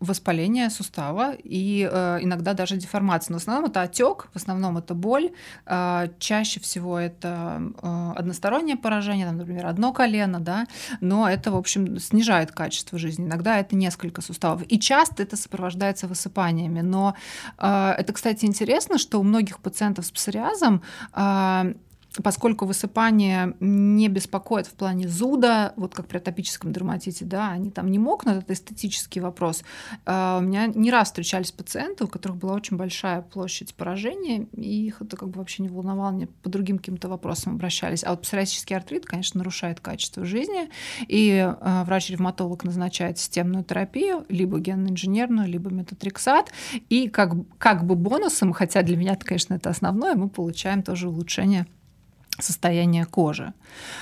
Воспаление 0.00 0.70
сустава 0.70 1.34
и 1.34 1.88
э, 1.90 2.18
иногда 2.22 2.52
даже 2.52 2.76
деформация. 2.76 3.32
Но 3.32 3.38
в 3.38 3.42
основном 3.42 3.64
это 3.64 3.82
отек, 3.82 4.28
в 4.32 4.36
основном 4.36 4.78
это 4.78 4.94
боль. 4.94 5.30
Э, 5.66 6.08
чаще 6.20 6.60
всего 6.60 6.98
это 6.98 7.60
э, 7.82 8.12
одностороннее 8.14 8.76
поражение, 8.76 9.26
там, 9.26 9.38
например, 9.38 9.66
одно 9.66 9.92
колено, 9.92 10.38
да, 10.38 10.66
но 11.00 11.28
это, 11.28 11.50
в 11.50 11.56
общем, 11.56 11.98
снижает 11.98 12.52
качество 12.52 12.96
жизни. 12.96 13.26
Иногда 13.26 13.58
это 13.58 13.74
несколько 13.74 14.22
суставов. 14.22 14.62
И 14.68 14.78
часто 14.78 15.24
это 15.24 15.36
сопровождается 15.36 16.06
высыпаниями. 16.06 16.80
Но 16.80 17.14
э, 17.58 17.94
это, 17.98 18.12
кстати, 18.12 18.44
интересно, 18.44 18.98
что 18.98 19.18
у 19.18 19.24
многих 19.24 19.58
пациентов 19.58 20.06
с 20.06 20.12
псориазом 20.12 20.82
э, 21.12 21.74
поскольку 22.22 22.66
высыпание 22.66 23.54
не 23.60 24.08
беспокоит 24.08 24.66
в 24.66 24.72
плане 24.72 25.08
зуда, 25.08 25.72
вот 25.76 25.94
как 25.94 26.06
при 26.06 26.18
атопическом 26.18 26.72
дерматите, 26.72 27.24
да, 27.24 27.50
они 27.50 27.70
там 27.70 27.90
не 27.90 27.98
мокнут, 27.98 28.38
это 28.38 28.52
эстетический 28.52 29.20
вопрос. 29.20 29.62
А, 30.04 30.38
у 30.38 30.42
меня 30.42 30.66
не 30.66 30.90
раз 30.90 31.08
встречались 31.08 31.52
пациенты, 31.52 32.04
у 32.04 32.08
которых 32.08 32.38
была 32.38 32.54
очень 32.54 32.76
большая 32.76 33.22
площадь 33.22 33.74
поражения, 33.74 34.46
и 34.52 34.86
их 34.86 35.02
это 35.02 35.16
как 35.16 35.28
бы 35.28 35.38
вообще 35.38 35.62
не 35.62 35.68
волновало, 35.68 36.10
они 36.10 36.26
по 36.26 36.48
другим 36.48 36.78
каким-то 36.78 37.08
вопросам 37.08 37.54
обращались. 37.54 38.04
А 38.04 38.10
вот 38.10 38.22
псориатический 38.22 38.76
артрит, 38.76 39.06
конечно, 39.06 39.38
нарушает 39.38 39.80
качество 39.80 40.24
жизни, 40.24 40.68
и 41.06 41.38
а, 41.38 41.84
врач-ревматолог 41.84 42.64
назначает 42.64 43.18
системную 43.18 43.64
терапию, 43.64 44.24
либо 44.28 44.58
генно-инженерную, 44.58 45.48
либо 45.48 45.70
метатриксат, 45.70 46.50
и 46.88 47.08
как, 47.08 47.32
как 47.58 47.84
бы 47.84 47.94
бонусом, 47.94 48.52
хотя 48.52 48.82
для 48.82 48.96
меня, 48.96 49.16
конечно, 49.16 49.54
это 49.54 49.70
основное, 49.70 50.14
мы 50.14 50.28
получаем 50.28 50.82
тоже 50.82 51.08
улучшение 51.08 51.66
состояние 52.38 53.04
кожи. 53.04 53.52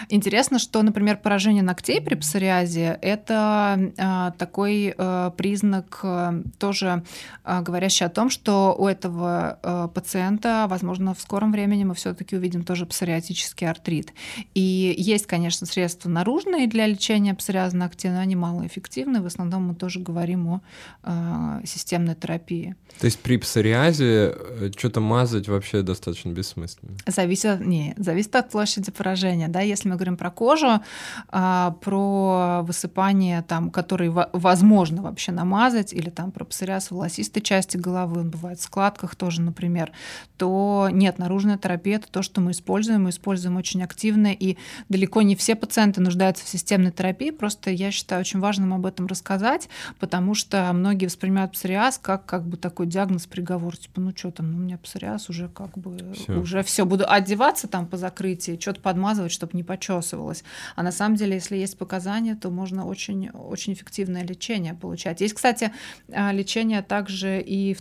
Интересно, 0.08 0.58
что, 0.58 0.82
например, 0.82 1.16
поражение 1.16 1.62
ногтей 1.62 2.00
при 2.00 2.14
псориазе– 2.14 2.98
это 3.02 3.92
э, 3.96 4.32
такой 4.38 4.94
э, 4.96 5.30
признак, 5.36 6.00
э, 6.02 6.42
тоже 6.58 7.02
э, 7.44 7.62
говорящий 7.62 8.06
о 8.06 8.10
том, 8.10 8.30
что 8.30 8.74
у 8.78 8.86
этого 8.86 9.58
э, 9.62 9.88
пациента, 9.94 10.66
возможно, 10.68 11.14
в 11.14 11.20
скором 11.20 11.52
времени 11.52 11.84
мы 11.84 11.94
все 11.94 12.14
таки 12.14 12.36
увидим 12.36 12.64
тоже 12.64 12.86
псориатический 12.86 13.68
артрит. 13.68 14.12
И 14.54 14.94
есть, 14.98 15.26
конечно, 15.26 15.66
средства 15.66 16.08
наружные 16.08 16.66
для 16.66 16.86
лечения 16.86 17.34
псориаза 17.34 17.76
ногтей, 17.76 18.10
но 18.10 18.20
они 18.20 18.36
малоэффективны. 18.36 19.22
В 19.22 19.26
основном 19.26 19.68
мы 19.68 19.74
тоже 19.74 20.00
говорим 20.00 20.48
о 20.48 20.60
э, 21.02 21.60
системной 21.64 22.14
терапии. 22.14 22.76
То 23.00 23.06
есть 23.06 23.18
при 23.20 23.36
псориазе 23.36 24.34
э, 24.34 24.70
что-то 24.76 25.00
мазать 25.00 25.48
вообще 25.48 25.82
достаточно 25.82 26.30
бессмысленно? 26.30 26.92
Зависит, 27.06 27.60
не, 27.60 27.94
зависит 27.96 28.25
зависит 28.26 28.36
от 28.36 28.50
площади 28.50 28.90
поражения. 28.90 29.48
Да? 29.48 29.60
Если 29.60 29.88
мы 29.88 29.96
говорим 29.96 30.16
про 30.16 30.30
кожу, 30.30 30.80
а, 31.28 31.76
про 31.80 32.62
высыпание, 32.62 33.42
там, 33.42 33.70
которые 33.70 34.10
возможно 34.32 35.02
вообще 35.02 35.32
намазать, 35.32 35.92
или 35.92 36.10
там 36.10 36.30
про 36.30 36.44
псориаз 36.44 36.90
волосистой 36.90 37.42
части 37.42 37.76
головы, 37.76 38.20
он 38.20 38.30
бывает 38.30 38.58
в 38.58 38.62
складках 38.62 39.14
тоже, 39.14 39.42
например, 39.42 39.92
то 40.36 40.88
нет, 40.92 41.18
наружная 41.18 41.58
терапия— 41.58 41.96
это 41.98 42.08
то, 42.10 42.22
что 42.22 42.40
мы 42.40 42.50
используем, 42.50 43.04
мы 43.04 43.10
используем 43.10 43.56
очень 43.56 43.82
активно, 43.82 44.32
и 44.32 44.56
далеко 44.88 45.22
не 45.22 45.36
все 45.36 45.54
пациенты 45.54 46.00
нуждаются 46.00 46.44
в 46.44 46.48
системной 46.48 46.90
терапии, 46.90 47.30
просто 47.30 47.70
я 47.70 47.90
считаю 47.90 48.20
очень 48.20 48.40
важным 48.40 48.72
об 48.72 48.86
этом 48.86 49.06
рассказать, 49.06 49.68
потому 49.98 50.34
что 50.34 50.72
многие 50.72 51.06
воспринимают 51.06 51.52
псориаз 51.52 51.98
как, 51.98 52.26
как 52.26 52.42
бы 52.42 52.56
такой 52.56 52.86
диагноз, 52.86 53.26
приговор, 53.26 53.76
типа, 53.76 54.00
ну 54.00 54.12
что 54.14 54.30
там, 54.30 54.52
ну, 54.52 54.58
у 54.58 54.60
меня 54.60 54.78
псориаз 54.78 55.30
уже 55.30 55.48
как 55.48 55.78
бы, 55.78 56.12
всё. 56.14 56.40
уже 56.40 56.62
все, 56.62 56.84
буду 56.84 57.04
одеваться 57.08 57.68
там 57.68 57.86
по 57.86 57.96
закрытии, 58.16 58.58
что-то 58.60 58.80
подмазывать, 58.80 59.32
чтобы 59.32 59.52
не 59.54 59.62
почесывалось. 59.62 60.44
А 60.74 60.82
на 60.82 60.92
самом 60.92 61.16
деле, 61.16 61.34
если 61.34 61.56
есть 61.56 61.78
показания, 61.78 62.34
то 62.34 62.50
можно 62.50 62.86
очень, 62.86 63.30
очень 63.30 63.74
эффективное 63.74 64.22
лечение 64.22 64.74
получать. 64.74 65.20
Есть, 65.20 65.34
кстати, 65.34 65.72
а, 66.12 66.32
лечение 66.32 66.82
также 66.82 67.42
и 67.46 67.76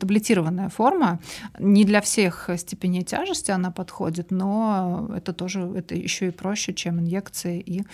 таблетированная 0.00 0.68
форма. 0.68 1.18
Не 1.58 1.84
для 1.84 2.00
всех 2.00 2.50
степеней 2.56 3.02
тяжести 3.02 3.50
она 3.50 3.70
подходит, 3.70 4.30
но 4.30 5.10
это 5.16 5.32
тоже 5.32 5.60
это 5.76 5.94
еще 5.94 6.28
и 6.28 6.30
проще, 6.30 6.72
чем 6.72 7.00
инъекции, 7.00 7.60
и 7.60 7.84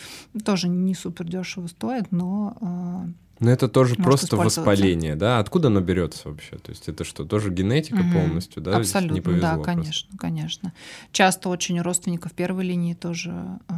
тоже 0.44 0.68
не 0.68 0.94
супер 0.94 1.26
дешево 1.26 1.68
стоит, 1.68 2.12
но 2.12 2.56
а, 2.60 3.06
но 3.40 3.50
это 3.50 3.68
тоже 3.68 3.96
просто 3.96 4.36
воспаление, 4.36 5.16
да? 5.16 5.38
Откуда 5.38 5.68
оно 5.68 5.80
берется 5.80 6.28
вообще? 6.28 6.56
То 6.56 6.70
есть 6.70 6.88
это 6.88 7.04
что, 7.04 7.24
тоже 7.24 7.50
генетика 7.50 8.00
угу. 8.00 8.12
полностью, 8.12 8.62
да? 8.62 8.76
Абсолютно, 8.76 9.14
не 9.14 9.20
повезло 9.20 9.40
да, 9.40 9.58
конечно, 9.58 10.08
просто. 10.08 10.18
конечно. 10.18 10.72
Часто 11.12 11.48
очень 11.48 11.78
у 11.80 11.82
родственников 11.82 12.32
первой 12.32 12.64
линии 12.64 12.94
тоже 12.94 13.34
э, 13.68 13.74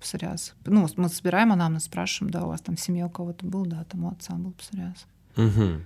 псориаз. 0.00 0.54
Ну, 0.64 0.88
мы 0.96 1.08
собираем 1.08 1.52
анамнез, 1.52 1.84
спрашиваем, 1.84 2.30
да, 2.30 2.44
у 2.44 2.48
вас 2.48 2.60
там 2.60 2.76
в 2.76 2.80
семье 2.80 3.06
у 3.06 3.10
кого-то 3.10 3.46
был, 3.46 3.66
да, 3.66 3.84
там 3.84 4.04
у 4.04 4.10
отца 4.10 4.34
был 4.34 4.52
псориаз. 4.52 5.06
Угу. 5.36 5.80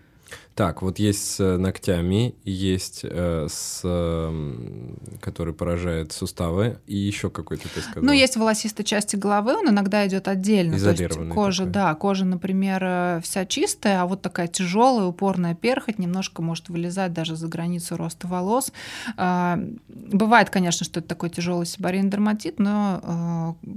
Так, 0.55 0.81
вот 0.81 0.99
есть 0.99 1.35
с 1.35 1.41
э, 1.41 1.59
ногтями, 1.59 2.35
есть 2.45 3.01
э, 3.03 3.47
с, 3.49 3.83
э, 3.85 4.97
который 5.21 5.53
поражает 5.53 6.13
суставы, 6.13 6.81
и 6.87 6.97
еще 6.97 7.29
какой-то 7.29 7.69
ты 7.69 7.81
сказал. 7.81 8.03
Ну, 8.03 8.13
есть 8.13 8.37
волосистой 8.37 8.85
части 8.85 9.17
головы, 9.17 9.55
он 9.55 9.69
иногда 9.69 10.07
идет 10.07 10.29
отдельно. 10.29 10.79
То 10.79 10.91
есть 10.91 11.15
кожа, 11.29 11.65
такой. 11.65 11.73
да, 11.73 11.95
кожа, 11.95 12.25
например, 12.25 12.83
э, 12.83 13.21
вся 13.23 13.45
чистая, 13.45 14.01
а 14.01 14.07
вот 14.07 14.23
такая 14.23 14.49
тяжелая, 14.49 15.07
упорная 15.07 15.55
перхоть 15.55 15.99
немножко 15.99 16.41
может 16.41 16.71
вылезать 16.71 17.13
даже 17.13 17.37
за 17.37 17.49
границу 17.49 17.97
роста 17.97 18.27
волос. 18.27 18.73
Э, 19.19 19.57
бывает, 19.89 20.49
конечно, 20.49 20.87
что 20.87 21.01
это 21.01 21.09
такой 21.09 21.29
тяжелый 21.29 21.67
сибарейный 21.67 22.11
дерматит, 22.11 22.59
но 22.59 23.57
э, 23.63 23.69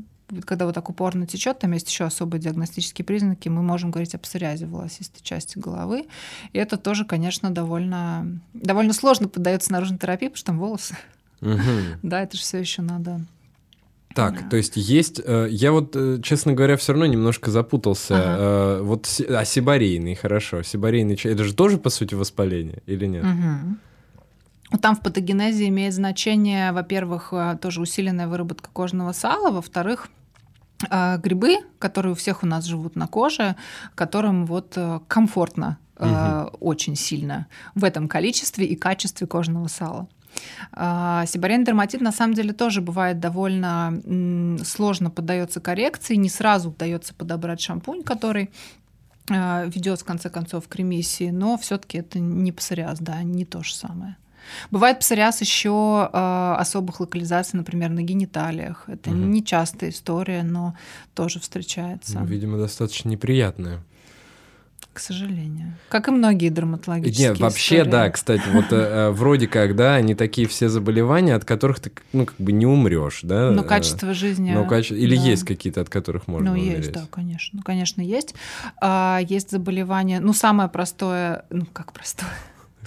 когда 0.45 0.65
вот 0.65 0.75
так 0.75 0.89
упорно 0.89 1.25
течет, 1.25 1.59
там 1.59 1.71
есть 1.73 1.89
еще 1.89 2.05
особые 2.05 2.41
диагностические 2.41 3.05
признаки, 3.05 3.49
мы 3.49 3.61
можем 3.61 3.91
говорить 3.91 4.15
о 4.15 4.19
псориазе 4.19 4.65
волосистой 4.65 5.21
части 5.23 5.57
головы. 5.57 6.07
И 6.53 6.57
это 6.57 6.77
тоже, 6.77 7.05
конечно, 7.05 7.49
довольно, 7.49 8.39
довольно 8.53 8.93
сложно 8.93 9.27
поддается 9.27 9.71
наружной 9.71 9.99
терапии, 9.99 10.27
потому 10.27 10.37
что 10.37 10.45
там 10.47 10.59
волосы. 10.59 10.95
Угу. 11.41 11.59
Да, 12.03 12.21
это 12.21 12.37
же 12.37 12.43
все 12.43 12.57
еще 12.59 12.81
надо 12.81 13.21
так, 14.15 14.41
да. 14.41 14.49
то 14.49 14.57
есть 14.57 14.75
есть, 14.75 15.21
э, 15.23 15.47
я 15.51 15.71
вот, 15.71 15.95
э, 15.95 16.19
честно 16.23 16.53
говоря, 16.53 16.77
все 16.77 16.93
равно 16.93 17.05
немножко 17.05 17.51
запутался. 17.51 18.15
Ага. 18.15 18.37
Э, 18.39 18.81
вот, 18.81 19.21
а 19.29 19.45
сибарейный, 19.45 20.15
хорошо, 20.15 20.63
сибарейный 20.63 21.13
это 21.23 21.43
же 21.43 21.53
тоже, 21.53 21.77
по 21.77 21.89
сути, 21.89 22.15
воспаление 22.15 22.81
или 22.87 23.05
нет? 23.05 23.23
Угу. 23.23 24.79
Там 24.81 24.95
в 24.95 25.01
патогенезе 25.01 25.67
имеет 25.67 25.93
значение, 25.93 26.71
во-первых, 26.71 27.33
тоже 27.61 27.81
усиленная 27.81 28.27
выработка 28.27 28.69
кожного 28.73 29.13
сала, 29.13 29.51
во-вторых, 29.51 30.09
грибы, 30.81 31.57
которые 31.77 32.13
у 32.13 32.15
всех 32.15 32.43
у 32.43 32.45
нас 32.45 32.65
живут 32.65 32.95
на 32.95 33.07
коже, 33.07 33.55
которым 33.95 34.45
вот 34.45 34.73
э, 34.77 34.99
комфортно 35.07 35.77
угу. 35.97 36.57
очень 36.59 36.95
сильно 36.95 37.47
в 37.75 37.83
этом 37.83 38.07
количестве 38.07 38.65
и 38.65 38.75
качестве 38.75 39.27
кожного 39.27 39.67
сала. 39.67 40.07
А, 40.71 41.25
Сибарейный 41.25 41.65
дерматит 41.65 42.01
на 42.01 42.11
самом 42.11 42.33
деле 42.33 42.53
тоже 42.53 42.81
бывает 42.81 43.19
довольно 43.19 44.57
сложно 44.63 45.09
поддается 45.09 45.59
коррекции, 45.59 46.15
не 46.15 46.29
сразу 46.29 46.69
удается 46.69 47.13
подобрать 47.13 47.59
шампунь, 47.59 48.03
который 48.03 48.51
ведет 49.27 50.01
в 50.01 50.05
конце 50.05 50.29
концов 50.29 50.67
к 50.67 50.75
ремиссии, 50.75 51.29
но 51.29 51.55
все-таки 51.57 51.99
это 51.99 52.17
не 52.17 52.51
псориаз, 52.51 52.97
да, 52.99 53.21
не 53.21 53.45
то 53.45 53.61
же 53.61 53.75
самое. 53.75 54.17
Бывает 54.71 54.99
псориаз 54.99 55.41
еще 55.41 56.09
э, 56.11 56.55
особых 56.57 56.99
локализаций, 56.99 57.57
например, 57.57 57.89
на 57.89 58.01
гениталиях. 58.01 58.83
Это 58.87 59.09
угу. 59.09 59.17
не 59.17 59.43
частая 59.43 59.89
история, 59.89 60.43
но 60.43 60.75
тоже 61.13 61.39
встречается. 61.39 62.19
Ну, 62.19 62.25
видимо, 62.25 62.57
достаточно 62.57 63.09
неприятная. 63.09 63.81
К 64.91 64.99
сожалению. 64.99 65.75
Как 65.87 66.07
и 66.07 66.11
многие 66.11 66.49
дерматологические 66.49 67.29
Нет, 67.29 67.39
вообще, 67.39 67.75
истории. 67.75 67.91
да, 67.91 68.09
кстати, 68.09 68.43
вот 68.51 68.65
э, 68.71 68.75
э, 68.75 69.09
вроде 69.11 69.47
как, 69.47 69.75
да, 69.75 69.95
они 69.95 70.15
такие 70.15 70.47
все 70.47 70.67
заболевания, 70.67 71.35
от 71.35 71.45
которых 71.45 71.79
ты, 71.79 71.91
ну, 72.11 72.25
как 72.25 72.35
бы 72.37 72.51
не 72.51 72.65
умрешь, 72.65 73.21
да? 73.23 73.51
Но 73.51 73.63
качество 73.63 74.13
жизни... 74.13 74.51
Но 74.51 74.65
каче... 74.65 74.95
Или 74.95 75.15
да. 75.15 75.21
есть 75.21 75.45
какие-то, 75.45 75.81
от 75.81 75.89
которых 75.89 76.27
можно 76.27 76.51
Ну, 76.51 76.59
умереть? 76.59 76.77
есть, 76.79 76.91
да, 76.91 77.05
конечно. 77.09 77.61
Конечно, 77.63 78.01
есть. 78.01 78.35
А, 78.81 79.19
есть 79.21 79.51
заболевания, 79.51 80.19
ну, 80.19 80.33
самое 80.33 80.67
простое, 80.69 81.45
ну, 81.49 81.65
как 81.71 81.93
простое, 81.93 82.29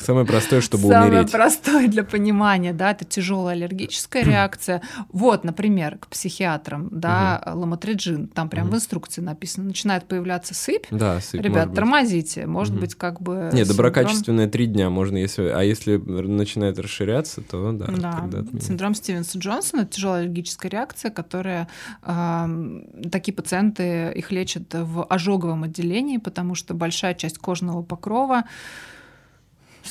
Самое 0.02 0.26
простое, 0.26 0.60
чтобы 0.60 0.88
Самое 0.88 1.10
умереть. 1.10 1.32
простое 1.32 1.88
для 1.88 2.04
понимания, 2.04 2.72
да, 2.72 2.90
это 2.92 3.04
тяжелая 3.04 3.54
аллергическая 3.54 4.22
реакция. 4.24 4.82
Вот, 5.10 5.44
например, 5.44 5.98
к 5.98 6.08
психиатрам, 6.08 6.88
да, 6.90 7.42
ламотриджин, 7.54 8.28
там 8.28 8.48
прям 8.48 8.68
в 8.70 8.74
инструкции 8.74 9.20
написано, 9.20 9.66
начинает 9.66 10.06
появляться 10.06 10.54
сыпь. 10.54 10.86
Да, 10.90 11.20
сыпь, 11.20 11.40
Ребят, 11.40 11.66
может 11.66 11.74
тормозите, 11.74 12.46
может 12.46 12.72
Мгм. 12.72 12.80
быть, 12.80 12.94
как 12.94 13.20
бы... 13.22 13.50
Не, 13.52 13.62
синдром- 13.62 13.68
доброкачественное 13.68 14.48
три 14.48 14.66
дня 14.66 14.90
можно, 14.90 15.16
если, 15.16 15.44
а 15.48 15.62
если 15.62 15.96
начинает 15.96 16.78
расширяться, 16.78 17.40
то 17.42 17.72
да, 17.72 17.86
Да, 17.86 18.44
синдром 18.60 18.94
Стивенса 18.94 19.38
Джонсона 19.38 19.82
это 19.82 19.92
тяжелая 19.92 20.22
аллергическая 20.22 20.70
реакция, 20.70 21.10
которая 21.10 21.68
ам, 22.02 22.82
такие 23.10 23.34
пациенты 23.34 24.12
их 24.14 24.30
лечат 24.32 24.72
в 24.74 25.04
ожоговом 25.04 25.64
отделении, 25.64 26.18
потому 26.18 26.54
что 26.54 26.74
большая 26.74 27.14
часть 27.14 27.38
кожного 27.38 27.82
покрова 27.82 28.44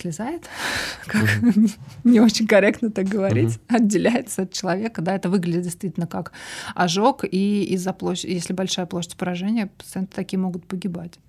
слезает, 0.02 0.43
как 1.06 1.28
не 2.04 2.20
очень 2.20 2.47
корректно 2.47 2.91
так 2.91 3.08
говорить, 3.08 3.60
отделяется 3.68 4.43
от 4.43 4.54
человека. 4.54 5.02
Да, 5.02 5.16
это 5.16 5.30
выглядит 5.30 5.64
действительно 5.64 6.08
как 6.08 6.32
ожог, 6.76 7.24
и 7.24 7.64
из-за 7.64 7.93
площади, 7.93 8.32
если 8.32 8.54
большая 8.54 8.86
площадь 8.86 9.16
поражения, 9.16 9.68
пациенты 9.68 10.16
такие 10.16 10.39
могут 10.39 10.66
погибать 10.66 11.20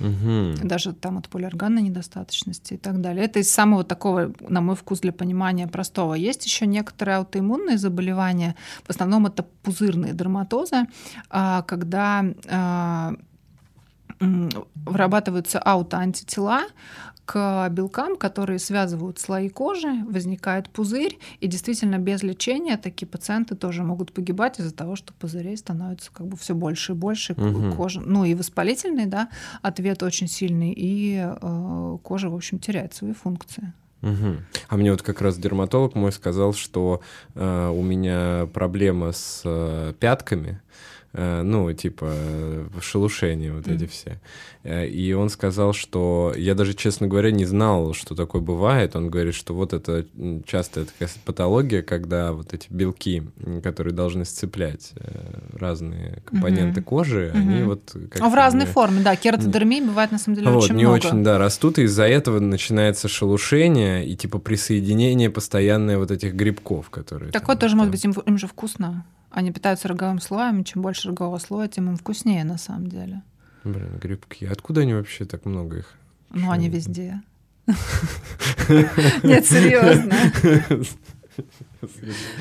даже 0.00 0.92
там 0.94 1.18
от 1.18 1.28
полиорганной 1.28 1.82
недостаточности 1.82 2.74
и 2.74 2.76
так 2.78 3.00
далее. 3.00 3.24
Это 3.24 3.40
из 3.40 3.50
самого 3.50 3.84
такого, 3.84 4.32
на 4.48 4.60
мой 4.60 4.74
вкус, 4.74 5.00
для 5.00 5.12
понимания 5.12 5.66
простого. 5.66 6.14
Есть 6.14 6.46
еще 6.46 6.66
некоторые 6.66 7.18
аутоиммунные 7.18 7.76
заболевания, 7.76 8.56
в 8.84 8.90
основном 8.90 9.26
это 9.26 9.44
пузырные 9.62 10.14
дерматозы, 10.14 10.86
а, 11.28 11.62
когда 11.62 12.24
а, 12.48 13.14
вырабатываются 14.20 15.58
аутоантитела 15.58 16.62
к 17.30 17.68
белкам, 17.68 18.16
которые 18.16 18.58
связывают 18.58 19.20
слои 19.20 19.48
кожи, 19.48 20.04
возникает 20.08 20.68
пузырь, 20.68 21.16
и 21.38 21.46
действительно 21.46 21.98
без 21.98 22.24
лечения 22.24 22.76
такие 22.76 23.06
пациенты 23.06 23.54
тоже 23.54 23.84
могут 23.84 24.12
погибать 24.12 24.58
из-за 24.58 24.74
того, 24.74 24.96
что 24.96 25.12
пузырей 25.12 25.56
становится 25.56 26.10
как 26.12 26.26
бы 26.26 26.36
все 26.36 26.56
больше 26.56 26.90
и 26.90 26.94
больше, 26.96 27.34
Мгм. 27.36 27.76
кожа, 27.76 28.00
ну 28.00 28.24
и 28.24 28.34
воспалительный, 28.34 29.06
да, 29.06 29.28
ответ 29.62 30.02
очень 30.02 30.26
сильный, 30.26 30.74
и 30.76 31.24
э, 31.24 31.98
кожа, 32.02 32.30
в 32.30 32.34
общем, 32.34 32.58
теряет 32.58 32.94
свои 32.94 33.12
функции. 33.12 33.72
Мгм. 34.00 34.44
А 34.68 34.76
мне 34.76 34.90
вот 34.90 35.02
как 35.02 35.20
раз 35.20 35.38
дерматолог 35.38 35.94
мой 35.94 36.10
сказал, 36.10 36.52
что 36.52 37.00
э, 37.36 37.68
у 37.68 37.82
меня 37.82 38.48
проблема 38.52 39.12
с 39.12 39.42
э, 39.44 39.92
пятками, 40.00 40.60
ну, 41.12 41.72
типа, 41.72 42.06
э, 42.08 42.66
шелушения 42.80 43.52
вот 43.52 43.66
эти 43.66 43.82
Мгм. 43.82 43.88
все. 43.88 44.20
Э, 44.62 44.86
И 44.86 45.12
он 45.12 45.28
сказал, 45.28 45.72
что 45.72 46.32
я 46.36 46.54
даже, 46.54 46.74
честно 46.74 47.08
говоря, 47.08 47.30
не 47.32 47.44
знал, 47.44 47.94
что 47.94 48.14
такое 48.14 48.40
бывает. 48.40 48.94
Он 48.94 49.10
говорит, 49.10 49.34
что 49.34 49.52
вот 49.54 49.72
это 49.72 50.06
м, 50.16 50.44
частая 50.44 50.84
такая 50.84 51.08
патология, 51.24 51.82
когда 51.82 52.32
вот 52.32 52.54
эти 52.54 52.68
белки, 52.70 53.22
которые 53.62 53.92
должны 53.92 54.24
сцеплять 54.24 54.92
э, 54.96 55.40
разные 55.58 56.22
компоненты 56.26 56.80
Мгм. 56.80 56.84
кожи, 56.88 57.30
они 57.34 57.56
Мгм. 57.60 57.68
вот 57.68 57.96
как 58.10 58.22
А 58.22 58.28
в 58.28 58.34
разной 58.34 58.66
форме, 58.66 59.02
да, 59.02 59.16
кератодермии 59.16 59.80
бывает 59.80 60.12
на 60.12 60.18
самом 60.18 60.36
деле 60.36 60.50
вот, 60.50 60.64
очень 60.64 60.76
не 60.76 60.82
много. 60.84 60.94
очень, 60.94 61.24
да, 61.24 61.38
растут, 61.38 61.78
и 61.78 61.82
из-за 61.82 62.04
этого 62.04 62.38
начинается 62.38 63.08
шелушение 63.08 64.06
и 64.06 64.14
типа 64.16 64.38
присоединение 64.38 65.28
постоянное 65.30 65.98
вот 65.98 66.10
этих 66.12 66.34
грибков, 66.34 66.90
которые... 66.90 67.32
Такое 67.32 67.56
там, 67.56 67.60
тоже 67.62 67.72
да. 67.74 67.78
может 67.78 67.90
быть, 67.92 68.04
им, 68.04 68.12
им 68.12 68.38
же 68.38 68.46
вкусно. 68.46 69.04
Они 69.30 69.52
питаются 69.52 69.88
роговым 69.88 70.20
слоем, 70.20 70.60
и 70.60 70.64
чем 70.64 70.82
больше 70.82 71.08
рогового 71.08 71.38
слоя, 71.38 71.68
тем 71.68 71.88
им 71.88 71.96
вкуснее 71.96 72.44
на 72.44 72.58
самом 72.58 72.88
деле. 72.88 73.22
Блин, 73.64 73.98
грибки. 74.02 74.44
Откуда 74.44 74.80
они 74.82 74.94
вообще 74.94 75.24
так 75.24 75.44
много 75.44 75.78
их? 75.78 75.94
Ну, 76.30 76.50
они 76.50 76.68
везде. 76.68 77.20
Нет, 79.22 79.46
серьезно. 79.46 80.14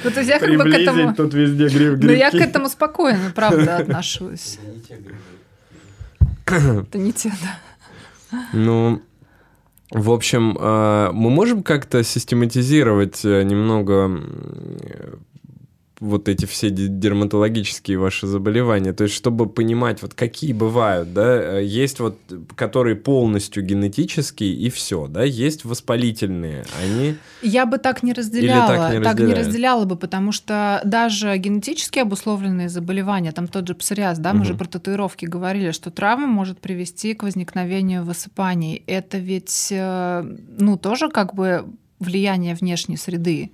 Вот 0.03 0.17
я 0.17 0.39
как 0.39 0.57
бы 0.57 0.63
к 0.63 0.73
этому... 0.73 1.15
тут 1.15 1.33
везде 1.33 1.67
гриб, 1.69 1.99
Ну, 2.01 2.11
я 2.11 2.31
к 2.31 2.35
этому 2.35 2.67
спокойно, 2.67 3.31
правда, 3.33 3.77
отношусь. 3.77 4.59
Это 6.45 6.97
не 6.97 7.13
те, 7.13 7.31
да. 7.41 8.45
Ну, 8.53 9.01
в 9.91 10.11
общем, 10.11 10.57
э, 10.59 11.11
мы 11.13 11.29
можем 11.29 11.63
как-то 11.63 12.03
систематизировать 12.03 13.23
э, 13.23 13.43
немного 13.43 14.21
вот 15.99 16.29
эти 16.29 16.45
все 16.45 16.69
дерматологические 16.69 17.97
ваши 17.97 18.27
заболевания, 18.27 18.93
то 18.93 19.03
есть 19.03 19.15
чтобы 19.15 19.47
понимать, 19.49 20.01
вот 20.01 20.13
какие 20.13 20.53
бывают, 20.53 21.13
да, 21.13 21.39
Э, 21.39 21.63
есть 21.63 21.99
вот, 21.99 22.17
которые 22.55 22.95
полностью 22.95 23.63
генетические 23.63 24.53
и 24.53 24.69
все, 24.69 25.07
да, 25.07 25.23
есть 25.23 25.65
воспалительные, 25.65 26.65
они... 26.81 27.15
Я 27.41 27.65
бы 27.65 27.77
так 27.77 28.03
не 28.03 28.13
разделяла. 28.13 28.67
так 28.67 28.93
не 28.93 29.03
так 29.03 29.19
не 29.19 29.33
разделяла 29.33 29.85
бы, 29.85 29.95
потому 29.95 30.31
что 30.31 30.81
даже 30.83 31.37
генетически 31.37 31.99
обусловленные 31.99 32.69
заболевания, 32.69 33.31
там 33.31 33.47
тот 33.47 33.67
же 33.67 33.75
псориаз, 33.75 34.19
да, 34.19 34.33
мы 34.33 34.39
Мгм. 34.39 34.45
же 34.45 34.53
про 34.55 34.67
татуировки 34.67 35.25
говорили, 35.25 35.71
что 35.71 35.91
травма 35.91 36.27
может 36.27 36.59
привести 36.59 37.13
к 37.13 37.23
возникновению 37.23 38.03
высыпаний. 38.03 38.83
Это 38.87 39.17
ведь, 39.17 39.69
э, 39.71 40.23
ну, 40.57 40.77
тоже 40.77 41.09
как 41.09 41.33
бы 41.33 41.65
влияние 41.99 42.55
внешней 42.55 42.97
среды 42.97 43.51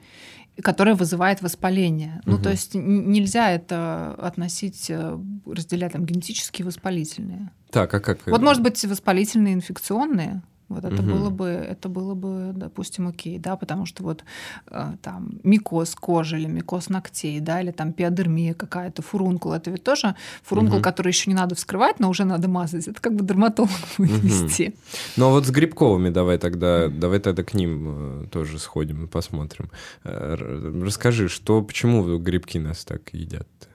которое 0.62 0.96
вызывает 0.96 1.42
воспаление. 1.42 2.22
Ну, 2.26 2.36
Мгм. 2.36 2.44
то 2.44 2.52
есть 2.52 2.76
нельзя 2.76 3.52
это 3.52 4.16
относить, 4.18 4.90
э, 4.90 5.20
разделять 5.46 5.94
там 5.94 6.06
генетические 6.06 6.66
воспалительные. 6.66 7.52
Так, 7.72 7.94
а 7.94 8.00
как... 8.00 8.26
Вот, 8.28 8.42
может 8.42 8.64
быть, 8.64 8.84
воспалительные 8.86 9.54
инфекционные. 9.54 10.42
Вот 10.68 10.84
это 10.84 11.02
Мгм. 11.02 11.12
было 11.12 11.30
бы, 11.30 11.46
это 11.46 11.90
было 11.90 12.16
бы, 12.16 12.52
допустим, 12.56 13.08
окей, 13.08 13.38
да, 13.38 13.56
потому 13.56 13.86
что 13.86 14.04
вот 14.04 14.24
э, 14.72 14.94
там 15.02 15.40
микоз 15.44 15.94
кожи 15.96 16.40
или 16.40 16.48
микоз 16.48 16.90
ногтей, 16.90 17.40
да, 17.40 17.62
или 17.62 17.72
там 17.72 17.94
пиодермия 17.94 18.54
какая-то, 18.56 19.02
фурункул, 19.02 19.54
это 19.54 19.70
ведь 19.70 19.84
тоже 19.84 20.16
фурункул, 20.44 20.76
Мгм. 20.78 20.84
который 20.84 21.10
еще 21.10 21.30
не 21.30 21.36
надо 21.36 21.54
вскрывать, 21.56 22.00
но 22.00 22.10
уже 22.10 22.26
надо 22.26 22.48
мазать. 22.48 22.88
Это 22.88 23.00
как 23.00 23.14
бы 23.16 23.24
дерматолог 23.24 23.70
будет 23.98 24.12
Мгм. 24.18 24.28
вести. 24.28 24.76
Ну 25.18 25.28
а 25.28 25.30
вот 25.30 25.46
с 25.46 25.52
грибковыми 25.52 26.10
давай 26.10 26.38
тогда, 26.40 26.88
давай 26.88 27.20
тогда 27.20 27.44
к 27.44 27.54
ним 27.54 28.24
э, 28.24 28.28
тоже 28.32 28.58
сходим 28.60 29.06
и 29.06 29.08
посмотрим. 29.08 29.70
Э, 30.04 30.36
Расскажи, 30.84 31.30
что, 31.30 31.62
почему 31.62 32.18
грибки 32.18 32.58
нас 32.58 32.84
так 32.86 33.14
едят? 33.14 33.48
А 33.60 33.75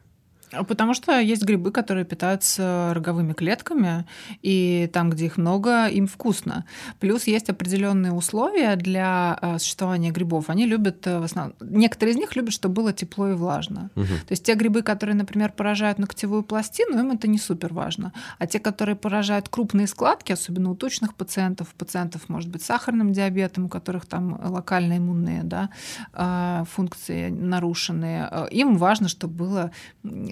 Потому 0.50 0.94
что 0.94 1.18
есть 1.18 1.42
грибы, 1.44 1.70
которые 1.70 2.04
питаются 2.04 2.92
роговыми 2.94 3.32
клетками, 3.32 4.04
и 4.42 4.90
там, 4.92 5.10
где 5.10 5.26
их 5.26 5.36
много, 5.36 5.86
им 5.86 6.06
вкусно. 6.06 6.64
Плюс 6.98 7.24
есть 7.24 7.48
определенные 7.48 8.12
условия 8.12 8.76
для 8.76 9.38
э, 9.40 9.58
существования 9.58 10.10
грибов. 10.10 10.50
Они 10.50 10.66
любят, 10.66 11.06
э, 11.06 11.18
в 11.18 11.24
основном, 11.24 11.54
некоторые 11.60 12.14
из 12.14 12.18
них 12.18 12.36
любят, 12.36 12.52
чтобы 12.52 12.74
было 12.74 12.92
тепло 12.92 13.28
и 13.28 13.34
влажно. 13.34 13.90
Мгм. 13.94 14.06
То 14.06 14.32
есть 14.32 14.44
те 14.44 14.54
грибы, 14.54 14.82
которые, 14.82 15.14
например, 15.14 15.52
поражают 15.52 15.98
ногтевую 15.98 16.42
пластину, 16.42 16.98
им 16.98 17.10
это 17.12 17.28
не 17.28 17.38
супер 17.38 17.72
важно. 17.72 18.12
А 18.38 18.46
те, 18.46 18.58
которые 18.58 18.96
поражают 18.96 19.48
крупные 19.48 19.86
складки, 19.86 20.32
особенно 20.32 20.70
у 20.70 20.74
тучных 20.74 21.14
пациентов, 21.14 21.68
пациентов, 21.68 22.28
может 22.28 22.50
быть, 22.50 22.62
с 22.62 22.66
сахарным 22.66 23.12
диабетом, 23.12 23.66
у 23.66 23.68
которых 23.68 24.06
там 24.06 24.40
локально 24.42 24.98
иммунные 24.98 25.42
да, 25.42 25.70
а, 26.12 26.64
функции 26.70 27.30
нарушенные, 27.30 28.28
э, 28.30 28.48
им 28.50 28.76
важно, 28.76 29.08
чтобы 29.08 29.34
было 29.34 29.70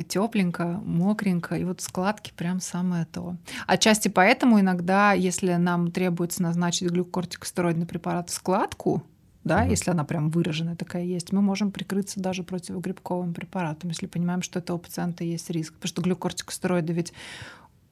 тепленько, 0.09 0.81
мокренько, 0.85 1.55
и 1.57 1.65
вот 1.65 1.81
складки 1.81 2.33
прям 2.37 2.61
самое 2.61 3.07
то. 3.13 3.37
Отчасти 3.67 4.09
поэтому 4.09 4.61
иногда, 4.61 5.13
если 5.13 5.55
нам 5.55 5.91
требуется 5.91 6.43
назначить 6.43 6.91
глюкортикостероидный 6.91 7.87
препарат 7.87 8.31
в 8.31 8.33
складку, 8.33 9.03
да, 9.45 9.61
Мгм. 9.61 9.71
если 9.71 9.91
она 9.93 10.05
прям 10.05 10.31
выраженная 10.31 10.77
такая 10.77 11.05
есть, 11.05 11.33
мы 11.33 11.41
можем 11.41 11.71
прикрыться 11.71 12.21
даже 12.21 12.43
противогрибковым 12.43 13.33
препаратом, 13.33 13.91
если 13.91 14.07
понимаем, 14.07 14.43
что 14.43 14.59
у 14.59 14.63
этого 14.63 14.79
пациента 14.79 15.25
есть 15.25 15.49
риск. 15.51 15.75
Потому 15.75 15.89
что 15.89 16.03
глюкортикостероиды 16.03 16.93
ведь 16.93 17.13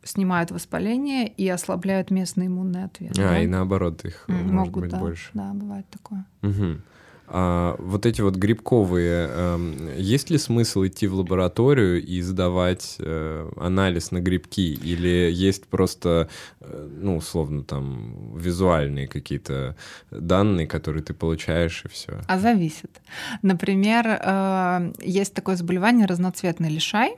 снимают 0.03 0.51
воспаление 0.51 1.27
и 1.29 1.49
ослабляют 1.49 2.11
местный 2.11 2.47
иммунный 2.47 2.85
ответ. 2.85 3.13
А, 3.19 3.23
да? 3.23 3.41
и 3.41 3.47
наоборот, 3.47 4.05
их 4.05 4.25
М, 4.29 4.37
может 4.37 4.53
Могут, 4.53 4.83
быть 4.83 4.91
да. 4.93 4.99
больше. 4.99 5.31
Да, 5.35 5.53
бывает 5.53 5.87
такое. 5.91 6.25
Мгм. 6.43 6.83
А 7.29 7.77
вот 7.79 8.07
эти 8.07 8.21
вот 8.21 8.37
грибковые, 8.37 9.29
эм, 9.29 9.97
есть 9.97 10.31
ли 10.31 10.39
смысл 10.39 10.87
идти 10.87 11.07
в 11.07 11.15
лабораторию 11.15 12.03
и 12.03 12.21
сдавать 12.21 12.97
э, 12.99 13.51
анализ 13.57 14.11
на 14.11 14.21
грибки? 14.21 14.75
Или 14.75 15.31
есть 15.33 15.67
просто, 15.67 16.29
э, 16.61 16.89
ну, 17.01 17.17
условно, 17.17 17.65
там, 17.65 18.37
визуальные 18.37 19.09
какие-то 19.09 19.77
данные, 20.11 20.67
которые 20.67 21.03
ты 21.03 21.15
получаешь, 21.15 21.83
и 21.85 21.89
все? 21.89 22.21
А 22.29 22.39
зависит. 22.39 23.01
Например, 23.43 24.07
э, 24.07 24.93
есть 25.03 25.35
такое 25.35 25.57
заболевание 25.57 26.07
разноцветный 26.07 26.71
лишай, 26.71 27.17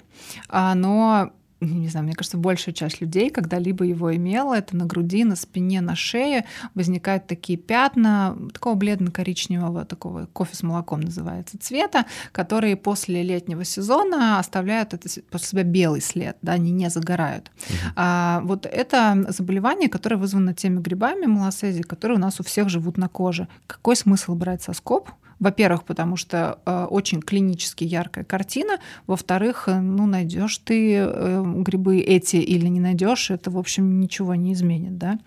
оно 0.48 1.32
не 1.60 1.88
знаю, 1.88 2.06
мне 2.06 2.14
кажется, 2.14 2.36
большая 2.36 2.74
часть 2.74 3.00
людей 3.00 3.30
когда-либо 3.30 3.84
его 3.84 4.14
имела, 4.14 4.54
это 4.54 4.76
на 4.76 4.84
груди, 4.86 5.24
на 5.24 5.36
спине, 5.36 5.80
на 5.80 5.96
шее 5.96 6.44
возникают 6.74 7.26
такие 7.26 7.58
пятна 7.58 8.36
такого 8.52 8.74
бледно-коричневого, 8.74 9.84
такого 9.84 10.26
кофе 10.26 10.54
с 10.54 10.62
молоком 10.62 11.00
называется, 11.00 11.58
цвета, 11.58 12.06
которые 12.32 12.76
после 12.76 13.22
летнего 13.22 13.64
сезона 13.64 14.38
оставляют 14.38 14.94
это, 14.94 15.08
после 15.30 15.48
себя 15.48 15.62
белый 15.64 16.00
след, 16.00 16.36
да, 16.42 16.52
они 16.52 16.70
не 16.70 16.90
загорают. 16.90 17.50
А, 17.96 18.40
вот 18.44 18.66
это 18.66 19.26
заболевание, 19.28 19.88
которое 19.88 20.16
вызвано 20.16 20.54
теми 20.54 20.80
грибами 20.80 21.26
малосези, 21.26 21.82
которые 21.82 22.18
у 22.18 22.20
нас 22.20 22.40
у 22.40 22.44
всех 22.44 22.68
живут 22.68 22.96
на 22.96 23.08
коже. 23.08 23.48
Какой 23.66 23.96
смысл 23.96 24.34
брать 24.34 24.62
соскоб? 24.62 25.10
Во-первых, 25.40 25.84
потому 25.84 26.16
что 26.16 26.58
э, 26.66 26.84
очень 26.90 27.22
клинически 27.22 27.84
яркая 27.84 28.24
картина. 28.24 28.78
Во-вторых, 29.06 29.64
э, 29.68 29.80
ну, 29.80 30.06
найдешь 30.06 30.58
ты 30.58 30.96
э, 30.96 31.42
грибы 31.62 32.00
эти 32.00 32.36
или 32.36 32.66
не 32.66 32.80
найдешь, 32.80 33.30
это, 33.30 33.50
в 33.50 33.58
общем, 33.58 34.00
ничего 34.00 34.34
не 34.34 34.52
изменит. 34.52 34.98
Да? 34.98 35.18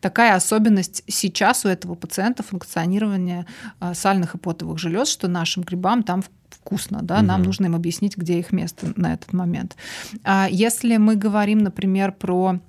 Такая 0.00 0.34
особенность 0.34 1.02
сейчас 1.08 1.64
у 1.64 1.68
этого 1.68 1.94
пациента 1.94 2.42
функционирования 2.42 3.46
сальных 3.94 4.34
и 4.34 4.38
потовых 4.38 4.78
желез, 4.78 5.08
что 5.08 5.28
нашим 5.28 5.62
грибам 5.62 6.02
там 6.02 6.22
вкусно, 6.48 7.00
да, 7.02 7.18
угу. 7.18 7.24
нам 7.24 7.42
нужно 7.42 7.66
им 7.66 7.74
объяснить, 7.74 8.16
где 8.16 8.38
их 8.38 8.52
место 8.52 8.92
на 8.96 9.14
этот 9.14 9.32
момент. 9.32 9.76
А 10.24 10.48
если 10.50 10.96
мы 10.96 11.16
говорим, 11.16 11.58
например, 11.58 12.12
про 12.12 12.60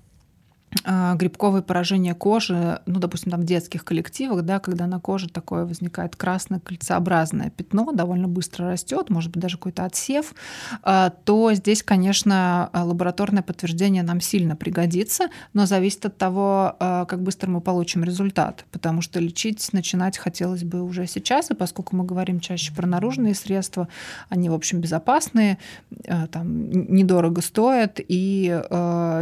грибковые 0.84 1.64
поражения 1.64 2.14
кожи, 2.14 2.82
ну, 2.86 3.00
допустим, 3.00 3.32
там 3.32 3.42
в 3.42 3.46
детских 3.46 3.86
коллективах, 3.86 4.44
да, 4.44 4.60
когда 4.60 4.86
на 4.86 5.00
коже 5.00 5.30
такое 5.30 5.66
возникает 5.66 6.16
красное 6.16 6.60
кольцеобразное 6.60 7.50
пятно, 7.50 7.92
довольно 7.94 8.28
быстро 8.28 8.72
растет, 8.72 9.10
может 9.10 9.32
быть, 9.32 9.42
даже 9.42 9.58
какой-то 9.58 9.86
отсев, 9.86 10.36
а, 10.84 11.10
то 11.10 11.54
здесь, 11.54 11.84
конечно, 11.84 12.70
лабораторное 12.74 13.44
подтверждение 13.44 14.04
нам 14.04 14.20
сильно 14.20 14.56
пригодится, 14.56 15.30
но 15.54 15.66
зависит 15.66 16.06
от 16.06 16.18
того, 16.18 16.76
а, 16.80 17.06
как 17.06 17.22
быстро 17.22 17.50
мы 17.50 17.62
получим 17.62 18.04
результат, 18.04 18.66
потому 18.72 19.02
что 19.02 19.20
лечить 19.20 19.72
начинать 19.72 20.18
хотелось 20.18 20.64
бы 20.64 20.82
уже 20.82 21.08
сейчас, 21.08 21.50
и 21.50 21.56
поскольку 21.56 21.96
мы 21.96 22.04
говорим 22.04 22.40
чаще 22.42 22.74
про 22.74 22.86
наружные 22.86 23.36
средства, 23.36 23.88
они, 24.30 24.50
в 24.50 24.54
общем, 24.54 24.82
безопасные, 24.82 25.58
там, 26.32 26.70
недорого 26.70 27.42
стоят, 27.42 28.00
и 28.06 28.62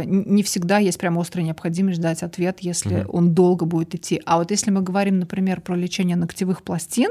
не 0.04 0.42
всегда 0.42 0.78
есть 0.78 0.98
прям 0.98 1.16
острый 1.16 1.35
необходимость 1.42 1.98
ждать 1.98 2.22
ответ, 2.22 2.60
если 2.60 3.02
угу. 3.02 3.16
он 3.16 3.34
долго 3.34 3.64
будет 3.66 3.94
идти. 3.94 4.20
А 4.26 4.38
вот 4.38 4.50
если 4.50 4.70
мы 4.70 4.82
говорим, 4.82 5.18
например, 5.18 5.60
про 5.60 5.74
лечение 5.74 6.16
ногтевых 6.16 6.62
пластин, 6.62 7.10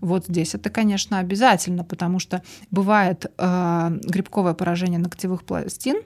вот 0.00 0.26
здесь 0.26 0.54
это, 0.54 0.70
конечно, 0.70 1.18
обязательно, 1.18 1.84
потому 1.84 2.18
что 2.18 2.42
бывает 2.70 3.26
э, 3.36 3.98
грибковое 4.04 4.54
поражение 4.54 4.98
ногтевых 4.98 5.44
пластин, 5.44 6.02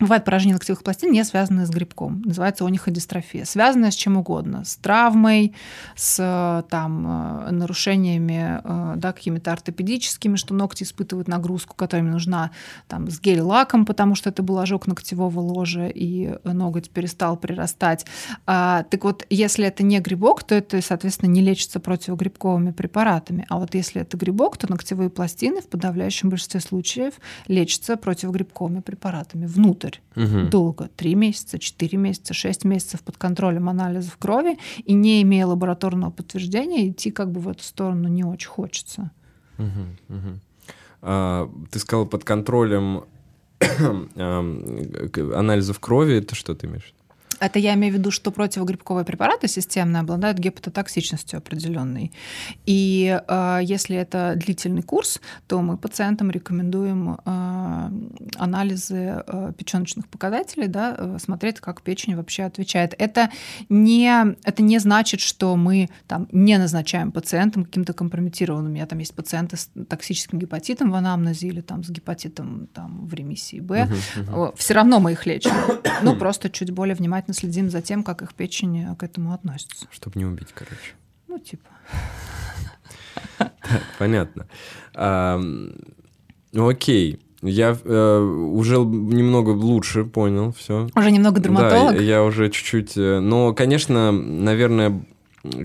Бывает 0.00 0.24
поражение 0.24 0.54
ногтевых 0.54 0.82
пластин, 0.82 1.12
не 1.12 1.22
связанное 1.22 1.66
с 1.66 1.70
грибком. 1.70 2.20
Называется 2.24 2.66
ониходистрофия. 2.66 3.44
Связанное 3.44 3.92
с 3.92 3.94
чем 3.94 4.16
угодно. 4.16 4.64
С 4.64 4.74
травмой, 4.76 5.54
с 5.94 6.64
там, 6.68 7.46
э, 7.46 7.50
нарушениями 7.52 8.60
э, 8.64 8.94
да, 8.96 9.12
какими-то 9.12 9.52
ортопедическими, 9.52 10.34
что 10.34 10.52
ногти 10.52 10.82
испытывают 10.82 11.28
нагрузку, 11.28 11.76
которая 11.76 12.04
нужна 12.04 12.50
там, 12.88 13.08
с 13.08 13.20
гель-лаком, 13.20 13.86
потому 13.86 14.16
что 14.16 14.30
это 14.30 14.42
был 14.42 14.58
ожог 14.58 14.88
ногтевого 14.88 15.38
ложа, 15.38 15.86
и 15.86 16.38
ноготь 16.42 16.90
перестал 16.90 17.36
прирастать. 17.36 18.04
А, 18.46 18.82
так 18.90 19.04
вот, 19.04 19.24
если 19.30 19.64
это 19.66 19.84
не 19.84 20.00
грибок, 20.00 20.42
то 20.42 20.56
это, 20.56 20.82
соответственно, 20.82 21.30
не 21.30 21.40
лечится 21.40 21.78
противогрибковыми 21.78 22.72
препаратами. 22.72 23.46
А 23.48 23.58
вот 23.58 23.74
если 23.74 24.02
это 24.02 24.16
грибок, 24.16 24.56
то 24.56 24.68
ногтевые 24.68 25.08
пластины 25.08 25.60
в 25.60 25.68
подавляющем 25.68 26.30
большинстве 26.30 26.58
случаев 26.60 27.14
лечатся 27.46 27.96
противогрибковыми 27.96 28.80
препаратами 28.80 29.46
внутрь 29.46 29.83
внутрь 29.84 29.98
угу. 30.16 30.48
долго, 30.48 30.88
три 30.96 31.14
месяца, 31.14 31.58
четыре 31.58 31.98
месяца, 31.98 32.34
шесть 32.34 32.64
месяцев 32.64 33.02
под 33.02 33.16
контролем 33.16 33.68
анализов 33.68 34.16
крови, 34.16 34.58
и 34.84 34.94
не 34.94 35.22
имея 35.22 35.46
лабораторного 35.46 36.10
подтверждения, 36.10 36.88
идти 36.90 37.10
как 37.10 37.30
бы 37.30 37.40
в 37.40 37.48
эту 37.48 37.62
сторону 37.62 38.08
не 38.08 38.24
очень 38.24 38.48
хочется. 38.48 39.10
Угу, 39.58 40.16
угу. 40.16 40.38
А, 41.02 41.50
ты 41.70 41.78
сказал 41.78 42.06
под 42.06 42.24
контролем 42.24 43.04
анализов 44.16 45.80
крови, 45.80 46.16
это 46.16 46.34
что 46.34 46.54
ты 46.54 46.66
имеешь? 46.66 46.94
Это 47.44 47.58
я 47.58 47.74
имею 47.74 47.92
в 47.92 47.96
виду, 47.98 48.10
что 48.10 48.30
противогрибковые 48.30 49.04
препараты 49.04 49.48
системные 49.48 50.00
обладают 50.00 50.38
гепатотоксичностью 50.38 51.38
определенной. 51.38 52.12
И 52.64 53.20
э, 53.26 53.58
если 53.62 53.96
это 53.96 54.34
длительный 54.36 54.82
курс, 54.82 55.20
то 55.46 55.60
мы 55.60 55.76
пациентам 55.76 56.30
рекомендуем 56.30 57.18
э, 57.24 57.90
анализы 58.36 59.22
э, 59.26 59.52
печеночных 59.56 60.08
показателей, 60.08 60.68
да, 60.68 60.94
э, 60.96 61.18
смотреть, 61.20 61.60
как 61.60 61.82
печень 61.82 62.16
вообще 62.16 62.44
отвечает. 62.44 62.94
Это 62.98 63.30
не, 63.68 64.36
это 64.44 64.62
не 64.62 64.78
значит, 64.78 65.20
что 65.20 65.56
мы 65.56 65.90
там, 66.06 66.28
не 66.32 66.56
назначаем 66.56 67.12
пациентам 67.12 67.64
каким-то 67.64 67.92
компрометированным. 67.92 68.70
У 68.70 68.74
меня 68.74 68.86
там 68.86 68.98
есть 68.98 69.14
пациенты 69.14 69.56
с 69.56 69.70
токсическим 69.88 70.38
гепатитом 70.38 70.90
в 70.90 70.94
анамнезе 70.94 71.48
или 71.48 71.60
там, 71.60 71.84
с 71.84 71.90
гепатитом 71.90 72.68
там, 72.72 73.06
в 73.06 73.12
ремиссии 73.12 73.60
Б. 73.60 73.88
Uh-huh, 73.90 74.28
uh-huh. 74.28 74.54
Все 74.56 74.74
равно 74.74 75.00
мы 75.00 75.12
их 75.12 75.26
лечим. 75.26 75.52
Ну, 76.02 76.16
просто 76.16 76.48
чуть 76.50 76.70
более 76.70 76.94
внимательно 76.94 77.33
внимательно 77.34 77.52
следим 77.52 77.70
за 77.70 77.82
тем, 77.82 78.02
как 78.02 78.22
их 78.22 78.34
печень 78.34 78.84
э, 78.84 78.94
к 78.96 79.02
этому 79.02 79.32
относится. 79.32 79.86
Чтобы 79.90 80.18
не 80.18 80.26
убить, 80.26 80.48
короче. 80.54 80.94
Ну, 81.28 81.38
типа. 81.38 81.68
понятно. 83.98 84.46
Ну, 86.52 86.68
окей. 86.68 87.20
Я 87.42 87.76
э, 87.84 88.18
уже 88.20 88.76
немного 88.78 89.50
лучше 89.50 90.04
понял 90.04 90.52
все. 90.52 90.88
Уже 90.94 91.10
немного 91.10 91.40
дерматолог? 91.40 91.94
Да, 91.94 92.00
я 92.02 92.22
уже 92.24 92.48
чуть-чуть... 92.48 92.96
Э, 92.96 93.20
но, 93.20 93.52
конечно, 93.52 94.12
наверное, 94.12 95.04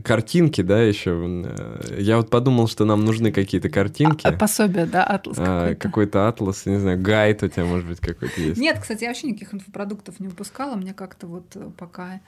картинки, 0.03 0.61
да, 0.61 0.81
еще. 0.81 1.11
Э, 1.45 1.97
я 1.99 2.17
вот 2.17 2.29
подумал, 2.29 2.67
что 2.67 2.85
нам 2.85 3.05
нужны 3.05 3.31
какие-то 3.31 3.69
картинки. 3.69 4.27
А, 4.27 4.31
пособие, 4.31 4.85
да, 4.85 5.03
атлас 5.03 5.37
а, 5.39 5.43
какой-то. 5.43 5.81
Какой-то 5.81 6.27
атлас, 6.27 6.65
не 6.65 6.79
знаю, 6.79 7.01
гайд 7.01 7.43
у 7.43 7.47
тебя, 7.47 7.65
может 7.65 7.87
быть, 7.87 7.99
какой-то 7.99 8.41
есть. 8.41 8.59
Нет, 8.59 8.79
кстати, 8.79 9.03
я 9.03 9.09
вообще 9.09 9.27
никаких 9.27 9.53
инфопродуктов 9.53 10.19
не 10.19 10.27
выпускала, 10.27 10.75
мне 10.75 10.93
как-то 10.93 11.27
вот 11.27 11.55
э, 11.55 11.69
пока 11.77 12.19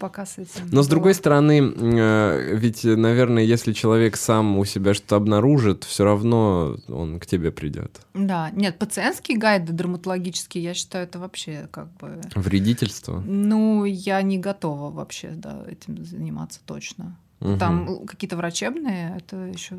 пока 0.00 0.26
с 0.26 0.38
этим. 0.38 0.68
Но 0.72 0.82
с 0.82 0.88
другой 0.88 1.14
стороны, 1.14 1.60
э, 1.60 2.56
ведь, 2.56 2.82
наверное, 2.84 3.44
если 3.44 3.72
человек 3.72 4.16
сам 4.16 4.58
у 4.58 4.64
себя 4.64 4.94
что-то 4.94 5.16
обнаружит, 5.16 5.84
все 5.84 6.04
равно 6.04 6.76
он 6.88 7.20
к 7.20 7.26
тебе 7.26 7.52
придет. 7.52 8.00
Да, 8.14 8.50
нет, 8.50 8.78
пациентские 8.78 9.38
гайды 9.38 9.72
дерматологические, 9.72 10.64
я 10.64 10.74
считаю, 10.74 11.04
это 11.04 11.18
вообще 11.18 11.68
как 11.70 11.92
бы... 11.98 12.20
Вредительство? 12.34 13.20
Ну, 13.20 13.84
я 13.84 14.22
не 14.22 14.38
готова 14.38 14.90
вообще 14.90 15.28
да, 15.34 15.62
этим 15.68 16.04
заниматься 16.04 16.60
точно. 16.64 17.16
Угу. 17.40 17.58
Там 17.58 18.06
какие-то 18.06 18.36
врачебные, 18.36 19.16
это 19.18 19.36
еще 19.36 19.76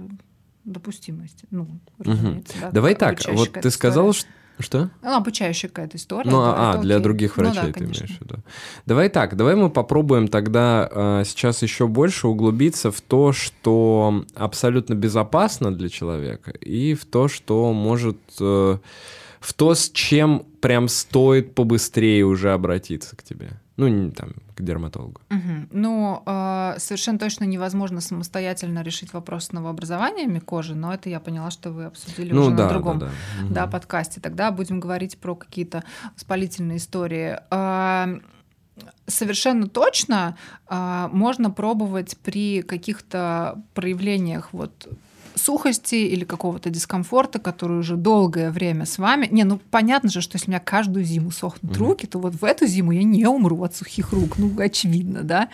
допустимость. 0.63 1.43
Ну, 1.49 1.67
угу. 1.97 2.43
да, 2.61 2.71
Давай 2.71 2.95
так, 2.95 3.19
вот 3.33 3.51
ты 3.53 3.71
сказал, 3.71 4.13
что 4.13 4.29
что? 4.61 4.89
Ну, 5.01 5.15
обучающая 5.15 5.69
какая-то 5.69 5.97
история. 5.97 6.29
Ну, 6.29 6.41
а, 6.41 6.77
для 6.77 6.95
окей. 6.95 7.03
других 7.03 7.37
врачей 7.37 7.61
ну, 7.61 7.67
да, 7.67 7.73
ты 7.73 7.79
конечно. 7.79 8.05
имеешь 8.05 8.17
в 8.17 8.21
виду. 8.21 8.35
Давай 8.85 9.09
так, 9.09 9.35
давай 9.35 9.55
мы 9.55 9.69
попробуем 9.69 10.27
тогда 10.27 10.89
э, 10.91 11.23
сейчас 11.25 11.61
еще 11.61 11.87
больше 11.87 12.27
углубиться 12.27 12.91
в 12.91 13.01
то, 13.01 13.31
что 13.31 14.25
абсолютно 14.35 14.93
безопасно 14.93 15.75
для 15.75 15.89
человека, 15.89 16.51
и 16.51 16.93
в 16.93 17.05
то, 17.05 17.27
что 17.27 17.73
может... 17.73 18.17
Э, 18.39 18.77
в 19.39 19.53
то, 19.55 19.73
с 19.73 19.89
чем 19.89 20.45
прям 20.61 20.87
стоит 20.87 21.55
побыстрее 21.55 22.23
уже 22.25 22.53
обратиться 22.53 23.15
к 23.15 23.23
тебе. 23.23 23.59
Ну, 23.81 23.87
не, 23.87 24.11
там, 24.11 24.33
к 24.53 24.61
дерматологу. 24.61 25.21
Угу. 25.31 25.67
Ну, 25.71 26.21
э, 26.23 26.75
совершенно 26.77 27.17
точно 27.17 27.45
невозможно 27.45 27.99
самостоятельно 27.99 28.83
решить 28.83 29.11
вопрос 29.11 29.45
с 29.45 29.51
новообразованиями 29.53 30.37
кожи, 30.37 30.75
но 30.75 30.93
это 30.93 31.09
я 31.09 31.19
поняла, 31.19 31.49
что 31.49 31.71
вы 31.71 31.85
обсудили 31.85 32.31
ну, 32.31 32.41
уже 32.41 32.51
да, 32.51 32.65
на 32.65 32.69
другом 32.69 32.99
да, 32.99 33.07
да. 33.07 33.45
Угу. 33.45 33.53
Да, 33.55 33.65
подкасте. 33.65 34.21
Тогда 34.21 34.51
будем 34.51 34.79
говорить 34.79 35.17
про 35.17 35.33
какие-то 35.33 35.83
воспалительные 36.13 36.77
истории. 36.77 37.39
Э, 37.49 38.19
совершенно 39.07 39.65
точно 39.67 40.37
э, 40.69 41.09
можно 41.11 41.49
пробовать 41.49 42.17
при 42.19 42.61
каких-то 42.61 43.63
проявлениях 43.73 44.49
вот 44.53 44.89
сухости 45.35 45.95
или 45.95 46.23
какого-то 46.23 46.69
дискомфорта, 46.69 47.39
который 47.39 47.79
уже 47.79 47.95
долгое 47.95 48.51
время 48.51 48.85
с 48.85 48.97
вами. 48.97 49.27
Не, 49.31 49.43
ну 49.43 49.59
понятно 49.69 50.09
же, 50.09 50.21
что 50.21 50.35
если 50.35 50.47
у 50.47 50.51
меня 50.51 50.59
каждую 50.59 51.05
зиму 51.05 51.31
сохнут 51.31 51.73
mm-hmm. 51.73 51.79
руки, 51.79 52.07
то 52.07 52.19
вот 52.19 52.35
в 52.35 52.43
эту 52.43 52.67
зиму 52.67 52.91
я 52.91 53.03
не 53.03 53.25
умру 53.27 53.63
от 53.63 53.75
сухих 53.75 54.11
рук, 54.13 54.37
ну 54.37 54.51
очевидно, 54.59 55.23
да. 55.23 55.49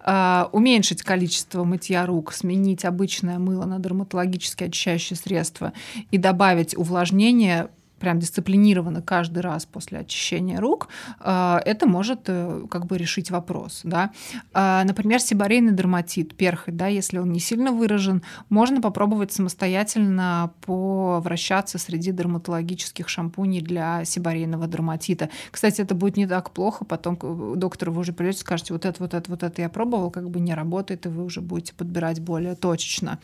А, 0.00 0.48
уменьшить 0.52 1.02
количество 1.02 1.64
мытья 1.64 2.06
рук, 2.06 2.32
сменить 2.32 2.84
обычное 2.84 3.38
мыло 3.38 3.64
на 3.64 3.78
дерматологически 3.78 4.64
очищающее 4.64 5.16
средство 5.16 5.72
и 6.10 6.18
добавить 6.18 6.76
увлажнение 6.76 7.68
прям 7.98 8.18
дисциплинированно 8.18 9.02
каждый 9.02 9.40
раз 9.40 9.66
после 9.66 9.98
очищения 10.00 10.60
рук, 10.60 10.88
э, 11.20 11.58
это 11.64 11.86
может 11.86 12.20
э, 12.26 12.64
как 12.70 12.86
бы 12.86 12.98
решить 12.98 13.30
вопрос. 13.30 13.80
Да? 13.84 14.12
А, 14.52 14.84
например, 14.84 15.20
сибарейный 15.20 15.72
дерматит, 15.72 16.34
перхоть, 16.36 16.76
да, 16.76 16.86
если 16.86 17.18
он 17.18 17.32
не 17.32 17.40
сильно 17.40 17.72
выражен, 17.72 18.22
можно 18.48 18.80
попробовать 18.80 19.32
самостоятельно 19.32 20.52
повращаться 20.64 21.78
среди 21.78 22.12
дерматологических 22.12 23.08
шампуней 23.08 23.60
для 23.60 24.04
сибарейного 24.04 24.66
дерматита. 24.66 25.28
Кстати, 25.50 25.80
это 25.80 25.94
будет 25.94 26.16
не 26.16 26.26
так 26.26 26.50
плохо, 26.50 26.84
потом 26.84 27.18
доктору 27.58 27.92
вы 27.92 28.00
уже 28.00 28.12
придете, 28.12 28.40
скажете, 28.40 28.72
вот 28.72 28.84
это, 28.84 29.02
вот 29.02 29.14
это, 29.14 29.30
вот 29.30 29.42
это 29.42 29.62
я 29.62 29.68
пробовал, 29.68 30.10
как 30.10 30.30
бы 30.30 30.40
не 30.40 30.54
работает, 30.54 31.06
и 31.06 31.08
вы 31.08 31.24
уже 31.24 31.40
будете 31.40 31.74
подбирать 31.74 32.20
более 32.20 32.54
точечно. 32.54 33.18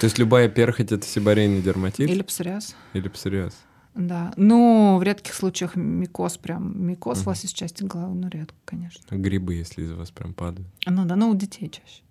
То 0.00 0.04
есть 0.04 0.18
любая 0.18 0.48
перхоть— 0.48 0.92
это 0.92 1.06
сибарейный 1.06 1.62
дерматит? 1.62 2.00
Или 2.00 2.22
псориаз. 2.22 2.74
Или 2.92 3.08
псориаз. 3.08 3.54
Да. 3.94 4.32
Ну, 4.36 4.98
в 4.98 5.02
редких 5.02 5.34
случаях 5.34 5.76
микоз 5.76 6.36
прям, 6.36 6.86
микоз 6.86 7.18
угу. 7.18 7.24
власти 7.26 7.46
части 7.46 7.82
головы, 7.82 8.14
ну, 8.14 8.28
редко, 8.28 8.56
конечно. 8.64 9.02
Грибы, 9.10 9.54
если 9.54 9.82
из 9.82 9.92
вас 9.92 10.10
прям 10.10 10.32
падают. 10.32 10.68
Ну 10.86 11.04
да, 11.04 11.16
ну 11.16 11.30
у 11.30 11.34
детей 11.34 11.68
чаще. 11.68 12.02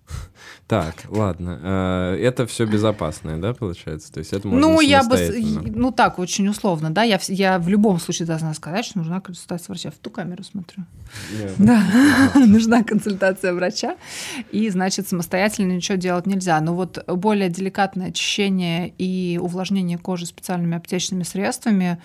Так, 0.70 0.94
ладно. 1.08 1.58
Э, 1.60 2.16
это 2.22 2.46
все 2.46 2.64
безопасное, 2.64 3.38
да, 3.38 3.54
получается? 3.54 4.12
То 4.12 4.20
есть 4.20 4.32
это 4.32 4.46
можно 4.46 4.68
Ну, 4.68 4.80
я 4.80 5.02
бы, 5.02 5.16
ну 5.74 5.90
так, 5.90 6.20
очень 6.20 6.46
условно, 6.46 6.90
да. 6.90 7.02
Я, 7.02 7.18
я 7.26 7.58
в 7.58 7.68
любом 7.68 7.98
случае 7.98 8.26
должна 8.26 8.54
сказать, 8.54 8.84
что 8.84 8.98
нужна 8.98 9.20
консультация 9.20 9.72
врача. 9.72 9.90
В 9.90 9.94
ту 9.94 10.10
камеру 10.10 10.44
смотрю. 10.44 10.84
Да, 11.58 11.82
нужна 12.46 12.84
консультация 12.84 13.52
врача. 13.52 13.96
И, 14.52 14.70
значит, 14.70 15.08
самостоятельно 15.08 15.72
ничего 15.72 15.98
делать 15.98 16.26
нельзя. 16.26 16.60
Но 16.60 16.76
вот 16.76 17.04
более 17.08 17.48
деликатное 17.48 18.10
очищение 18.10 18.94
и 18.96 19.40
увлажнение 19.42 19.98
кожи 19.98 20.24
специальными 20.24 20.76
аптечными 20.76 21.24
средствами 21.24 22.00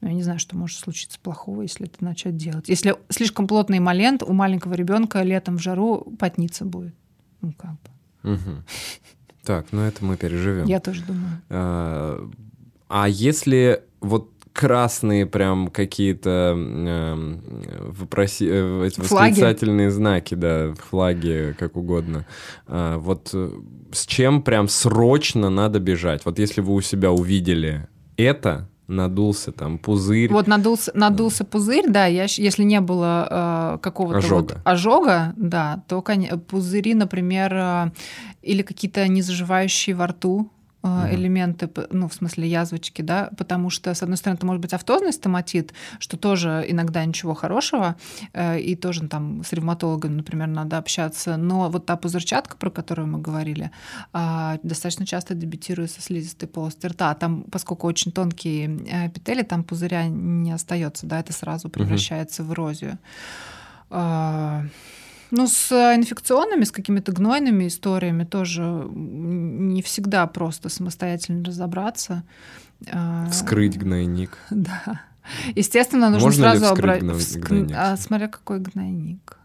ну, 0.00 0.08
я 0.08 0.14
не 0.14 0.22
знаю, 0.22 0.38
что 0.38 0.56
может 0.56 0.78
случиться 0.78 1.18
плохого, 1.18 1.62
если 1.62 1.86
это 1.86 2.04
начать 2.04 2.36
делать. 2.36 2.68
Если 2.68 2.94
слишком 3.08 3.48
плотный 3.48 3.78
эмолент, 3.78 4.22
у 4.22 4.32
маленького 4.34 4.74
ребенка 4.74 5.22
летом 5.22 5.56
в 5.56 5.62
жару 5.62 6.14
потница 6.18 6.64
будет. 6.64 6.94
Ну, 7.44 7.52
как 7.56 7.72
бы. 7.72 8.32
Угу. 8.32 8.62
Так, 9.44 9.66
ну 9.72 9.82
это 9.82 10.04
мы 10.04 10.16
переживем. 10.16 10.66
Я 10.66 10.80
тоже 10.80 11.04
думаю. 11.04 11.42
А, 11.50 12.30
а 12.88 13.08
если 13.08 13.82
вот 14.00 14.30
красные 14.54 15.26
прям 15.26 15.68
какие-то 15.68 16.54
э, 16.56 17.38
вопроси, 17.90 18.48
э, 18.48 18.90
восклицательные 18.96 19.90
знаки, 19.90 20.34
да, 20.34 20.72
флаги, 20.74 21.54
как 21.58 21.76
угодно. 21.76 22.24
А, 22.66 22.98
вот 22.98 23.30
э, 23.34 23.50
с 23.92 24.06
чем 24.06 24.42
прям 24.42 24.68
срочно 24.68 25.50
надо 25.50 25.80
бежать? 25.80 26.24
Вот 26.24 26.38
если 26.38 26.60
вы 26.60 26.74
у 26.74 26.80
себя 26.80 27.10
увидели 27.10 27.88
это, 28.16 28.70
надулся 28.86 29.52
там 29.52 29.78
пузырь. 29.78 30.30
Вот 30.30 30.46
надулся, 30.46 30.90
надулся 30.94 31.44
пузырь, 31.44 31.88
да, 31.88 32.06
я, 32.06 32.24
если 32.28 32.64
не 32.64 32.80
было 32.80 33.76
э, 33.76 33.78
какого-то 33.82 34.18
ожога. 34.18 34.54
Вот 34.54 34.60
ожога, 34.64 35.34
да, 35.36 35.82
то 35.88 36.02
пузыри, 36.48 36.94
например, 36.94 37.54
э, 37.54 37.90
или 38.42 38.62
какие-то 38.62 39.06
незаживающие 39.08 39.96
во 39.96 40.08
рту, 40.08 40.50
uh 40.84 41.14
элементы, 41.14 41.70
ну, 41.90 42.08
в 42.08 42.14
смысле 42.14 42.48
язвочки, 42.48 43.02
да, 43.02 43.30
потому 43.36 43.70
что, 43.70 43.94
с 43.94 44.02
одной 44.02 44.16
стороны, 44.16 44.36
это 44.36 44.46
может 44.46 44.60
быть 44.62 44.72
автозный 44.72 45.12
стоматит, 45.12 45.72
что 45.98 46.16
тоже 46.16 46.64
иногда 46.68 47.04
ничего 47.04 47.34
хорошего, 47.34 47.96
э, 48.32 48.60
и 48.60 48.76
тоже 48.76 49.06
там 49.08 49.42
с 49.44 49.52
ревматологом, 49.52 50.16
например, 50.16 50.48
надо 50.48 50.78
общаться, 50.78 51.36
но 51.36 51.70
вот 51.70 51.86
та 51.86 51.96
пузырчатка, 51.96 52.56
про 52.56 52.70
которую 52.70 53.08
мы 53.08 53.18
говорили, 53.18 53.70
а, 54.12 54.58
достаточно 54.62 55.06
часто 55.06 55.34
дебютирует 55.34 55.90
со 55.90 56.02
слизистой 56.02 56.48
полости 56.48 56.86
рта. 56.86 57.14
Там, 57.14 57.44
поскольку 57.50 57.86
очень 57.86 58.12
тонкие 58.12 58.66
э, 58.86 59.08
эпители, 59.08 59.42
там 59.42 59.64
пузыря 59.64 60.06
не 60.06 60.52
остается, 60.52 61.06
да, 61.06 61.20
это 61.20 61.32
сразу 61.32 61.68
превращается 61.68 62.42
uh 62.42 62.46
в 62.46 62.52
эрозию. 62.52 62.98
Ну, 65.30 65.46
с 65.46 65.72
инфекционными, 65.72 66.64
с 66.64 66.70
какими-то 66.70 67.12
гнойными 67.12 67.66
историями 67.66 68.24
тоже 68.24 68.62
не 68.62 69.82
всегда 69.82 70.26
просто 70.26 70.68
самостоятельно 70.68 71.44
разобраться. 71.44 72.22
А, 72.90 73.26
Вскрыть 73.30 73.78
гнойник. 73.78 74.38
Да. 74.50 75.00
Естественно, 75.54 76.10
нужно 76.10 76.26
Можно 76.26 76.50
сразу 76.50 76.66
обратить. 76.66 77.38
Гной... 77.38 77.68
А, 77.74 77.96
смотря 77.96 78.28
какой 78.28 78.60
гнойник. 78.60 79.38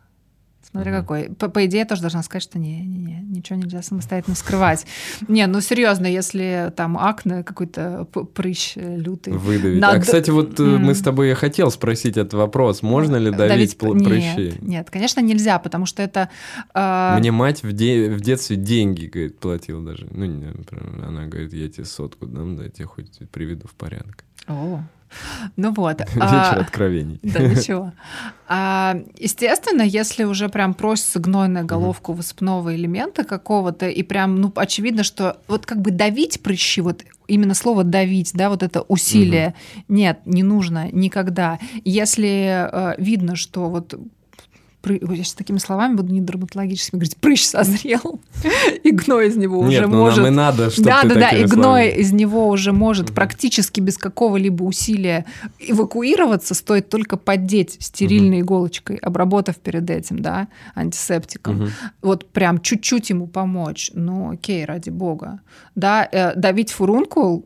Смотри, 0.72 0.92
угу. 0.92 1.02
какой. 1.02 1.30
По, 1.30 1.50
по 1.50 1.66
идее, 1.66 1.80
я 1.80 1.86
тоже 1.86 2.02
должна 2.02 2.22
сказать, 2.22 2.44
что 2.44 2.60
не, 2.60 2.82
не, 2.82 2.98
не, 2.98 3.22
ничего 3.22 3.58
нельзя 3.58 3.82
самостоятельно 3.82 4.36
скрывать. 4.36 4.86
Не, 5.28 5.48
ну 5.48 5.62
серьезно, 5.62 6.06
если 6.06 6.72
там 6.76 6.98
акне, 6.98 7.44
какой-то 7.44 8.06
прыщ 8.36 8.74
лютый. 8.76 9.34
Выдавить. 9.34 9.82
Надо... 9.82 9.98
А, 9.98 10.00
кстати, 10.00 10.30
вот 10.30 10.60
mm. 10.60 10.78
мы 10.78 10.94
с 10.94 11.02
тобой, 11.02 11.30
я 11.30 11.36
хотел 11.36 11.72
спросить 11.72 12.18
этот 12.18 12.36
вопрос. 12.36 12.84
Можно 12.84 13.16
ли 13.16 13.32
давить, 13.32 13.78
давить... 13.80 14.04
прыщи? 14.04 14.50
Нет, 14.62 14.62
нет, 14.62 14.90
конечно, 14.90 15.22
нельзя, 15.22 15.58
потому 15.60 15.86
что 15.86 16.04
это... 16.04 16.30
Э... 16.74 17.16
Мне 17.18 17.32
мать 17.32 17.64
в, 17.64 17.72
де... 17.74 18.10
в 18.10 18.22
детстве 18.22 18.56
деньги, 18.56 19.08
говорит, 19.08 19.40
платила 19.40 19.84
даже. 19.84 20.08
Ну, 20.12 20.26
не, 20.26 20.54
она 21.04 21.26
говорит, 21.26 21.54
я 21.54 21.68
тебе 21.70 21.86
сотку 21.86 22.28
дам, 22.28 22.56
да, 22.56 22.66
я 22.66 22.70
тебе 22.70 22.86
хоть 22.86 23.20
приведу 23.32 23.68
в 23.68 23.74
порядок. 23.74 24.24
О, 24.48 24.84
ну 25.56 25.74
вот. 25.74 26.00
Вечер 26.16 26.20
а, 26.22 26.60
откровений. 26.60 27.20
Да, 27.24 27.40
ничего. 27.40 27.94
А, 28.48 28.98
естественно, 29.18 29.82
если 29.82 30.24
уже 30.24 30.50
прям 30.50 30.74
просится 30.74 31.20
гнойная 31.20 31.64
головка 31.64 32.12
высыпного 32.14 32.76
элемента 32.76 33.24
какого-то, 33.24 33.88
и 33.88 34.04
прям, 34.04 34.42
ну, 34.42 34.52
очевидно, 34.56 35.04
что 35.04 35.38
вот 35.48 35.66
как 35.66 35.82
бы 35.82 35.92
давить 35.92 36.42
прыщи, 36.42 36.82
вот 36.82 37.04
именно 37.28 37.54
слово 37.54 37.84
давить, 37.84 38.32
да, 38.34 38.50
вот 38.50 38.64
это 38.64 38.82
усилие, 38.82 39.56
угу. 39.76 39.84
нет, 39.90 40.20
не 40.26 40.44
нужно 40.44 40.92
никогда. 40.92 41.60
Если 41.86 42.68
э, 42.72 42.96
видно, 42.98 43.36
что 43.36 43.70
вот 43.70 43.94
пры... 44.82 45.00
я 45.02 45.24
сейчас 45.24 45.34
такими 45.34 45.58
словами 45.58 45.96
буду 45.96 46.14
не 46.14 46.22
дерматологическими 46.22 47.00
говорить, 47.00 47.18
прыщ 47.18 47.44
созрел, 47.46 48.20
и 48.84 48.92
гной 48.92 49.28
из 49.28 49.36
него 49.36 49.60
уже 49.60 49.82
Нет, 49.82 49.88
ну 49.88 49.98
может... 49.98 50.20
нам 50.20 50.28
и 50.28 50.30
надо, 50.30 50.70
чтобы 50.70 50.90
Да, 50.90 51.04
да, 51.04 51.16
да, 51.16 51.30
и 51.30 51.46
гной 51.46 51.90
из 51.90 52.12
него 52.12 52.48
уже 52.48 52.72
может 52.72 53.14
практически 53.14 53.80
без 53.80 53.98
какого-либо 53.98 54.64
усилия 54.64 55.26
эвакуироваться, 55.60 56.54
стоит 56.54 56.90
только 56.90 57.18
поддеть 57.18 57.78
стерильной 57.80 58.42
иголочкой, 58.42 58.98
обработав 58.98 59.58
перед 59.58 59.90
этим, 59.90 60.20
да, 60.20 60.48
антисептиком. 60.76 61.70
Вот 62.02 62.30
прям 62.30 62.62
чуть-чуть 62.62 63.10
ему 63.10 63.28
помочь. 63.28 63.92
Ну, 63.94 64.32
окей, 64.32 64.66
ради 64.66 64.90
бога. 64.90 65.42
Да, 65.76 66.08
э, 66.12 66.36
давить 66.36 66.72
фурункул, 66.72 67.46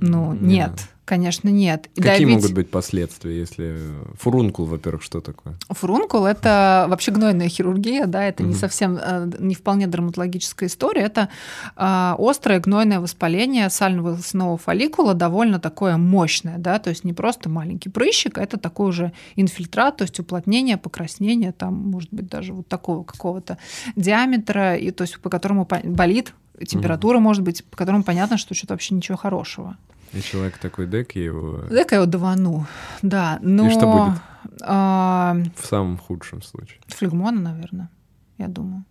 ну, 0.00 0.32
нет. 0.34 0.72
Конечно, 1.10 1.48
нет. 1.48 1.90
Какие 1.96 2.12
давить... 2.12 2.28
могут 2.28 2.52
быть 2.52 2.70
последствия, 2.70 3.36
если 3.36 3.78
фурункул, 4.14 4.66
во-первых, 4.66 5.02
что 5.02 5.20
такое? 5.20 5.56
Фурункул 5.68 6.24
это 6.24 6.86
вообще 6.88 7.10
гнойная 7.10 7.48
хирургия, 7.48 8.06
да, 8.06 8.22
это 8.22 8.44
угу. 8.44 8.52
не 8.52 8.56
совсем, 8.56 8.96
э, 8.96 9.28
не 9.40 9.56
вполне 9.56 9.88
дерматологическая 9.88 10.68
история, 10.68 11.00
это 11.00 11.28
э, 11.76 12.14
острое 12.16 12.60
гнойное 12.60 13.00
воспаление 13.00 13.70
сального 13.70 14.10
волосяного 14.10 14.56
фолликула, 14.56 15.14
довольно 15.14 15.58
такое 15.58 15.96
мощное, 15.96 16.58
да, 16.58 16.78
то 16.78 16.90
есть 16.90 17.02
не 17.02 17.12
просто 17.12 17.48
маленький 17.48 17.88
прыщик, 17.88 18.38
а 18.38 18.44
это 18.44 18.56
такой 18.56 18.90
уже 18.90 19.12
инфильтрат, 19.34 19.96
то 19.96 20.02
есть 20.02 20.20
уплотнение, 20.20 20.76
покраснение, 20.76 21.50
там, 21.50 21.74
может 21.74 22.10
быть, 22.12 22.28
даже 22.28 22.52
вот 22.52 22.68
такого 22.68 23.02
какого-то 23.02 23.58
диаметра, 23.96 24.76
и 24.76 24.92
то 24.92 25.02
есть 25.02 25.18
по 25.18 25.28
которому 25.28 25.66
болит, 25.82 26.34
температура 26.66 27.16
угу. 27.16 27.24
может 27.24 27.42
быть, 27.42 27.64
по 27.64 27.76
которому 27.76 28.04
понятно, 28.04 28.38
что 28.38 28.54
что-то 28.54 28.74
вообще 28.74 28.94
ничего 28.94 29.16
хорошего. 29.16 29.76
И 30.12 30.20
человек 30.20 30.58
такой, 30.58 30.86
дай-ка 30.86 31.18
его... 31.18 31.64
Дай-ка 31.70 31.96
его 31.96 32.06
давану, 32.06 32.66
да. 33.02 33.38
Но... 33.42 33.68
И 33.68 33.70
что 33.70 33.86
будет? 33.86 34.22
А... 34.62 35.36
В 35.56 35.66
самом 35.66 35.98
худшем 35.98 36.42
случае. 36.42 36.80
Флегмона, 36.88 37.40
наверное, 37.40 37.90
я 38.38 38.48
думаю. 38.48 38.84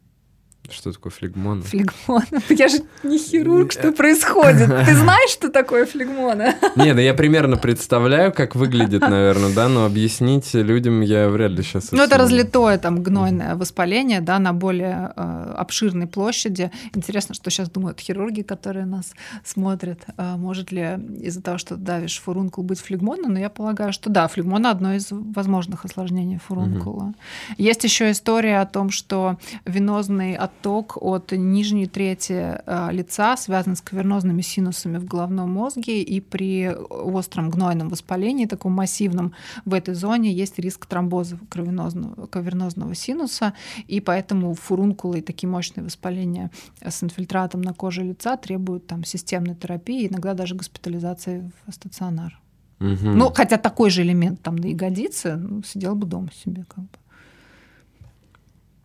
Что 0.71 0.91
такое 0.91 1.11
флегмона? 1.11 1.63
Флегмона? 1.63 2.25
Я 2.49 2.67
же 2.67 2.79
не 3.03 3.17
хирург, 3.17 3.71
что 3.71 3.91
происходит? 3.91 4.67
Ты 4.85 4.95
знаешь, 4.95 5.31
что 5.31 5.49
такое 5.49 5.85
флегмона? 5.85 6.55
Не, 6.75 6.93
да 6.93 7.01
я 7.01 7.13
примерно 7.13 7.57
представляю, 7.57 8.31
как 8.31 8.55
выглядит, 8.55 9.01
наверное, 9.01 9.53
да, 9.53 9.67
но 9.67 9.85
объяснить 9.85 10.53
людям 10.53 11.01
я 11.01 11.29
вряд 11.29 11.51
ли 11.51 11.63
сейчас... 11.63 11.91
Ну, 11.91 12.03
это 12.03 12.17
разлитое 12.17 12.77
там 12.77 13.01
гнойное 13.01 13.55
воспаление, 13.55 14.21
да, 14.21 14.39
на 14.39 14.53
более 14.53 15.11
э, 15.15 15.53
обширной 15.57 16.07
площади. 16.07 16.71
Интересно, 16.93 17.35
что 17.35 17.49
сейчас 17.49 17.69
думают 17.69 17.99
хирурги, 17.99 18.41
которые 18.41 18.85
нас 18.85 19.13
смотрят. 19.43 20.05
Э, 20.17 20.35
может 20.35 20.71
ли 20.71 20.97
из-за 21.21 21.41
того, 21.41 21.57
что 21.57 21.75
давишь 21.75 22.19
фурункул, 22.19 22.63
быть 22.63 22.79
флегмона? 22.79 23.27
Но 23.27 23.39
я 23.39 23.49
полагаю, 23.49 23.91
что 23.91 24.09
да, 24.09 24.27
флегмона 24.27 24.71
одно 24.71 24.93
из 24.93 25.07
возможных 25.09 25.85
осложнений 25.85 26.39
фурункула. 26.39 27.03
Угу. 27.03 27.15
Есть 27.57 27.83
еще 27.83 28.11
история 28.11 28.59
о 28.59 28.65
том, 28.65 28.91
что 28.91 29.37
венозный 29.65 30.35
отток 30.49 30.97
от 31.01 31.31
нижней 31.31 31.87
трети 31.87 32.59
э, 32.65 32.91
лица 32.91 33.37
связан 33.37 33.75
с 33.75 33.81
кавернозными 33.81 34.41
синусами 34.41 34.97
в 34.97 35.05
головном 35.05 35.51
мозге, 35.51 36.01
и 36.01 36.19
при 36.19 36.69
остром 36.69 37.49
гнойном 37.49 37.89
воспалении, 37.89 38.45
таком 38.45 38.73
массивном, 38.73 39.33
в 39.65 39.73
этой 39.73 39.93
зоне 39.93 40.31
есть 40.31 40.59
риск 40.59 40.85
тромбоза 40.85 41.37
кавернозного, 41.49 42.27
кавернозного 42.27 42.95
синуса, 42.95 43.53
и 43.87 43.99
поэтому 44.01 44.53
фурункулы 44.53 45.19
и 45.19 45.21
такие 45.21 45.49
мощные 45.49 45.83
воспаления 45.83 46.51
с 46.81 47.03
инфильтратом 47.03 47.61
на 47.61 47.73
коже 47.73 48.03
лица 48.03 48.37
требуют 48.37 48.87
там 48.87 49.03
системной 49.03 49.55
терапии, 49.55 50.07
иногда 50.07 50.33
даже 50.33 50.55
госпитализации 50.55 51.51
в 51.65 51.71
стационар. 51.71 52.39
Угу. 52.79 53.09
Ну, 53.09 53.31
хотя 53.33 53.57
такой 53.57 53.89
же 53.89 54.03
элемент 54.03 54.41
там 54.41 54.55
на 54.55 54.67
ягодице, 54.67 55.35
ну, 55.35 55.63
сидела 55.63 55.95
бы 55.95 56.07
дома 56.07 56.29
себе 56.33 56.63
как 56.67 56.83
бы. 56.83 56.97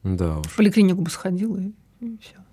Да 0.04 0.38
уж. 0.38 0.46
В 0.46 0.56
поликлинику 0.56 1.00
бы 1.00 1.10
сходила 1.10 1.58
и, 1.58 1.72
и 2.00 2.18
все. 2.18 2.43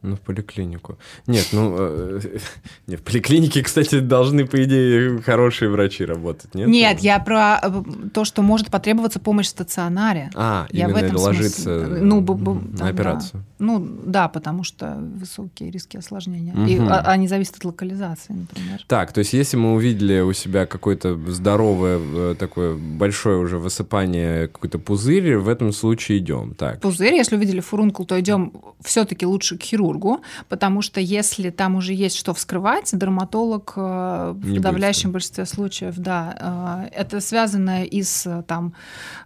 Ну, 0.00 0.14
в 0.14 0.20
поликлинику. 0.20 0.96
Нет, 1.26 1.48
ну, 1.50 1.74
э, 1.76 2.20
не, 2.86 2.94
в 2.94 3.02
поликлинике, 3.02 3.64
кстати, 3.64 3.98
должны, 3.98 4.46
по 4.46 4.62
идее, 4.62 5.20
хорошие 5.22 5.70
врачи 5.70 6.04
работать, 6.04 6.54
нет? 6.54 6.68
Нет, 6.68 7.00
я 7.00 7.18
про 7.18 7.58
э, 7.60 7.82
то, 8.14 8.24
что 8.24 8.42
может 8.42 8.70
потребоваться 8.70 9.18
помощь 9.18 9.46
в 9.46 9.50
стационаре. 9.50 10.30
А, 10.36 10.68
я 10.70 10.84
именно 10.84 10.94
в 10.94 11.02
этом 11.02 11.16
ложиться 11.16 11.62
смысле. 11.62 12.00
ну, 12.02 12.20
б, 12.20 12.34
б, 12.34 12.52
на 12.52 12.78
там, 12.78 12.88
операцию. 12.88 13.40
Да. 13.40 13.64
Ну, 13.64 13.80
да, 14.04 14.28
потому 14.28 14.62
что 14.62 14.94
высокие 15.16 15.72
риски 15.72 15.96
осложнения. 15.96 16.52
Угу. 16.52 16.66
И, 16.66 16.78
а, 16.78 17.00
они 17.00 17.26
зависят 17.26 17.56
от 17.56 17.64
локализации, 17.64 18.34
например. 18.34 18.84
Так, 18.86 19.12
то 19.12 19.18
есть 19.18 19.32
если 19.32 19.56
мы 19.56 19.74
увидели 19.74 20.20
у 20.20 20.32
себя 20.32 20.66
какое-то 20.66 21.18
здоровое, 21.26 21.98
э, 21.98 22.34
такое 22.38 22.76
большое 22.76 23.38
уже 23.38 23.58
высыпание, 23.58 24.46
какой-то 24.46 24.78
пузырь, 24.78 25.38
в 25.38 25.48
этом 25.48 25.72
случае 25.72 26.18
идем. 26.18 26.54
Так. 26.54 26.80
Пузырь, 26.80 27.14
если 27.14 27.34
увидели 27.34 27.58
фурункул, 27.58 28.06
то 28.06 28.18
идем 28.20 28.52
все-таки 28.84 29.26
лучше 29.26 29.58
к 29.58 29.62
хирургу 29.64 29.87
хирургу, 29.88 30.20
потому 30.48 30.82
что 30.82 31.00
если 31.00 31.50
там 31.50 31.76
уже 31.76 31.94
есть 31.94 32.16
что 32.16 32.34
вскрывать, 32.34 32.90
дерматолог 32.92 33.72
э, 33.76 34.32
в 34.34 34.48
Не 34.48 34.58
подавляющем 34.58 35.12
большинстве 35.12 35.46
случаев, 35.46 35.94
да, 35.96 36.88
э, 36.92 37.00
это 37.00 37.20
связано 37.20 37.84
и 37.84 38.02
с, 38.02 38.44
там, 38.46 38.74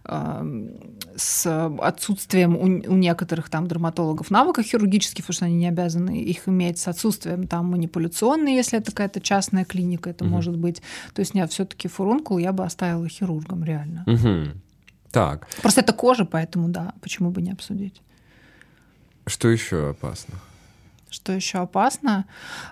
э, 0.05 0.69
с 1.15 1.69
отсутствием 1.81 2.55
у, 2.55 2.93
у 2.93 2.97
некоторых 2.97 3.49
там 3.49 3.67
дерматологов 3.67 4.31
навыков 4.31 4.65
хирургических, 4.65 5.25
потому 5.25 5.35
что 5.35 5.45
они 5.45 5.55
не 5.55 5.67
обязаны 5.67 6.21
их 6.21 6.47
иметь, 6.47 6.77
с 6.77 6.87
отсутствием 6.87 7.47
там 7.47 7.71
манипуляционной, 7.71 8.55
если 8.55 8.79
это 8.79 8.91
какая-то 8.91 9.21
частная 9.21 9.65
клиника, 9.65 10.09
это 10.09 10.25
угу. 10.25 10.33
может 10.33 10.57
быть. 10.57 10.81
То 11.13 11.19
есть 11.21 11.33
нет, 11.33 11.51
все-таки 11.51 11.87
фурункул 11.87 12.37
я 12.37 12.51
бы 12.51 12.63
оставила 12.63 13.07
хирургом 13.07 13.63
реально. 13.63 14.03
Угу. 14.07 14.59
Так. 15.11 15.47
Просто 15.61 15.81
это 15.81 15.93
кожа, 15.93 16.25
поэтому 16.25 16.69
да, 16.69 16.93
почему 17.01 17.29
бы 17.29 17.41
не 17.41 17.51
обсудить. 17.51 18.01
Что 19.27 19.47
еще 19.47 19.91
опасно? 19.91 20.35
Что 21.13 21.31
еще 21.31 21.59
опасно? 21.59 22.25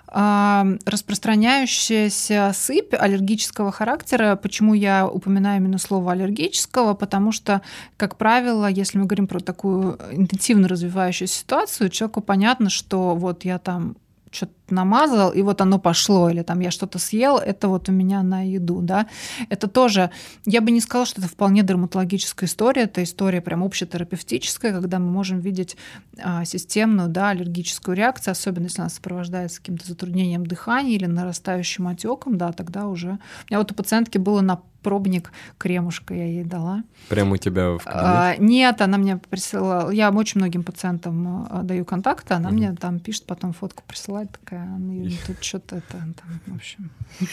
Распространяющаяся 0.08 2.50
сыпь 2.52 2.92
аллергического 2.92 3.70
характера. 3.70 4.34
Почему 4.34 4.74
я 4.74 5.06
упоминаю 5.06 5.60
именно 5.60 5.78
слово 5.78 6.10
аллергического? 6.10 6.94
Потому 6.94 7.30
что, 7.30 7.62
как 7.96 8.16
правило, 8.16 8.66
если 8.66 8.98
мы 8.98 9.04
говорим 9.04 9.28
про 9.28 9.38
такую 9.38 9.96
интенсивно 10.10 10.66
развивающуюся 10.66 11.38
ситуацию, 11.38 11.88
человеку 11.88 12.20
понятно, 12.20 12.68
что 12.68 13.14
вот 13.14 13.44
я 13.44 13.60
там 13.60 13.94
что-то 14.32 14.52
намазал, 14.70 15.30
и 15.30 15.42
вот 15.42 15.60
оно 15.60 15.78
пошло, 15.78 16.30
или 16.30 16.42
там 16.42 16.60
я 16.60 16.70
что-то 16.70 16.98
съел, 16.98 17.38
это 17.38 17.68
вот 17.68 17.88
у 17.88 17.92
меня 17.92 18.22
на 18.22 18.42
еду, 18.42 18.80
да. 18.80 19.06
Это 19.48 19.68
тоже, 19.68 20.10
я 20.46 20.60
бы 20.60 20.70
не 20.70 20.80
сказала, 20.80 21.06
что 21.06 21.20
это 21.20 21.28
вполне 21.30 21.62
дерматологическая 21.62 22.48
история, 22.48 22.82
это 22.82 23.02
история 23.02 23.40
прям 23.40 23.62
общетерапевтическая, 23.62 24.72
когда 24.72 24.98
мы 24.98 25.10
можем 25.10 25.40
видеть 25.40 25.76
а, 26.22 26.44
системную, 26.44 27.08
да, 27.08 27.30
аллергическую 27.30 27.96
реакцию, 27.96 28.32
особенно 28.32 28.64
если 28.64 28.80
она 28.80 28.90
сопровождается 28.90 29.58
каким-то 29.60 29.86
затруднением 29.86 30.46
дыхания 30.46 30.94
или 30.94 31.06
нарастающим 31.06 31.86
отеком, 31.88 32.38
да, 32.38 32.52
тогда 32.52 32.86
уже... 32.86 33.08
У 33.08 33.50
меня 33.50 33.58
вот 33.58 33.70
у 33.70 33.74
пациентки 33.74 34.18
было 34.18 34.40
на 34.40 34.60
пробник 34.82 35.32
кремушка 35.58 36.14
я 36.14 36.24
ей 36.24 36.44
дала. 36.44 36.82
Прямо 37.08 37.34
у 37.34 37.36
тебя 37.36 37.70
в 37.70 37.84
кабинете? 37.84 38.06
А, 38.06 38.36
нет, 38.38 38.80
она 38.80 38.98
мне 38.98 39.16
присылала. 39.16 39.90
Я 39.90 40.10
очень 40.10 40.40
многим 40.40 40.62
пациентам 40.62 41.46
а, 41.50 41.62
даю 41.62 41.84
контакты, 41.84 42.34
она 42.34 42.48
угу. 42.48 42.56
мне 42.56 42.72
там 42.72 42.98
пишет, 42.98 43.24
потом 43.26 43.52
фотку 43.52 43.82
присылает, 43.86 44.30
такая, 44.30 44.66
ну, 44.66 45.08
тут 45.26 45.42
что-то 45.42 45.76
это, 45.76 45.92
там, 45.98 46.40
в 46.46 46.56
общем, 46.56 46.90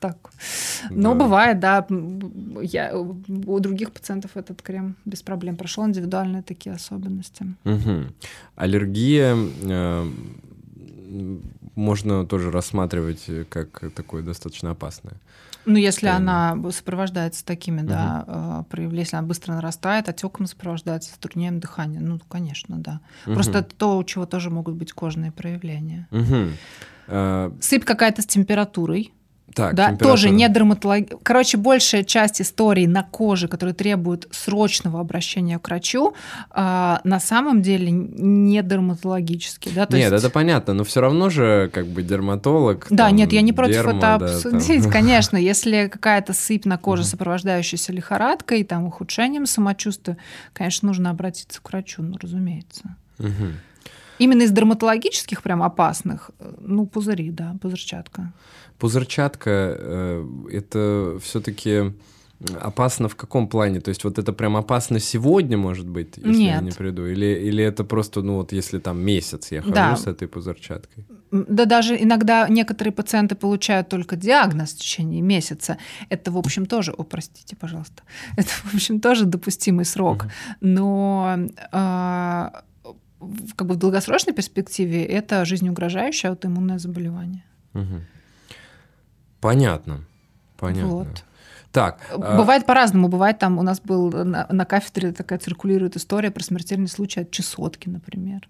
так. 0.00 0.18
Но 0.90 1.14
да. 1.14 1.20
бывает, 1.20 1.60
да, 1.60 1.86
я, 2.60 2.96
у 2.96 3.60
других 3.60 3.90
пациентов 3.92 4.36
этот 4.36 4.62
крем 4.62 4.96
без 5.04 5.22
проблем 5.22 5.56
прошел, 5.56 5.86
индивидуальные 5.86 6.42
такие 6.42 6.74
особенности. 6.74 7.46
Угу. 7.64 8.12
Аллергия 8.56 9.34
э, 9.34 10.10
можно 11.74 12.26
тоже 12.26 12.50
рассматривать 12.50 13.24
как 13.48 13.92
такое 13.94 14.22
достаточно 14.22 14.70
опасное. 14.70 15.14
Ну, 15.66 15.76
если 15.76 16.08
она 16.08 16.56
сопровождается 16.70 17.44
такими, 17.44 17.80
угу. 17.80 17.88
да, 17.88 18.64
проявлениями, 18.68 19.00
если 19.00 19.16
она 19.16 19.26
быстро 19.26 19.54
нарастает, 19.54 20.08
отеком 20.08 20.46
сопровождается, 20.46 21.10
затруднением 21.10 21.60
дыхания, 21.60 22.00
ну, 22.00 22.18
конечно, 22.28 22.76
да. 22.78 23.00
Угу. 23.26 23.34
Просто 23.34 23.58
это 23.58 23.74
то, 23.74 23.96
у 23.96 24.04
чего 24.04 24.26
тоже 24.26 24.50
могут 24.50 24.74
быть 24.74 24.92
кожные 24.92 25.32
проявления. 25.32 26.08
Угу. 26.10 27.60
Сыпь 27.60 27.84
какая-то 27.84 28.22
с 28.22 28.26
температурой. 28.26 29.12
Так, 29.54 29.74
да, 29.74 29.96
тоже 29.96 30.30
не 30.30 30.48
дерматология. 30.48 31.16
Короче, 31.22 31.56
большая 31.56 32.02
часть 32.02 32.42
историй 32.42 32.86
на 32.86 33.04
коже, 33.04 33.46
которые 33.46 33.74
требуют 33.74 34.26
срочного 34.32 35.00
обращения 35.00 35.58
к 35.60 35.68
врачу, 35.68 36.14
э, 36.50 36.96
на 37.04 37.20
самом 37.20 37.62
деле 37.62 37.90
не 37.90 38.62
дерматологические. 38.62 39.74
Да? 39.74 39.86
То 39.86 39.96
нет, 39.96 40.12
есть... 40.12 40.24
это 40.24 40.32
понятно, 40.32 40.74
но 40.74 40.82
все 40.82 41.00
равно 41.00 41.30
же 41.30 41.70
как 41.72 41.86
бы 41.86 42.02
дерматолог. 42.02 42.86
Да, 42.90 43.06
там, 43.06 43.16
нет, 43.16 43.32
я 43.32 43.42
не 43.42 43.52
против 43.52 43.74
дерма, 43.74 43.98
это 43.98 44.14
обсудить, 44.14 44.84
да, 44.84 44.90
конечно. 44.92 45.36
Если 45.36 45.88
какая-то 45.88 46.32
сыпь 46.32 46.64
на 46.64 46.76
коже, 46.76 47.04
сопровождающаяся 47.04 47.92
лихорадкой, 47.92 48.64
там, 48.64 48.84
ухудшением 48.84 49.46
самочувствия, 49.46 50.16
конечно, 50.52 50.88
нужно 50.88 51.10
обратиться 51.10 51.60
к 51.62 51.68
врачу, 51.68 52.02
ну, 52.02 52.16
разумеется. 52.20 52.96
Именно 54.18 54.42
из 54.42 54.52
дерматологических 54.52 55.42
прям 55.42 55.62
опасных, 55.62 56.30
ну, 56.60 56.86
пузыри, 56.86 57.30
да, 57.30 57.56
пузырчатка. 57.60 58.32
Пузырчатка 58.78 59.50
э, 59.78 60.26
это 60.50 61.18
все-таки 61.22 61.92
опасно 62.60 63.08
в 63.08 63.16
каком 63.16 63.48
плане? 63.48 63.80
То 63.80 63.90
есть 63.90 64.04
вот 64.04 64.18
это 64.18 64.32
прям 64.32 64.56
опасно 64.56 64.98
сегодня, 64.98 65.56
может 65.56 65.88
быть, 65.88 66.16
если 66.16 66.42
Нет. 66.42 66.54
я 66.54 66.60
не 66.60 66.70
приду? 66.70 67.06
Или, 67.06 67.26
или 67.26 67.64
это 67.64 67.84
просто, 67.84 68.22
ну 68.22 68.36
вот 68.36 68.52
если 68.52 68.78
там 68.78 69.00
месяц 69.00 69.52
я 69.52 69.60
хожу 69.60 69.74
да. 69.74 69.96
с 69.96 70.06
этой 70.06 70.28
пузырчаткой? 70.28 71.06
Да 71.30 71.64
даже 71.64 71.96
иногда 72.00 72.48
некоторые 72.48 72.92
пациенты 72.92 73.34
получают 73.34 73.88
только 73.88 74.16
диагноз 74.16 74.74
в 74.74 74.78
течение 74.78 75.22
месяца. 75.22 75.78
Это, 76.08 76.30
в 76.30 76.38
общем, 76.38 76.66
тоже, 76.66 76.92
о, 76.92 77.02
простите, 77.04 77.56
пожалуйста, 77.56 78.02
это, 78.36 78.48
в 78.48 78.74
общем, 78.74 79.00
тоже 79.00 79.24
допустимый 79.24 79.84
срок. 79.84 80.24
Угу. 80.24 80.30
Но 80.60 81.36
э, 81.72 82.50
как 83.56 83.66
бы 83.66 83.74
в 83.74 83.76
долгосрочной 83.76 84.34
перспективе 84.34 85.04
это 85.04 85.44
жизнеугрожающее 85.44 86.30
аутоиммунное 86.30 86.78
заболевание. 86.78 87.44
Угу. 87.74 88.00
Понятно. 89.44 90.00
Понятно. 90.56 90.88
Вот. 90.88 91.24
Так. 91.70 91.98
А 92.10 92.38
бывает 92.38 92.62
а... 92.62 92.66
по-разному. 92.66 93.08
Бывает 93.08 93.38
там 93.38 93.58
у 93.58 93.62
нас 93.62 93.78
был 93.78 94.10
на, 94.10 94.46
на 94.48 94.64
кафедре 94.64 95.12
такая 95.12 95.38
циркулирует 95.38 95.96
история 95.96 96.30
про 96.30 96.42
смертельный 96.42 96.88
случай 96.88 97.20
от 97.20 97.30
чесотки, 97.30 97.90
например. 97.90 98.48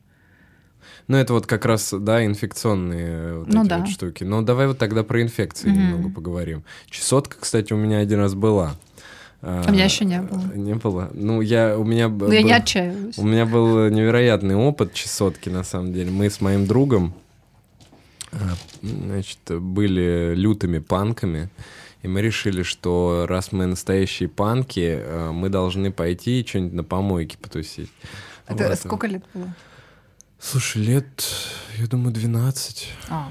Ну, 1.08 1.16
это 1.16 1.32
вот 1.32 1.48
как 1.48 1.64
раз, 1.64 1.92
да, 1.92 2.24
инфекционные 2.24 3.40
вот 3.40 3.48
ну, 3.48 3.62
эти 3.62 3.70
да. 3.70 3.78
вот 3.78 3.88
штуки. 3.88 4.22
Но 4.22 4.42
давай 4.42 4.68
вот 4.68 4.78
тогда 4.78 5.02
про 5.02 5.20
инфекции 5.20 5.68
угу. 5.68 5.76
немного 5.76 6.10
поговорим. 6.10 6.62
Чесотка, 6.88 7.38
кстати, 7.40 7.72
у 7.72 7.76
меня 7.76 7.98
один 7.98 8.20
раз 8.20 8.34
была. 8.34 8.76
А, 9.42 9.64
у 9.66 9.72
меня 9.72 9.86
еще 9.86 10.04
не 10.04 10.22
было. 10.22 10.42
Не 10.54 10.74
было. 10.74 11.10
Ну, 11.12 11.40
я, 11.40 11.76
у 11.76 11.82
меня... 11.82 12.08
Но 12.08 12.14
был, 12.14 12.30
я 12.30 12.42
не 12.42 12.52
отчаиваюсь. 12.52 13.18
У 13.18 13.26
меня 13.26 13.46
был 13.46 13.88
невероятный 13.88 14.54
опыт 14.54 14.94
чесотки, 14.94 15.48
на 15.48 15.64
самом 15.64 15.92
деле. 15.92 16.12
Мы 16.12 16.30
с 16.30 16.40
моим 16.40 16.66
другом 16.66 17.14
значит, 18.82 19.38
были 19.48 20.34
лютыми 20.34 20.78
панками. 20.78 21.50
И 22.02 22.08
мы 22.08 22.20
решили, 22.20 22.62
что 22.62 23.24
раз 23.28 23.50
мы 23.50 23.64
настоящие 23.66 24.28
панки, 24.28 24.98
э, 25.00 25.30
мы 25.32 25.48
должны 25.48 25.90
пойти 25.90 26.42
и 26.42 26.46
что-нибудь 26.46 26.74
на 26.74 26.84
помойке 26.84 27.38
потусить. 27.38 27.90
Это 28.46 28.68
вот. 28.68 28.78
сколько 28.78 29.06
лет 29.06 29.24
было? 29.32 29.54
Слушай, 30.38 30.82
лет, 30.82 31.24
я 31.78 31.86
думаю, 31.86 32.12
12. 32.12 32.88
А, 33.08 33.30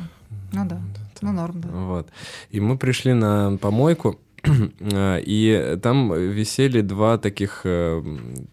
ну 0.51 0.65
да, 0.65 0.81
ну 1.21 1.31
норм, 1.31 1.61
да. 1.61 1.69
Вот. 1.69 2.09
И 2.49 2.59
мы 2.59 2.77
пришли 2.77 3.13
на 3.13 3.57
помойку, 3.57 4.19
и 4.45 5.77
там 5.81 6.13
висели 6.13 6.81
два 6.81 7.17
таких, 7.17 7.61
э, 7.63 8.03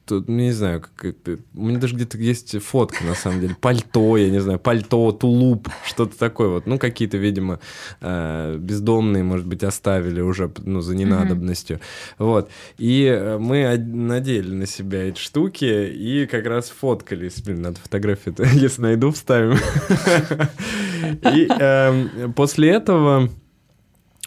тут, 0.06 0.28
ну, 0.28 0.36
не 0.36 0.52
знаю, 0.52 0.84
как, 0.94 1.16
у 1.54 1.64
меня 1.64 1.78
даже 1.78 1.96
где-то 1.96 2.16
есть 2.16 2.60
фотка, 2.62 3.02
на 3.04 3.14
самом 3.14 3.40
деле, 3.40 3.56
пальто, 3.60 4.16
я 4.16 4.30
не 4.30 4.40
знаю, 4.40 4.60
пальто, 4.60 5.10
тулуп, 5.10 5.68
что-то 5.84 6.16
такое 6.16 6.48
вот. 6.48 6.66
Ну, 6.66 6.78
какие-то, 6.78 7.16
видимо, 7.16 7.58
э, 8.00 8.56
бездомные, 8.58 9.24
может 9.24 9.46
быть, 9.46 9.64
оставили 9.64 10.20
уже, 10.20 10.52
ну, 10.58 10.80
за 10.80 10.94
ненадобностью. 10.94 11.78
Mm-hmm. 11.78 12.14
Вот. 12.18 12.50
И 12.78 13.04
э, 13.04 13.38
мы 13.38 13.76
надели 13.76 14.52
на 14.54 14.66
себя 14.66 15.08
эти 15.08 15.18
штуки 15.18 15.64
и 15.64 16.26
как 16.26 16.46
раз 16.46 16.70
фоткались. 16.70 17.42
Блин, 17.42 17.62
надо 17.62 17.80
фотографию, 17.80 18.34
если 18.54 18.82
найду, 18.82 19.10
вставим. 19.10 19.58
И 21.34 21.46
эм, 21.48 22.32
после 22.34 22.70
этого 22.70 23.30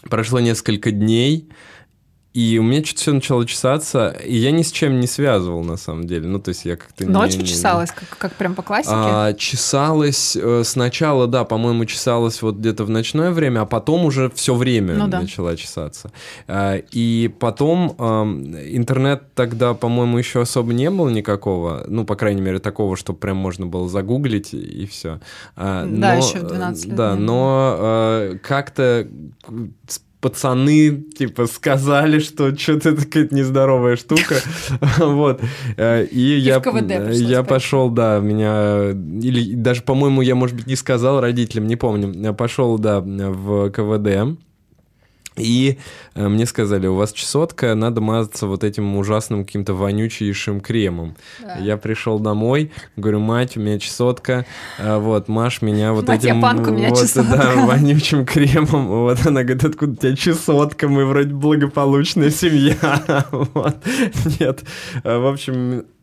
Прошло 0.08 0.40
несколько 0.40 0.90
дней, 0.90 1.48
и 2.34 2.58
у 2.58 2.64
меня 2.64 2.84
что-то 2.84 3.00
все 3.00 3.12
начало 3.12 3.46
чесаться, 3.46 4.08
и 4.08 4.36
я 4.36 4.50
ни 4.50 4.62
с 4.62 4.72
чем 4.72 4.98
не 4.98 5.06
связывал, 5.06 5.62
на 5.62 5.76
самом 5.76 6.08
деле. 6.08 6.26
Ну, 6.26 6.40
то 6.40 6.48
есть 6.48 6.64
я 6.64 6.74
как-то... 6.74 7.06
Ночью 7.06 7.42
не, 7.42 7.46
чесалась, 7.46 7.92
как, 7.92 8.08
как 8.18 8.32
прям 8.34 8.56
по 8.56 8.62
классике? 8.62 8.92
А, 8.92 9.32
чесалась 9.34 10.36
э, 10.36 10.62
сначала, 10.64 11.28
да, 11.28 11.44
по-моему, 11.44 11.84
чесалась 11.84 12.42
вот 12.42 12.56
где-то 12.56 12.84
в 12.84 12.90
ночное 12.90 13.30
время, 13.30 13.60
а 13.60 13.66
потом 13.66 14.04
уже 14.04 14.30
все 14.30 14.56
время 14.56 14.94
ну, 14.94 15.06
да. 15.06 15.20
начала 15.20 15.56
чесаться. 15.56 16.10
А, 16.48 16.78
и 16.90 17.32
потом 17.38 17.94
э, 17.96 18.02
интернет 18.72 19.32
тогда, 19.36 19.74
по-моему, 19.74 20.18
еще 20.18 20.40
особо 20.40 20.72
не 20.72 20.90
было 20.90 21.10
никакого, 21.10 21.84
ну, 21.86 22.04
по 22.04 22.16
крайней 22.16 22.42
мере, 22.42 22.58
такого, 22.58 22.96
что 22.96 23.12
прям 23.12 23.36
можно 23.36 23.66
было 23.66 23.88
загуглить 23.88 24.52
и 24.52 24.86
все. 24.86 25.20
А, 25.54 25.84
да, 25.84 26.14
но, 26.14 26.18
еще 26.18 26.40
в 26.40 26.48
12 26.48 26.86
лет. 26.86 26.94
Да, 26.96 27.14
но 27.14 27.76
э, 27.78 28.38
как-то 28.42 29.06
пацаны, 30.24 31.04
типа, 31.18 31.46
сказали, 31.46 32.18
что 32.18 32.56
что-то 32.56 32.88
это 32.90 33.04
какая-то 33.04 33.34
нездоровая 33.34 33.96
штука. 33.96 34.36
Вот. 34.98 35.42
Э, 35.76 36.06
и 36.06 36.38
я, 36.38 36.62
я 37.10 37.42
пошел, 37.42 37.90
да, 37.90 38.20
меня... 38.20 38.92
Или 39.22 39.54
даже, 39.54 39.82
по-моему, 39.82 40.22
я, 40.22 40.34
может 40.34 40.56
быть, 40.56 40.66
не 40.66 40.76
сказал 40.76 41.20
родителям, 41.20 41.66
не 41.66 41.76
помню. 41.76 42.10
Я 42.14 42.32
пошел, 42.32 42.78
да, 42.78 43.00
в 43.00 43.70
КВД. 43.70 44.38
И 45.36 45.78
э, 46.14 46.28
мне 46.28 46.46
сказали, 46.46 46.86
у 46.86 46.94
вас 46.94 47.12
чесотка, 47.12 47.74
надо 47.74 48.00
мазаться 48.00 48.46
вот 48.46 48.62
этим 48.62 48.96
ужасным 48.96 49.44
каким-то 49.44 49.74
вонючейшим 49.74 50.60
кремом. 50.60 51.16
Да. 51.42 51.56
Я 51.56 51.76
пришел 51.76 52.20
домой, 52.20 52.70
говорю, 52.96 53.18
мать, 53.20 53.56
у 53.56 53.60
меня 53.60 53.78
чесотка, 53.80 54.46
э, 54.78 54.96
вот, 54.98 55.28
Маш 55.28 55.60
меня 55.62 55.92
вот 55.92 56.06
мать, 56.06 56.24
этим 56.24 56.40
панк, 56.40 56.68
у 56.68 56.70
меня 56.70 56.90
вот, 56.90 57.00
чесотка. 57.00 57.36
да, 57.36 57.54
вонючим 57.66 58.24
кремом. 58.24 58.86
Вот 58.86 59.26
она 59.26 59.42
говорит, 59.42 59.64
откуда 59.64 59.92
у 59.92 59.96
тебя 59.96 60.14
чесотка, 60.16 60.86
мы 60.88 61.04
вроде 61.04 61.34
благополучная 61.34 62.30
семья. 62.30 62.76
Вот. 63.30 63.76
Нет. 64.38 64.62
Э, 65.02 65.18
в 65.18 65.26
общем, 65.26 65.84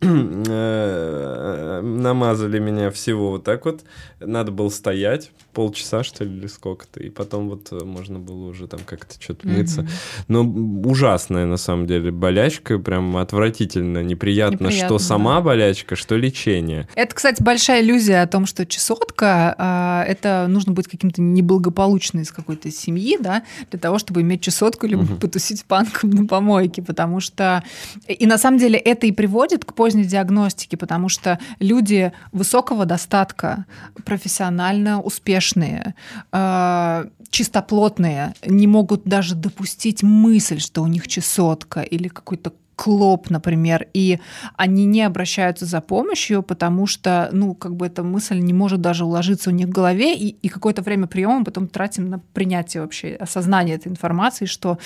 намазали 1.82 2.58
меня 2.58 2.90
всего 2.90 3.30
вот 3.30 3.44
так 3.44 3.64
вот. 3.64 3.80
Надо 4.20 4.52
было 4.52 4.68
стоять 4.68 5.30
полчаса, 5.52 6.02
что 6.02 6.24
ли, 6.24 6.36
или 6.36 6.46
сколько-то. 6.46 7.00
И 7.00 7.10
потом 7.10 7.48
вот 7.48 7.70
можно 7.84 8.18
было 8.18 8.46
уже 8.46 8.66
там 8.66 8.80
как-то 8.84 9.20
что-то 9.20 9.46
мыться. 9.46 9.86
Но 10.28 10.42
ужасная, 10.42 11.46
на 11.46 11.56
самом 11.56 11.86
деле, 11.86 12.10
болячка, 12.10 12.78
прям 12.78 13.16
отвратительно, 13.16 14.02
неприятно, 14.02 14.66
неприятно 14.66 14.70
что 14.70 14.98
да. 14.98 15.04
сама 15.04 15.40
болячка, 15.40 15.96
что 15.96 16.16
лечение. 16.16 16.88
Это, 16.94 17.14
кстати, 17.14 17.42
большая 17.42 17.82
иллюзия 17.82 18.22
о 18.22 18.26
том, 18.26 18.46
что 18.46 18.66
чесотка, 18.66 19.54
а, 19.58 20.04
это 20.04 20.46
нужно 20.48 20.72
быть 20.72 20.88
каким-то 20.88 21.20
неблагополучным 21.20 22.22
из 22.22 22.32
какой-то 22.32 22.70
семьи, 22.70 23.16
да, 23.20 23.42
для 23.70 23.78
того, 23.78 23.98
чтобы 23.98 24.22
иметь 24.22 24.40
чесотку, 24.40 24.86
либо 24.86 25.02
угу. 25.02 25.16
потусить 25.16 25.64
панком 25.64 26.10
на 26.10 26.26
помойке, 26.26 26.82
потому 26.82 27.20
что... 27.20 27.62
И 28.08 28.26
на 28.26 28.38
самом 28.38 28.58
деле 28.58 28.78
это 28.78 29.06
и 29.06 29.12
приводит 29.12 29.64
к 29.64 29.74
поздней 29.74 30.04
диагностике, 30.04 30.76
потому 30.76 31.08
что 31.08 31.38
люди 31.58 32.12
высокого 32.32 32.86
достатка, 32.86 33.66
профессионально 34.04 35.00
успешные, 35.42 35.94
а, 36.30 37.06
чистоплотные, 37.30 38.34
не 38.46 38.66
могут 38.66 39.04
даже 39.04 39.34
допустить 39.34 40.02
мысль, 40.02 40.58
что 40.58 40.82
у 40.82 40.86
них 40.86 41.08
чесотка 41.08 41.80
или 41.80 42.08
какой-то 42.08 42.52
клоп, 42.76 43.30
например, 43.30 43.86
и 43.94 44.18
они 44.56 44.86
не 44.86 45.02
обращаются 45.02 45.66
за 45.66 45.80
помощью, 45.80 46.42
потому 46.42 46.86
что, 46.86 47.28
ну, 47.32 47.54
как 47.54 47.76
бы 47.76 47.86
эта 47.86 48.02
мысль 48.02 48.38
не 48.38 48.52
может 48.52 48.80
даже 48.80 49.04
уложиться 49.04 49.50
у 49.50 49.52
них 49.52 49.66
в 49.66 49.70
голове, 49.70 50.16
и, 50.16 50.28
и 50.28 50.48
какое-то 50.48 50.82
время 50.82 51.06
приема 51.06 51.38
мы 51.38 51.44
потом 51.44 51.68
тратим 51.68 52.08
на 52.08 52.18
принятие 52.18 52.82
вообще, 52.82 53.16
осознание 53.20 53.76
этой 53.76 53.88
информации, 53.88 54.46
что 54.46 54.78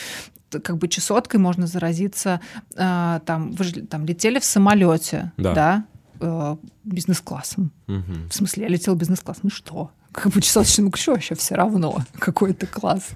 как 0.51 0.77
бы 0.79 0.89
чесоткой 0.89 1.41
можно 1.41 1.67
заразиться, 1.67 2.41
э, 2.77 3.21
там, 3.25 3.53
вы 3.53 3.65
же 3.65 3.73
там 3.87 4.05
летели 4.07 4.39
в 4.39 4.45
самолете, 4.45 5.33
да, 5.37 5.55
да 5.55 5.85
э, 6.21 6.57
бизнес-классом. 6.85 7.73
Угу. 7.89 8.29
В 8.31 8.35
смысле, 8.35 8.65
я 8.65 8.69
летел 8.69 8.95
бизнес-классом, 8.95 9.43
ну 9.45 9.51
что? 9.51 9.91
Как 10.17 10.33
бы 10.33 10.41
чесоточному 10.41 10.91
ключу 10.91 11.12
вообще 11.12 11.35
все 11.35 11.55
равно, 11.55 11.99
какой-то 12.19 12.67
класс. 12.67 13.11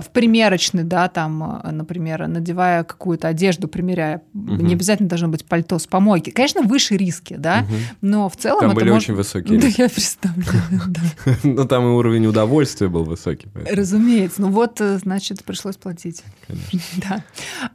В 0.00 0.10
примерочный, 0.10 0.84
да, 0.84 1.08
там, 1.08 1.62
например, 1.64 2.28
надевая 2.28 2.84
какую-то 2.84 3.28
одежду, 3.28 3.66
примеряя, 3.66 4.22
угу. 4.34 4.56
не 4.56 4.74
обязательно 4.74 5.08
должно 5.08 5.28
быть 5.28 5.46
пальто 5.46 5.78
с 5.78 5.86
помойки. 5.86 6.30
Конечно, 6.30 6.62
выше 6.62 6.96
риски, 6.96 7.34
да, 7.34 7.64
угу. 7.64 7.74
но 8.02 8.28
в 8.28 8.36
целом 8.36 8.60
Там 8.60 8.70
это 8.70 8.80
были 8.80 8.90
может... 8.90 9.08
очень 9.08 9.14
высокие 9.14 9.58
Да, 9.60 9.66
я 9.66 9.88
представляю. 9.88 10.62
Но 11.42 11.64
там 11.64 11.84
и 11.84 11.88
уровень 11.88 12.26
удовольствия 12.26 12.88
был 12.88 13.04
высокий. 13.04 13.48
Разумеется. 13.70 14.42
Ну 14.42 14.50
вот, 14.50 14.80
значит, 14.80 15.44
пришлось 15.44 15.76
платить. 15.76 16.22
Конечно. 16.46 16.80
Да. 17.08 17.24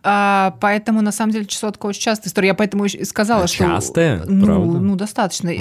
А, 0.03 0.57
поэтому, 0.61 1.01
на 1.01 1.11
самом 1.11 1.31
деле, 1.31 1.45
чесотка 1.45 1.87
очень 1.87 2.01
частая 2.01 2.29
история. 2.29 2.49
Я 2.49 2.53
поэтому 2.53 2.85
и 2.85 3.03
сказала, 3.03 3.47
что... 3.47 3.65
Частая? 3.65 4.23
Ну, 4.25 4.79
ну 4.79 4.95
достаточно. 4.95 5.51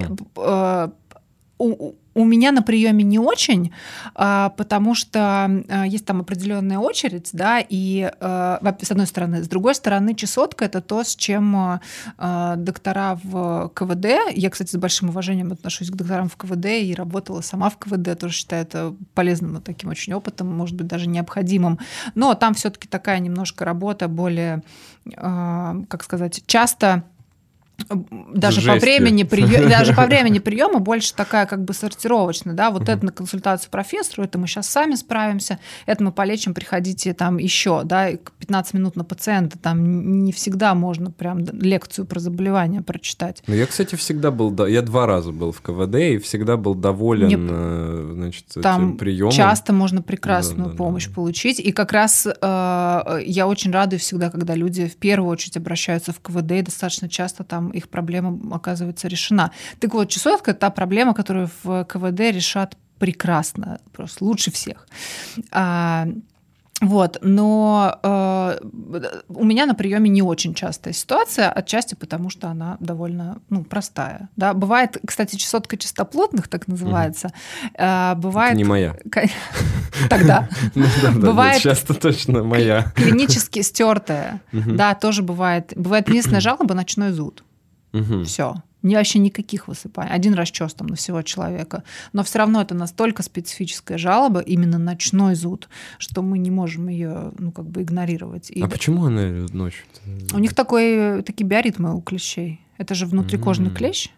У, 2.15 2.23
у 2.23 2.25
меня 2.25 2.53
на 2.53 2.63
приеме 2.63 3.05
не 3.05 3.19
очень, 3.19 3.73
а, 4.15 4.51
потому 4.51 4.95
что 4.95 5.21
а, 5.69 5.87
есть 5.87 6.07
там 6.07 6.21
определенная 6.21 6.79
очередь, 6.79 7.31
да, 7.33 7.61
и 7.61 8.11
а, 8.21 8.61
с 8.81 8.91
одной 8.91 9.07
стороны, 9.07 9.43
с 9.43 9.49
другой 9.49 9.75
стороны, 9.75 10.15
чесотка 10.15 10.65
это 10.65 10.81
то, 10.81 11.03
с 11.05 11.17
чем 11.17 11.81
доктора 12.17 13.19
в 13.23 13.71
КВД, 13.75 14.07
я, 14.35 14.51
кстати, 14.51 14.71
с 14.71 14.77
большим 14.77 15.09
уважением 15.11 15.53
отношусь 15.53 15.91
к 15.91 15.95
докторам 15.95 16.29
в 16.29 16.37
КВД 16.37 16.67
и 16.67 16.95
работала 16.95 17.41
сама 17.41 17.71
в 17.71 17.77
КВД, 17.79 18.19
тоже 18.19 18.35
считаю 18.35 18.63
это 18.63 18.95
полезным 19.15 19.61
таким 19.61 19.91
очень 19.91 20.13
опытом, 20.13 20.49
может 20.49 20.77
быть, 20.77 20.87
даже 20.87 21.09
необходимым, 21.09 21.79
но 22.15 22.35
там 22.35 22.55
все-таки 22.55 22.89
такая 22.89 23.19
немножко 23.19 23.65
работа 23.65 24.09
более, 24.09 24.63
как 25.15 26.03
сказать, 26.03 26.43
часто 26.47 27.05
даже 28.35 28.61
Жестью. 28.61 28.75
по 28.75 28.81
времени 28.81 29.23
приема, 29.23 29.69
даже 29.69 29.95
по 29.95 30.07
времени 30.07 30.39
приема 30.39 30.79
больше 30.79 31.15
такая 31.15 31.47
как 31.47 31.65
бы 31.65 31.75
сортировочная, 31.75 32.55
да, 32.55 32.71
вот 32.71 32.89
это 32.89 33.05
на 33.05 33.13
консультацию 33.13 33.71
профессору, 33.71 34.25
это 34.25 34.39
мы 34.39 34.47
сейчас 34.47 34.69
сами 34.69 34.95
справимся, 34.95 35.59
это 35.87 36.05
мы 36.05 36.13
полечим, 36.13 36.55
приходите 36.55 37.15
там 37.15 37.39
еще, 37.39 37.83
да, 37.85 38.11
15 38.39 38.75
минут 38.75 38.97
на 38.97 39.05
пациента, 39.05 39.59
там 39.59 40.25
не 40.25 40.33
всегда 40.33 40.75
можно 40.75 41.11
прям 41.11 41.39
лекцию 41.39 42.07
про 42.07 42.21
заболевание 42.21 42.83
прочитать. 42.83 43.43
Ну, 43.47 43.55
я, 43.55 43.67
кстати, 43.67 43.95
всегда 43.97 44.31
был, 44.31 44.67
я 44.67 44.83
два 44.83 45.07
раза 45.07 45.33
был 45.33 45.53
в 45.53 45.61
КВД 45.61 45.95
и 45.97 46.19
всегда 46.19 46.57
был 46.57 46.75
доволен, 46.75 47.27
Мне, 47.27 47.37
э, 47.39 48.11
значит, 48.15 48.45
там 48.63 48.89
этим 48.89 48.99
приемом. 48.99 49.33
часто 49.33 49.73
можно 49.73 50.03
прекрасную 50.03 50.67
да, 50.67 50.71
да, 50.71 50.77
помощь 50.77 51.07
да. 51.07 51.15
получить, 51.15 51.61
и 51.61 51.73
как 51.73 51.93
раз 51.93 52.27
э, 52.27 52.33
я 52.41 53.47
очень 53.47 53.71
радуюсь 53.73 54.03
всегда, 54.03 54.31
когда 54.31 54.55
люди 54.55 54.87
в 54.87 54.97
первую 54.97 55.31
очередь 55.31 55.57
обращаются 55.57 56.13
в 56.13 56.21
КВД, 56.21 56.53
и 56.53 56.63
достаточно 56.63 57.09
часто 57.09 57.45
там 57.45 57.71
их 57.73 57.89
проблема 57.89 58.39
оказывается 58.55 59.09
решена. 59.09 59.51
Так 59.81 59.95
вот, 59.95 60.09
чесотка– 60.09 60.51
это 60.53 60.61
та 60.61 60.71
проблема, 60.71 61.15
которую 61.15 61.51
в 61.63 61.85
КВД 61.85 62.21
решат 62.21 62.77
прекрасно, 62.99 63.81
просто 63.93 64.25
лучше 64.25 64.51
всех. 64.53 64.87
А, 65.51 66.07
вот, 66.83 67.19
но 67.23 67.97
э, 68.03 68.59
у 69.29 69.45
меня 69.45 69.67
на 69.67 69.75
приеме 69.75 70.11
не 70.11 70.21
очень 70.21 70.53
частая 70.53 70.93
ситуация, 70.93 71.49
отчасти 71.49 71.95
потому, 71.95 72.29
что 72.29 72.49
она 72.49 72.77
довольно 72.81 73.41
ну, 73.51 73.63
простая. 73.63 74.29
Да? 74.35 74.53
Бывает, 74.53 74.99
кстати, 75.07 75.37
чесотка 75.37 75.77
чистоплотных, 75.77 76.49
так 76.49 76.67
называется. 76.67 77.29
Угу. 77.29 77.85
Э, 77.85 78.15
бывает... 78.17 78.55
Это 78.55 78.59
не 78.59 78.65
моя. 78.65 78.97
Тогда. 80.11 80.49
Ну 80.75 81.21
бывает 81.21 81.63
часто 81.63 81.95
точно 81.95 82.43
моя. 82.43 82.93
Клинически 82.97 83.63
стертая. 83.63 84.41
Да, 84.53 84.95
тоже 84.95 85.23
бывает. 85.23 85.73
Бывает 85.77 86.09
единственная 86.09 86.41
жалоба– 86.41 86.75
ночной 86.77 87.13
зуд. 87.13 87.45
Угу. 87.93 88.25
Все. 88.25 88.55
Не, 88.83 88.97
вообще 88.97 89.21
никаких 89.21 89.69
высыпаний. 89.69 90.13
Один 90.13 90.35
расчес 90.35 90.75
там 90.75 90.89
на 90.89 90.97
всего 90.97 91.23
человека. 91.23 91.85
Но 92.13 92.25
все 92.25 92.39
равно 92.41 92.61
это 92.61 92.75
настолько 92.75 93.23
специфическая 93.23 93.97
жалоба, 93.97 94.41
именно 94.41 94.77
ночной 94.77 95.37
зуд, 95.37 95.69
что 95.99 96.23
мы 96.23 96.39
не 96.39 96.51
можем 96.51 96.89
ее 96.89 97.33
ну, 97.39 97.53
как 97.53 97.67
бы 97.67 97.83
игнорировать. 97.83 98.51
И... 98.51 98.61
А 98.61 98.67
почему 98.67 99.05
она 99.05 99.47
ночью? 99.53 99.85
У 100.33 100.39
них 100.39 100.55
такой, 100.55 101.23
такие 101.23 101.47
биоритмы 101.47 101.95
у 101.95 102.01
клещей. 102.01 102.61
Это 102.77 102.95
же 102.95 103.07
внутрикожный 103.07 103.71
mm-hmm. 103.71 103.77
клещ. 103.77 104.09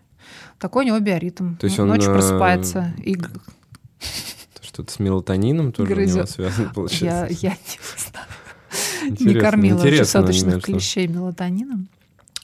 Такой 0.58 0.84
у 0.84 0.86
него 0.86 0.98
биоритм. 1.00 1.56
То 1.56 1.66
есть 1.66 1.78
он 1.78 1.88
ночью 1.88 2.12
просыпается 2.12 2.94
и 3.04 3.16
что-то 4.74 4.92
с 4.92 4.98
мелатонином 4.98 5.72
тоже 5.72 5.94
грызет. 5.94 6.14
у 6.14 6.18
него 6.18 6.26
связано, 6.26 6.72
получается? 6.74 7.34
Я, 7.40 7.50
я 7.50 7.50
не 7.50 9.16
знаю. 9.16 9.34
не 9.34 9.40
кормила 9.40 9.80
чесоточных 9.88 10.62
клещей 10.62 11.06
мелатонином. 11.06 11.88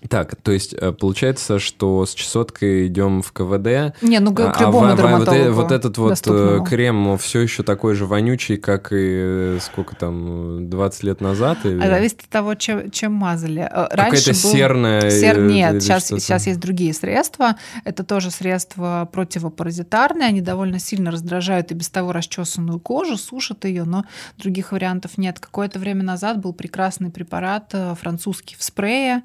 Так, 0.08 0.34
то 0.36 0.50
есть 0.50 0.72
э, 0.72 0.92
получается, 0.92 1.58
что 1.58 2.06
с 2.06 2.14
чесоткой 2.14 2.86
идем 2.86 3.20
в 3.20 3.32
КВД. 3.32 3.94
Не, 4.00 4.18
ну 4.20 4.34
к 4.34 4.40
а, 4.40 4.62
любому 4.62 4.92
а, 4.92 4.96
дерматологу. 4.96 5.52
Вот, 5.52 5.62
вот 5.64 5.72
этот 5.72 5.98
вот 5.98 6.06
э, 6.06 6.10
доступному. 6.10 6.64
крем 6.64 7.18
все 7.18 7.40
еще 7.40 7.62
такой 7.62 7.94
же 7.94 8.06
вонючий, 8.06 8.56
как 8.56 8.88
и 8.92 9.58
сколько 9.60 9.94
там, 9.96 10.70
20 10.70 11.02
лет 11.02 11.20
назад? 11.20 11.58
Или... 11.64 11.82
А 11.82 11.88
зависит 11.88 12.22
от 12.22 12.28
того, 12.28 12.54
чем, 12.54 12.90
чем 12.90 13.12
мазали. 13.12 13.68
Раньше 13.70 13.96
Какая-то 13.96 14.30
был... 14.30 14.52
серная... 14.52 15.10
Сер... 15.10 15.40
Нет, 15.42 15.82
сейчас, 15.82 16.06
сейчас 16.06 16.46
есть 16.46 16.60
другие 16.60 16.94
средства. 16.94 17.56
Это 17.84 18.02
тоже 18.02 18.30
средства 18.30 19.06
противопаразитарные. 19.12 20.28
Они 20.28 20.40
довольно 20.40 20.78
сильно 20.78 21.10
раздражают 21.10 21.72
и 21.72 21.74
без 21.74 21.90
того 21.90 22.12
расчесанную 22.12 22.80
кожу, 22.80 23.18
сушат 23.18 23.66
ее, 23.66 23.84
но 23.84 24.04
других 24.38 24.72
вариантов 24.72 25.18
нет. 25.18 25.40
Какое-то 25.40 25.78
время 25.78 26.04
назад 26.04 26.40
был 26.40 26.54
прекрасный 26.54 27.10
препарат 27.10 27.74
французский 28.00 28.56
в 28.58 28.64
спрее, 28.64 29.22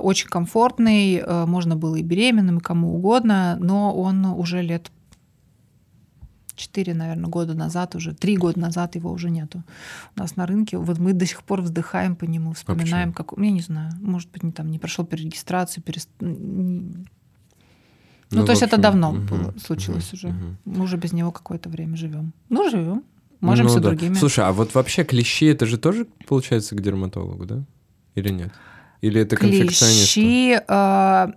очень 0.00 0.28
комфортный, 0.28 1.16
э, 1.16 1.46
можно 1.46 1.76
было 1.76 1.96
и 1.96 2.02
беременным, 2.02 2.58
и 2.58 2.60
кому 2.60 2.94
угодно, 2.94 3.56
но 3.60 3.94
он 3.94 4.24
уже 4.26 4.62
лет 4.62 4.90
4, 6.58 6.94
наверное, 6.94 7.30
года 7.30 7.54
назад 7.54 7.94
уже, 7.94 8.14
3 8.14 8.36
года 8.36 8.58
назад 8.58 8.96
его 8.96 9.10
уже 9.10 9.30
нету 9.30 9.62
у 10.16 10.20
нас 10.20 10.36
на 10.36 10.46
рынке. 10.46 10.76
Вот 10.76 10.98
мы 10.98 11.12
до 11.12 11.24
сих 11.24 11.42
пор 11.42 11.62
вздыхаем 11.62 12.16
по 12.16 12.24
нему, 12.24 12.52
вспоминаем, 12.52 13.10
а 13.10 13.12
как... 13.12 13.38
Я 13.38 13.50
не 13.50 13.60
знаю, 13.60 13.92
может 14.00 14.30
быть, 14.30 14.42
не, 14.42 14.52
там, 14.52 14.70
не 14.70 14.78
прошел 14.78 15.06
перерегистрацию, 15.06 15.82
перест... 15.82 16.10
Ну, 16.20 18.40
ну, 18.40 18.44
то 18.44 18.52
есть 18.52 18.62
общем, 18.62 18.74
это 18.74 18.82
давно 18.82 19.12
угу, 19.12 19.20
было, 19.20 19.54
случилось 19.64 20.08
угу, 20.08 20.16
уже. 20.16 20.28
Угу. 20.28 20.56
Мы 20.66 20.84
уже 20.84 20.96
без 20.98 21.14
него 21.14 21.32
какое-то 21.32 21.70
время 21.70 21.96
живем. 21.96 22.34
Ну, 22.50 22.68
живем. 22.68 23.02
Можем 23.40 23.66
ну, 23.66 23.72
с 23.72 23.74
да. 23.76 23.80
другими. 23.80 24.14
Слушай, 24.14 24.44
а 24.44 24.52
вот 24.52 24.74
вообще 24.74 25.04
клещи, 25.04 25.46
это 25.46 25.64
же 25.64 25.78
тоже, 25.78 26.06
получается, 26.26 26.76
к 26.76 26.82
дерматологу, 26.82 27.46
да? 27.46 27.64
Или 28.16 28.30
нет? 28.30 28.52
Или 29.00 29.20
это 29.20 29.36
Клещи, 29.36 30.58
э, 30.66 31.32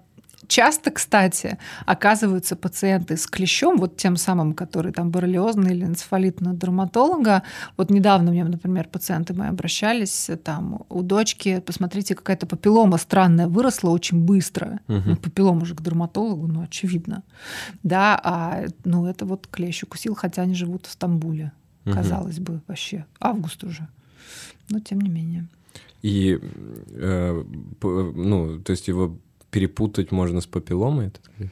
часто, 0.52 0.92
кстати, 0.92 1.58
оказываются 1.86 2.56
пациенты 2.56 3.16
с 3.16 3.26
клещом, 3.26 3.78
вот 3.78 3.96
тем 3.96 4.18
самым, 4.18 4.54
который 4.54 4.92
там 4.92 5.10
боррелиозный 5.10 5.72
или 5.72 5.86
энцефалитный 5.86 6.56
дерматолога. 6.56 7.44
Вот 7.78 7.90
недавно 7.90 8.32
мне, 8.32 8.44
например, 8.44 8.88
пациенты 8.90 9.34
мои 9.34 9.48
обращались, 9.48 10.30
там 10.44 10.82
у 10.90 11.02
дочки, 11.04 11.62
посмотрите, 11.62 12.16
какая-то 12.16 12.48
папиллома 12.48 12.98
странная 12.98 13.48
выросла 13.48 13.92
очень 13.92 14.26
быстро. 14.26 14.80
Угу. 14.90 15.02
Ну, 15.06 15.16
папиллома 15.16 15.66
же 15.66 15.74
к 15.74 15.82
дерматологу, 15.82 16.48
ну, 16.48 16.64
очевидно. 16.64 17.24
Да, 17.84 18.20
а 18.22 18.66
ну, 18.84 19.06
это 19.06 19.26
вот 19.26 19.48
клещ 19.48 19.84
укусил, 19.84 20.16
хотя 20.16 20.42
они 20.42 20.54
живут 20.54 20.86
в 20.86 20.92
Стамбуле, 20.92 21.54
угу. 21.86 21.96
казалось 21.96 22.40
бы, 22.40 22.62
вообще. 22.68 23.06
Август 23.22 23.64
уже. 23.64 23.88
Но 24.70 24.80
тем 24.80 25.00
не 25.00 25.10
менее. 25.10 25.48
И, 26.02 26.40
э, 26.90 27.44
ну, 27.82 28.60
то 28.60 28.72
есть 28.72 28.88
его 28.88 29.18
перепутать 29.50 30.12
можно 30.12 30.42
с 30.42 30.48
папилломой, 30.48 31.12
клещ? 31.38 31.52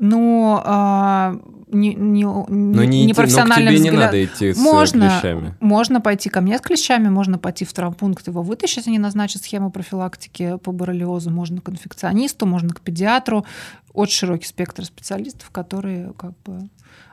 Ну, 0.00 0.60
а, 0.64 1.40
не, 1.66 1.92
не, 1.92 2.24
но 2.24 2.84
не, 2.84 3.04
не 3.04 3.14
профессиональным 3.14 3.74
но 3.74 3.80
к 3.80 3.82
тебе 3.82 3.90
взгляд... 3.90 3.92
не 3.92 3.98
надо 3.98 4.24
идти 4.24 4.54
с 4.54 4.56
можно, 4.56 5.10
клещами. 5.10 5.56
Можно 5.58 6.00
пойти 6.00 6.30
ко 6.30 6.40
мне 6.40 6.56
с 6.56 6.60
клещами, 6.60 7.08
можно 7.08 7.36
пойти 7.36 7.64
в 7.64 7.72
травмпункт 7.72 8.28
его 8.28 8.42
вытащить, 8.42 8.86
они 8.86 9.00
назначат 9.00 9.42
схему 9.42 9.72
профилактики 9.72 10.56
по 10.62 10.70
боррелиозу, 10.70 11.30
можно 11.30 11.60
к 11.60 11.68
инфекционисту, 11.68 12.46
можно 12.46 12.70
к 12.70 12.80
педиатру. 12.80 13.44
Очень 13.92 14.18
широкий 14.18 14.46
спектр 14.46 14.84
специалистов, 14.84 15.50
которые 15.50 16.12
как 16.16 16.34
бы 16.44 16.68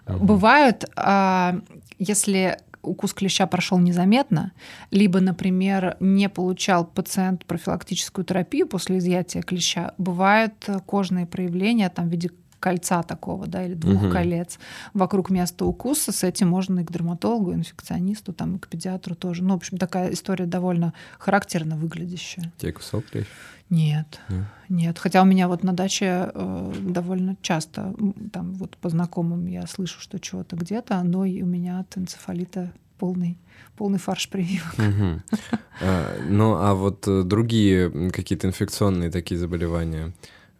угу. 0.07 0.23
бывают. 0.23 0.85
А, 0.95 1.59
если 1.97 2.59
укус 2.85 3.13
клеща 3.13 3.47
прошел 3.47 3.77
незаметно, 3.79 4.51
либо, 4.91 5.19
например, 5.19 5.97
не 5.99 6.29
получал 6.29 6.85
пациент 6.85 7.45
профилактическую 7.45 8.25
терапию 8.25 8.67
после 8.67 8.97
изъятия 8.97 9.41
клеща, 9.41 9.93
бывают 9.97 10.53
кожные 10.85 11.25
проявления 11.25 11.89
там, 11.89 12.07
в 12.07 12.11
виде 12.11 12.29
кольца 12.65 13.03
такого, 13.03 13.45
да, 13.45 13.63
или 13.63 13.75
двух 13.75 14.01
угу. 14.01 14.11
колец 14.11 14.57
вокруг 14.95 15.29
места 15.29 15.65
укуса. 15.65 16.11
С 16.11 16.23
этим 16.23 16.49
можно 16.49 16.79
и 16.79 16.83
к 16.83 16.91
дерматологу, 16.91 17.51
и 17.51 17.53
инфекционисту, 17.53 18.33
там, 18.33 18.55
и 18.55 18.59
к 18.59 18.67
педиатру 18.67 19.13
тоже. 19.13 19.43
Ну, 19.43 19.53
в 19.53 19.57
общем, 19.57 19.77
такая 19.77 20.11
история 20.11 20.47
довольно 20.47 20.91
характерно 21.19 21.75
выглядящая. 21.77 22.51
Тебя 22.57 22.73
кусал 22.73 23.03
клещ? 23.03 23.27
Нет, 23.69 24.19
нет, 24.29 24.45
нет. 24.67 24.97
Хотя 24.97 25.21
у 25.21 25.25
меня 25.25 25.47
вот 25.47 25.61
на 25.61 25.73
даче 25.73 26.31
э, 26.33 26.73
довольно 26.81 27.37
часто, 27.43 27.93
там 28.33 28.53
вот 28.55 28.77
по 28.77 28.89
знакомым 28.89 29.45
я 29.45 29.67
слышу, 29.67 29.99
что 29.99 30.19
чего-то 30.19 30.55
где-то, 30.55 31.03
но 31.03 31.23
и 31.23 31.43
у 31.43 31.45
меня 31.45 31.81
от 31.81 31.95
энцефалита 31.99 32.71
полный, 32.97 33.37
полный 33.77 33.99
фарш 33.99 34.27
прививок. 34.29 34.73
Угу. 34.79 35.21
А, 35.81 36.17
ну, 36.29 36.55
а 36.55 36.73
вот 36.73 37.05
э, 37.05 37.23
другие 37.23 38.09
какие-то 38.09 38.47
инфекционные 38.47 39.11
такие 39.11 39.37
заболевания? 39.37 40.13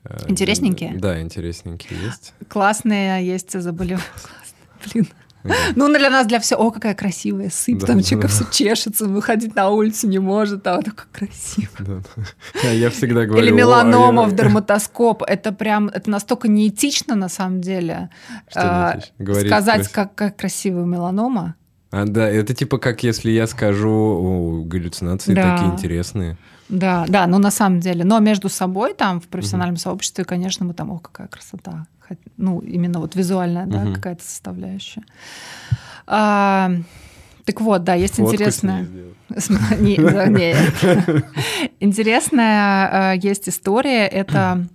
Э, 0.06 0.26
Интересненькие? 0.28 0.96
Да, 0.98 1.22
интересненькие 1.22 2.00
есть. 2.02 2.34
Классные 2.48 3.26
есть 3.26 3.60
заболевания. 3.60 4.04
Блин. 4.94 5.08
Ну, 5.76 5.94
для 5.96 6.10
нас, 6.10 6.26
для 6.26 6.40
всего, 6.40 6.62
о, 6.62 6.72
какая 6.72 6.96
красивая 6.96 7.50
сыпь, 7.52 7.80
да, 7.80 7.88
там 7.88 7.98
да, 7.98 8.04
человек 8.04 8.32
да. 8.32 8.34
все 8.34 8.46
чешется, 8.52 9.06
выходить 9.06 9.56
на 9.56 9.70
улицу 9.70 10.08
не 10.08 10.18
может, 10.18 10.66
а 10.66 10.78
вот 10.78 10.86
как 10.86 11.08
красиво. 11.12 11.70
Да, 11.80 12.02
да. 12.64 12.70
Я 12.72 12.90
всегда 12.90 13.26
говорю... 13.26 13.44
Или 13.44 13.52
меланома 13.52 14.24
в 14.24 14.36
дерматоскоп, 14.36 15.22
это 15.22 15.52
прям, 15.52 15.90
это 15.90 16.10
настолько 16.10 16.48
неэтично 16.48 17.16
на 17.16 17.30
самом 17.30 17.62
деле. 17.62 18.10
Что 18.50 18.62
а, 18.62 19.00
сказать, 19.46 19.88
как, 19.90 20.16
как 20.16 20.36
красивая 20.36 20.86
меланома. 20.86 21.56
А, 21.92 22.06
да, 22.06 22.28
это 22.28 22.56
типа 22.56 22.80
как 22.80 23.04
если 23.04 23.30
я 23.30 23.46
скажу, 23.46 23.92
о, 23.92 24.64
галлюцинации 24.64 25.36
да. 25.36 25.56
такие 25.56 25.72
интересные. 25.74 26.38
Да, 26.70 27.06
да, 27.08 27.28
ну 27.28 27.38
на 27.38 27.52
самом 27.52 27.80
деле. 27.80 28.04
Но 28.04 28.20
между 28.20 28.50
собой 28.50 28.94
там 28.94 29.22
в 29.22 29.28
профессиональном 29.28 29.76
угу. 29.76 29.82
сообществе, 29.82 30.26
конечно, 30.26 30.66
мы 30.66 30.74
там, 30.74 30.92
о, 30.92 31.00
какая 31.00 31.28
красота. 31.28 31.86
Ну, 32.38 32.60
именно 32.60 33.00
вот 33.00 33.16
визуальная, 33.16 33.66
да, 33.66 33.84
угу. 33.84 33.94
какая-то 33.94 34.24
составляющая. 34.24 35.04
А, 36.08 36.72
так 37.46 37.62
вот, 37.62 37.84
да, 37.84 37.96
есть 37.96 38.16
Фотку 38.16 38.34
интересная... 38.34 38.88
Интересная 41.80 42.90
а, 42.92 43.14
есть 43.14 43.50
история. 43.50 44.08
Это 44.08 44.68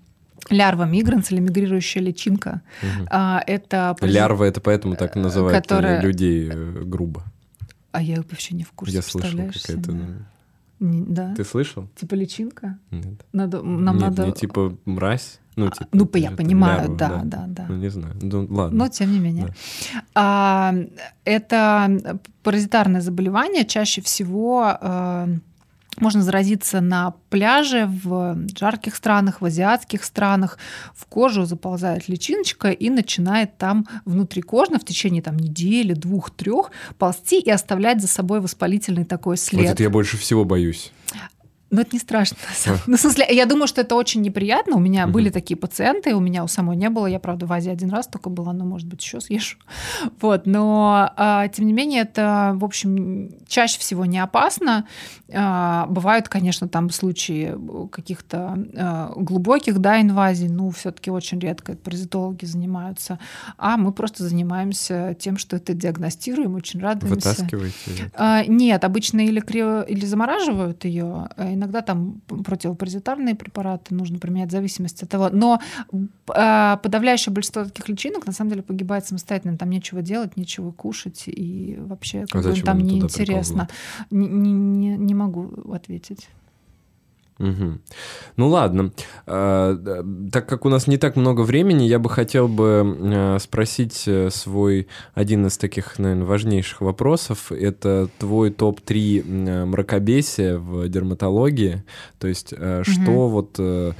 лярва 0.48 0.84
мигранс 0.84 1.30
или 1.30 1.40
мигрирующая 1.40 2.02
личинка. 2.02 2.62
Это... 3.46 3.96
Лярва— 4.00 4.44
это 4.46 4.60
поэтому 4.60 4.96
так 4.96 5.14
называют 5.14 5.70
э, 5.70 6.00
людей 6.00 6.50
э, 6.52 6.82
грубо. 6.84 7.22
А 7.92 8.02
я 8.02 8.16
вообще 8.16 8.54
не 8.54 8.64
в 8.64 8.72
курсе, 8.72 8.96
Я 8.96 9.02
слышал 9.02 9.38
какая-то... 9.38 9.92
Не, 10.80 11.02
да. 11.02 11.34
Ты 11.34 11.44
слышал? 11.44 11.88
Типа 11.94 12.14
личинка? 12.14 12.78
Нет. 12.90 13.26
Надо, 13.32 13.62
нам 13.62 13.96
Нет, 13.96 14.04
надо... 14.04 14.26
не 14.26 14.32
типа 14.32 14.76
мразь. 14.86 15.38
Ну, 15.56 15.66
а, 15.66 15.70
типа, 15.70 15.88
ну 15.92 16.08
я 16.14 16.30
понимаю, 16.30 16.80
лярва, 16.80 16.96
да, 16.96 17.08
да, 17.08 17.22
да, 17.24 17.44
да. 17.48 17.66
Ну, 17.68 17.76
не 17.76 17.90
знаю. 17.90 18.16
Ну, 18.22 18.46
ладно. 18.48 18.78
Но 18.78 18.88
тем 18.88 19.12
не 19.12 19.18
менее. 19.18 19.46
Да. 19.46 20.04
А, 20.14 20.74
это 21.24 22.18
паразитарное 22.42 23.02
заболевание 23.02 23.66
чаще 23.66 24.00
всего 24.00 24.62
а, 24.64 25.28
можно 25.98 26.22
заразиться 26.22 26.80
на 26.80 27.14
пляже 27.28 27.86
в 27.86 28.38
жарких 28.56 28.94
странах, 28.94 29.40
в 29.40 29.44
азиатских 29.44 30.04
странах. 30.04 30.58
В 30.94 31.06
кожу 31.06 31.44
заползает 31.44 32.08
личиночка 32.08 32.70
и 32.70 32.90
начинает 32.90 33.58
там 33.58 33.86
внутрикожно 34.04 34.78
в 34.78 34.84
течение 34.84 35.22
там, 35.22 35.36
недели, 35.36 35.94
двух, 35.94 36.30
трех 36.30 36.70
ползти 36.98 37.40
и 37.40 37.50
оставлять 37.50 38.00
за 38.00 38.08
собой 38.08 38.40
воспалительный 38.40 39.04
такой 39.04 39.36
след. 39.36 39.62
Вот 39.62 39.72
это 39.72 39.82
я 39.82 39.90
больше 39.90 40.16
всего 40.16 40.44
боюсь. 40.44 40.92
Ну, 41.70 41.80
это 41.80 41.90
не 41.92 42.00
страшно. 42.00 42.36
Ну, 42.86 42.96
в 42.96 43.00
смысле, 43.00 43.26
я 43.28 43.46
думаю, 43.46 43.68
что 43.68 43.82
это 43.82 43.94
очень 43.94 44.22
неприятно. 44.22 44.76
У 44.76 44.80
меня 44.80 45.04
угу. 45.04 45.14
были 45.14 45.30
такие 45.30 45.56
пациенты, 45.56 46.14
у 46.14 46.20
меня 46.20 46.42
у 46.44 46.48
самой 46.48 46.76
не 46.76 46.88
было. 46.88 47.06
Я, 47.06 47.20
правда, 47.20 47.46
в 47.46 47.52
Азии 47.52 47.70
один 47.70 47.90
раз 47.90 48.06
только 48.06 48.30
была, 48.30 48.52
но, 48.52 48.64
может 48.64 48.88
быть, 48.88 49.02
еще 49.02 49.20
съезжу. 49.20 49.56
Вот, 50.20 50.46
но, 50.46 51.12
а, 51.16 51.48
тем 51.48 51.66
не 51.66 51.72
менее, 51.72 52.02
это, 52.02 52.52
в 52.56 52.64
общем, 52.64 53.30
чаще 53.46 53.78
всего 53.78 54.04
не 54.04 54.18
опасно. 54.18 54.86
А, 55.32 55.86
бывают, 55.86 56.28
конечно, 56.28 56.68
там 56.68 56.90
случаи 56.90 57.56
каких-то 57.90 58.58
а, 58.76 59.12
глубоких, 59.16 59.78
да, 59.78 60.00
инвазий, 60.00 60.48
ну, 60.48 60.70
все-таки 60.70 61.10
очень 61.10 61.38
редко 61.38 61.72
это 61.72 61.82
паразитологи 61.82 62.44
занимаются. 62.44 63.18
А 63.56 63.76
мы 63.76 63.92
просто 63.92 64.24
занимаемся 64.24 65.16
тем, 65.18 65.38
что 65.38 65.56
это 65.56 65.74
диагностируем, 65.74 66.54
очень 66.54 66.80
радуемся. 66.80 67.30
Вытаскиваете? 67.30 68.10
А, 68.14 68.44
нет, 68.44 68.84
обычно 68.84 69.20
или, 69.20 69.40
крио, 69.40 69.82
или 69.82 70.04
замораживают 70.04 70.84
ее, 70.84 71.28
иногда 71.60 71.82
там 71.82 72.20
противопаразитарные 72.26 73.34
препараты 73.34 73.94
нужно 73.94 74.18
применять 74.18 74.48
в 74.48 74.52
зависимости 74.52 75.04
от 75.04 75.10
того. 75.10 75.28
Но 75.30 75.60
э, 75.92 76.76
подавляющее 76.82 77.32
большинство 77.32 77.64
таких 77.64 77.88
личинок 77.88 78.26
на 78.26 78.32
самом 78.32 78.50
деле 78.50 78.62
погибает 78.62 79.06
самостоятельно. 79.06 79.56
Там 79.56 79.70
нечего 79.70 80.02
делать, 80.02 80.36
нечего 80.36 80.72
кушать, 80.72 81.24
и 81.26 81.76
вообще 81.78 82.26
как 82.26 82.44
а 82.44 82.50
бы, 82.50 82.60
там 82.62 82.78
неинтересно. 82.78 83.68
Не, 84.10 84.26
не, 84.26 84.96
не 84.96 85.14
могу 85.14 85.72
ответить. 85.72 86.28
Угу. 87.40 87.78
Ну 88.36 88.48
ладно. 88.48 88.92
А, 89.26 89.74
так 90.30 90.46
как 90.46 90.66
у 90.66 90.68
нас 90.68 90.86
не 90.86 90.98
так 90.98 91.16
много 91.16 91.40
времени, 91.40 91.84
я 91.84 91.98
бы 91.98 92.10
хотел 92.10 92.48
бы 92.48 92.82
а, 92.84 93.38
спросить 93.38 94.04
э, 94.06 94.28
свой 94.30 94.88
один 95.14 95.46
из 95.46 95.56
таких, 95.56 95.98
наверное, 95.98 96.26
важнейших 96.26 96.82
вопросов. 96.82 97.50
Это 97.50 98.10
твой 98.18 98.50
топ-3 98.50 99.64
мракобесия 99.64 100.58
в 100.58 100.86
дерматологии. 100.88 101.82
То 102.18 102.28
есть 102.28 102.52
угу. 102.52 102.84
что 102.84 103.28
вот, 103.28 103.56
э, 103.58 103.92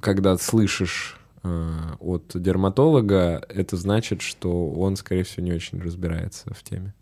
когда 0.00 0.36
слышишь 0.36 1.18
от 1.42 2.30
дерматолога, 2.34 3.44
это 3.48 3.76
значит, 3.76 4.22
что 4.22 4.70
он, 4.70 4.94
скорее 4.94 5.24
всего, 5.24 5.44
не 5.44 5.52
очень 5.52 5.82
разбирается 5.82 6.54
в 6.54 6.62
теме? 6.62 6.94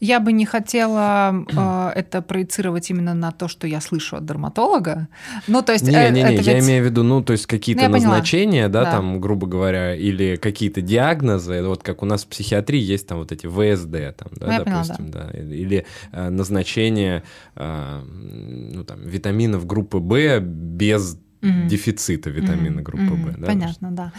Я 0.00 0.20
бы 0.20 0.32
не 0.32 0.44
хотела 0.44 1.44
э, 1.48 1.98
это 1.98 2.22
проецировать 2.22 2.90
именно 2.90 3.14
на 3.14 3.32
то, 3.32 3.48
что 3.48 3.66
я 3.66 3.80
слышу 3.80 4.16
от 4.16 4.26
дерматолога. 4.26 5.08
Ну, 5.46 5.62
то 5.62 5.72
есть... 5.72 5.86
Не, 5.86 5.94
э, 5.94 6.10
не, 6.10 6.22
не, 6.22 6.36
ведь... 6.36 6.46
я 6.46 6.58
имею 6.58 6.82
в 6.82 6.86
виду, 6.86 7.02
ну, 7.02 7.22
то 7.22 7.32
есть 7.32 7.46
какие-то 7.46 7.88
ну, 7.88 7.94
назначения, 7.94 8.68
да, 8.68 8.84
да, 8.84 8.92
там, 8.92 9.20
грубо 9.20 9.46
говоря, 9.46 9.94
или 9.94 10.36
какие-то 10.36 10.80
диагнозы, 10.82 11.62
вот 11.62 11.82
как 11.82 12.02
у 12.02 12.06
нас 12.06 12.24
в 12.24 12.28
психиатрии 12.28 12.80
есть 12.80 13.06
там 13.06 13.18
вот 13.18 13.32
эти 13.32 13.46
ВСД, 13.46 14.16
там, 14.16 14.28
да, 14.32 14.58
ну, 14.58 14.64
допустим, 14.64 14.96
поняла, 14.96 15.24
да. 15.24 15.30
да, 15.32 15.38
или 15.38 15.86
э, 16.12 16.28
назначение, 16.28 17.22
э, 17.54 18.02
ну, 18.02 18.84
там, 18.84 19.00
витаминов 19.02 19.66
группы 19.66 19.98
В 19.98 20.40
без 20.40 21.18
угу. 21.42 21.68
дефицита 21.68 22.30
витамина 22.30 22.82
группы 22.82 23.12
угу. 23.12 23.30
В. 23.30 23.40
Да? 23.40 23.46
Понятно, 23.46 23.90
да. 23.90 24.12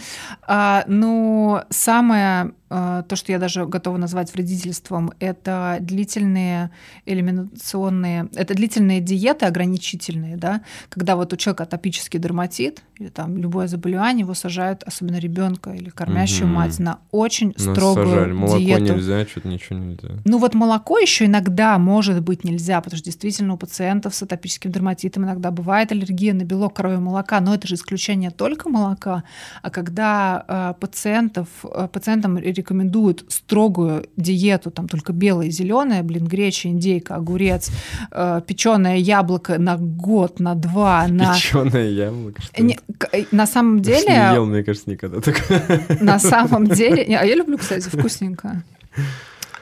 А, 0.46 0.84
ну, 0.86 1.60
самое 1.70 2.52
то, 2.68 3.06
что 3.14 3.32
я 3.32 3.38
даже 3.38 3.66
готова 3.66 3.96
назвать 3.96 4.32
вредительством, 4.34 5.12
это 5.20 5.78
длительные 5.80 6.70
элиминационные, 7.06 8.28
это 8.34 8.54
длительные 8.54 9.00
диеты 9.00 9.46
ограничительные, 9.46 10.36
да, 10.36 10.62
когда 10.88 11.16
вот 11.16 11.32
у 11.32 11.36
человека 11.36 11.64
атопический 11.64 12.18
дерматит 12.18 12.82
или 12.98 13.08
там 13.08 13.36
любое 13.36 13.68
заболевание, 13.68 14.22
его 14.24 14.34
сажают, 14.34 14.82
особенно 14.82 15.18
ребенка 15.18 15.70
или 15.70 15.88
кормящую 15.88 16.48
угу. 16.48 16.56
мать, 16.56 16.78
на 16.78 16.98
очень 17.10 17.54
Нас 17.56 17.62
строгую 17.62 18.08
сажали. 18.08 18.32
Молоко 18.32 18.58
диету. 18.58 18.94
нельзя, 18.94 19.24
что-то 19.26 19.48
ничего 19.48 19.78
нельзя. 19.78 20.08
Ну 20.24 20.38
вот 20.38 20.54
молоко 20.54 20.98
еще 20.98 21.26
иногда 21.26 21.78
может 21.78 22.20
быть 22.22 22.44
нельзя, 22.44 22.80
потому 22.80 22.98
что 22.98 23.04
действительно 23.04 23.54
у 23.54 23.56
пациентов 23.56 24.14
с 24.14 24.22
атопическим 24.22 24.72
дерматитом 24.72 25.24
иногда 25.24 25.50
бывает 25.50 25.92
аллергия 25.92 26.34
на 26.34 26.42
белок 26.42 26.74
коровьего 26.74 27.00
молока, 27.00 27.40
но 27.40 27.54
это 27.54 27.66
же 27.68 27.76
исключение 27.76 28.30
только 28.30 28.68
молока, 28.68 29.22
а 29.62 29.70
когда 29.70 30.44
э, 30.48 30.74
пациентов, 30.80 31.48
э, 31.64 31.88
пациентам 31.92 32.36
рекомендуют 32.58 33.24
строгую 33.28 34.06
диету, 34.16 34.70
там 34.70 34.88
только 34.88 35.12
белое 35.12 35.46
и 35.46 35.50
зеленое, 35.50 36.02
блин, 36.02 36.26
греча, 36.26 36.68
индейка, 36.68 37.14
огурец, 37.16 37.70
э, 38.10 38.42
печеное 38.46 38.96
яблоко 38.96 39.58
на 39.58 39.76
год, 39.76 40.40
на 40.40 40.54
два, 40.54 41.06
на... 41.08 41.34
Печеное 41.34 41.88
яблоко? 41.88 42.42
Не, 42.58 42.78
э, 43.12 43.24
на 43.32 43.46
самом 43.46 43.80
деле... 43.80 44.08
Не 44.08 44.34
ел, 44.34 44.46
мне 44.46 44.62
кажется, 44.62 44.90
никогда 44.90 45.20
такое. 45.20 45.86
На 46.00 46.18
самом 46.18 46.66
деле... 46.66 47.04
А 47.16 47.24
я 47.24 47.34
люблю, 47.34 47.58
кстати, 47.58 47.88
вкусненько. 47.88 48.62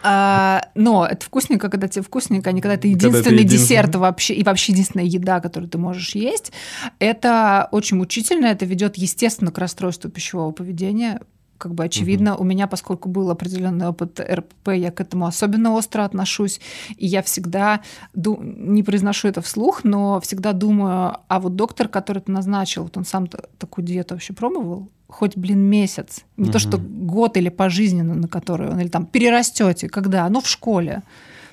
А, 0.09 0.69
но 0.77 1.05
это 1.05 1.27
вкусненько, 1.27 1.69
когда 1.69 1.89
тебе 1.89 2.03
вкусненько, 2.03 2.51
а 2.51 2.53
не 2.53 2.61
когда 2.61 2.75
это 2.75 2.87
единственный 2.87 3.25
когда 3.25 3.41
единственный... 3.41 3.67
десерт 3.67 3.95
вообще, 3.97 4.35
и 4.35 4.45
вообще 4.45 4.71
единственная 4.71 5.07
еда, 5.07 5.41
которую 5.41 5.69
ты 5.69 5.79
можешь 5.79 6.15
есть. 6.15 6.53
Это 7.01 7.69
очень 7.73 7.97
мучительно, 7.97 8.47
это 8.47 8.67
ведет, 8.67 8.97
естественно, 8.97 9.51
к 9.51 9.59
расстройству 9.59 10.09
пищевого 10.09 10.53
поведения, 10.53 11.21
как 11.59 11.75
бы 11.75 11.85
очевидно, 11.85 12.35
угу. 12.35 12.43
у 12.43 12.47
меня, 12.47 12.67
поскольку 12.67 13.09
был 13.09 13.31
определенный 13.31 13.89
опыт 13.89 14.21
РПП, 14.21 14.69
я 14.75 14.91
к 14.91 15.01
этому 15.01 15.27
особенно 15.27 15.75
остро 15.75 16.05
отношусь, 16.05 16.61
и 16.97 17.07
я 17.07 17.23
всегда 17.23 17.81
ду- 18.15 18.41
не 18.43 18.83
произношу 18.83 19.29
это 19.29 19.41
вслух, 19.41 19.85
но 19.85 20.21
всегда 20.21 20.53
думаю, 20.53 21.19
а 21.29 21.41
вот 21.41 21.57
доктор, 21.57 21.89
который 21.89 22.19
это 22.19 22.31
назначил, 22.31 22.85
вот 22.85 22.97
он 22.97 23.05
сам 23.05 23.29
такую 23.59 23.85
диету 23.85 24.15
вообще 24.15 24.33
пробовал, 24.33 24.91
хоть, 25.09 25.37
блин, 25.37 25.61
месяц, 25.61 26.25
не 26.37 26.45
угу. 26.45 26.53
то 26.53 26.59
что 26.59 26.79
год 26.79 27.37
или 27.37 27.49
пожизненно, 27.49 28.15
на 28.15 28.29
который 28.29 28.69
он, 28.69 28.81
или 28.81 28.89
там 28.89 29.07
перерастете, 29.07 29.89
когда, 29.89 30.29
ну 30.29 30.41
в 30.41 30.49
школе. 30.49 31.03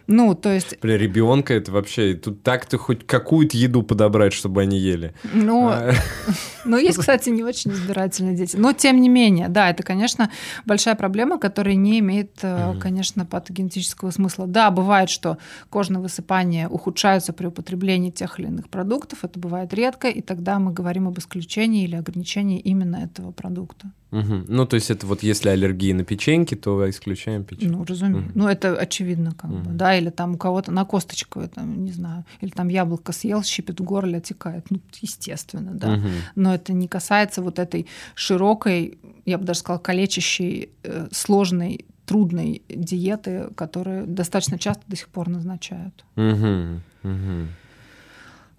Ну, 0.08 0.36
то 0.36 0.52
есть... 0.52 0.80
Для 0.82 0.98
ребенка 0.98 1.54
это 1.54 1.72
вообще... 1.72 2.14
Тут 2.14 2.44
так 2.44 2.66
ты 2.66 2.78
хоть 2.78 3.06
какую-то 3.06 3.58
еду 3.58 3.84
подобрать, 3.84 4.34
чтобы 4.34 4.62
они 4.62 4.78
ели. 4.78 5.14
Ну, 5.34 5.70
а... 5.70 5.94
ну, 6.66 6.78
есть, 6.78 6.98
кстати, 6.98 7.30
не 7.30 7.44
очень 7.44 7.72
избирательные 7.72 8.36
дети. 8.36 8.56
Но, 8.58 8.74
тем 8.74 9.00
не 9.00 9.10
менее, 9.10 9.48
да, 9.48 9.70
это, 9.70 9.84
конечно, 9.84 10.30
большая 10.66 10.96
проблема, 10.96 11.40
которая 11.40 11.76
не 11.76 12.00
имеет, 12.00 12.44
mm-hmm. 12.44 12.80
конечно, 12.80 13.26
патогенетического 13.26 14.12
смысла. 14.12 14.46
Да, 14.46 14.72
бывает, 14.72 15.10
что 15.10 15.38
кожные 15.70 16.02
высыпания 16.02 16.68
ухудшаются 16.68 17.32
при 17.34 17.48
употреблении 17.48 18.12
тех 18.12 18.40
или 18.40 18.48
иных 18.48 18.70
продуктов. 18.70 19.24
Это 19.24 19.40
бывает 19.40 19.74
редко, 19.74 20.10
и 20.10 20.22
тогда 20.22 20.60
мы 20.60 20.74
говорим 20.74 21.08
об 21.08 21.18
исключении 21.18 21.84
или 21.84 21.96
ограничении 21.96 22.60
именно 22.60 22.98
этого 22.98 23.32
продукта. 23.32 23.92
Угу. 24.14 24.46
Ну, 24.48 24.66
то 24.68 24.76
есть 24.76 24.92
это 24.92 25.08
вот 25.08 25.24
если 25.24 25.50
аллергия 25.50 25.96
на 25.96 26.04
печеньки, 26.04 26.56
то 26.56 26.88
исключаем 26.88 27.44
печеньки. 27.44 27.72
Ну, 27.72 27.84
разумеется. 27.84 28.30
Угу. 28.30 28.40
Ну, 28.40 28.48
это 28.48 28.78
очевидно, 28.78 29.34
как 29.34 29.50
угу. 29.50 29.60
бы, 29.60 29.72
да, 29.72 29.98
или 29.98 30.12
там 30.12 30.36
у 30.36 30.38
кого-то 30.38 30.72
на 30.72 30.86
косточку, 30.86 31.42
там, 31.48 31.84
не 31.84 31.92
знаю, 31.92 32.24
или 32.42 32.52
там 32.52 32.68
яблоко 32.68 33.12
съел, 33.12 33.44
щипет 33.44 33.80
в 33.80 33.84
горле, 33.84 34.20
отекает. 34.20 34.70
Ну, 34.70 34.80
естественно, 35.02 35.72
да. 35.74 35.94
Угу. 35.94 36.08
Но 36.36 36.54
это 36.54 36.74
не 36.74 36.88
касается 36.88 37.42
вот 37.42 37.58
этой 37.58 37.88
широкой, 38.14 39.00
я 39.26 39.40
бы 39.40 39.46
даже 39.46 39.62
сказала, 39.62 39.82
калечащей, 39.82 40.70
э, 40.84 41.08
сложной, 41.12 41.86
трудной 42.06 42.62
диеты, 42.70 43.48
которую 43.56 44.06
достаточно 44.06 44.60
часто 44.60 44.84
до 44.88 44.96
сих 44.96 45.08
пор 45.08 45.30
назначают. 45.30 46.06
Угу. 46.16 46.82
Угу. 47.04 47.48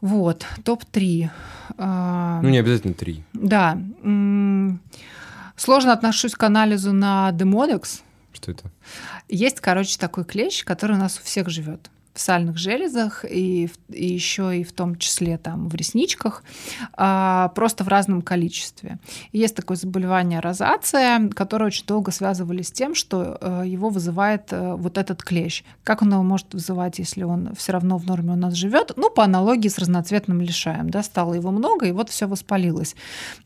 Вот, 0.00 0.44
топ-3. 0.64 1.30
А, 1.78 2.40
ну, 2.42 2.48
не 2.50 2.58
обязательно 2.58 2.94
три. 2.94 3.22
Да. 3.32 3.78
Сложно 5.56 5.92
отношусь 5.92 6.34
к 6.34 6.42
анализу 6.42 6.92
на 6.92 7.30
демодекс. 7.32 8.02
Что 8.32 8.50
это? 8.50 8.70
Есть, 9.28 9.60
короче, 9.60 9.98
такой 9.98 10.24
клещ, 10.24 10.64
который 10.64 10.96
у 10.96 10.98
нас 10.98 11.18
у 11.18 11.22
всех 11.22 11.48
живет 11.48 11.90
в 12.14 12.20
сальных 12.20 12.58
железах 12.58 13.24
и, 13.28 13.68
и 13.88 14.06
еще 14.06 14.60
и 14.60 14.62
в 14.62 14.72
том 14.72 14.96
числе 14.96 15.36
там 15.36 15.68
в 15.68 15.74
ресничках, 15.74 16.44
а, 16.92 17.48
просто 17.56 17.82
в 17.82 17.88
разном 17.88 18.22
количестве. 18.22 18.98
Есть 19.32 19.56
такое 19.56 19.76
заболевание 19.76 20.38
розация, 20.38 21.28
которое 21.30 21.66
очень 21.66 21.86
долго 21.86 22.12
связывали 22.12 22.62
с 22.62 22.70
тем, 22.70 22.94
что 22.94 23.36
а, 23.40 23.62
его 23.62 23.88
вызывает 23.88 24.52
а, 24.52 24.76
вот 24.76 24.96
этот 24.96 25.24
клещ. 25.24 25.64
Как 25.82 26.02
он 26.02 26.12
его 26.12 26.22
может 26.22 26.54
вызывать, 26.54 27.00
если 27.00 27.24
он 27.24 27.52
все 27.56 27.72
равно 27.72 27.98
в 27.98 28.06
норме 28.06 28.32
у 28.32 28.36
нас 28.36 28.54
живет? 28.54 28.92
Ну, 28.94 29.10
по 29.10 29.24
аналогии 29.24 29.68
с 29.68 29.78
разноцветным 29.78 30.40
лишаем, 30.40 30.90
да, 30.90 31.02
стало 31.02 31.34
его 31.34 31.50
много, 31.50 31.86
и 31.86 31.92
вот 31.92 32.10
все 32.10 32.28
воспалилось. 32.28 32.94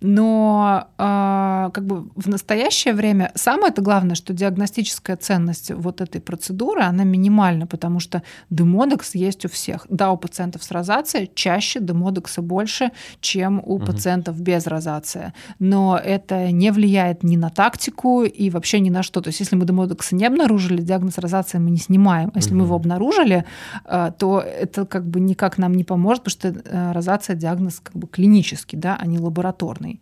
Но 0.02 0.88
а, 0.98 1.70
как 1.72 1.86
бы 1.86 2.10
в 2.16 2.28
настоящее 2.28 2.92
время 2.92 3.32
самое 3.34 3.72
это 3.72 3.80
главное, 3.80 4.14
что 4.14 4.34
диагностическая 4.34 5.16
ценность 5.16 5.70
вот 5.70 6.02
этой 6.02 6.20
процедуры, 6.20 6.82
она 6.82 7.04
минимальна, 7.04 7.66
потому 7.66 7.98
что 7.98 8.22
демодекс 8.58 9.14
есть 9.14 9.44
у 9.44 9.48
всех. 9.48 9.86
Да, 9.88 10.10
у 10.10 10.16
пациентов 10.16 10.62
с 10.64 10.70
розацией 10.70 11.30
чаще 11.34 11.80
демодекса 11.80 12.42
больше, 12.42 12.90
чем 13.20 13.58
у 13.58 13.74
угу. 13.74 13.86
пациентов 13.86 14.40
без 14.40 14.66
розации. 14.66 15.32
Но 15.58 15.96
это 15.96 16.50
не 16.50 16.70
влияет 16.72 17.22
ни 17.22 17.36
на 17.36 17.50
тактику 17.50 18.24
и 18.24 18.50
вообще 18.50 18.80
ни 18.80 18.90
на 18.90 19.02
что. 19.02 19.20
То 19.20 19.28
есть 19.28 19.40
если 19.40 19.56
мы 19.56 19.64
демодекса 19.64 20.16
не 20.16 20.26
обнаружили, 20.26 20.82
диагноз 20.82 21.18
розации 21.18 21.58
мы 21.58 21.70
не 21.70 21.78
снимаем. 21.78 22.30
А 22.34 22.38
если 22.38 22.50
угу. 22.50 22.58
мы 22.58 22.64
его 22.64 22.74
обнаружили, 22.76 23.44
э, 23.84 24.10
то 24.18 24.40
это 24.40 24.86
как 24.86 25.06
бы 25.06 25.20
никак 25.20 25.58
нам 25.58 25.74
не 25.74 25.84
поможет, 25.84 26.24
потому 26.24 26.52
что 26.52 26.70
э, 26.70 26.92
розация 26.92 27.36
диагноз 27.36 27.80
как 27.80 27.96
бы 27.96 28.06
клинический, 28.06 28.78
да, 28.78 28.98
а 29.00 29.06
не 29.06 29.18
лабораторный. 29.18 30.00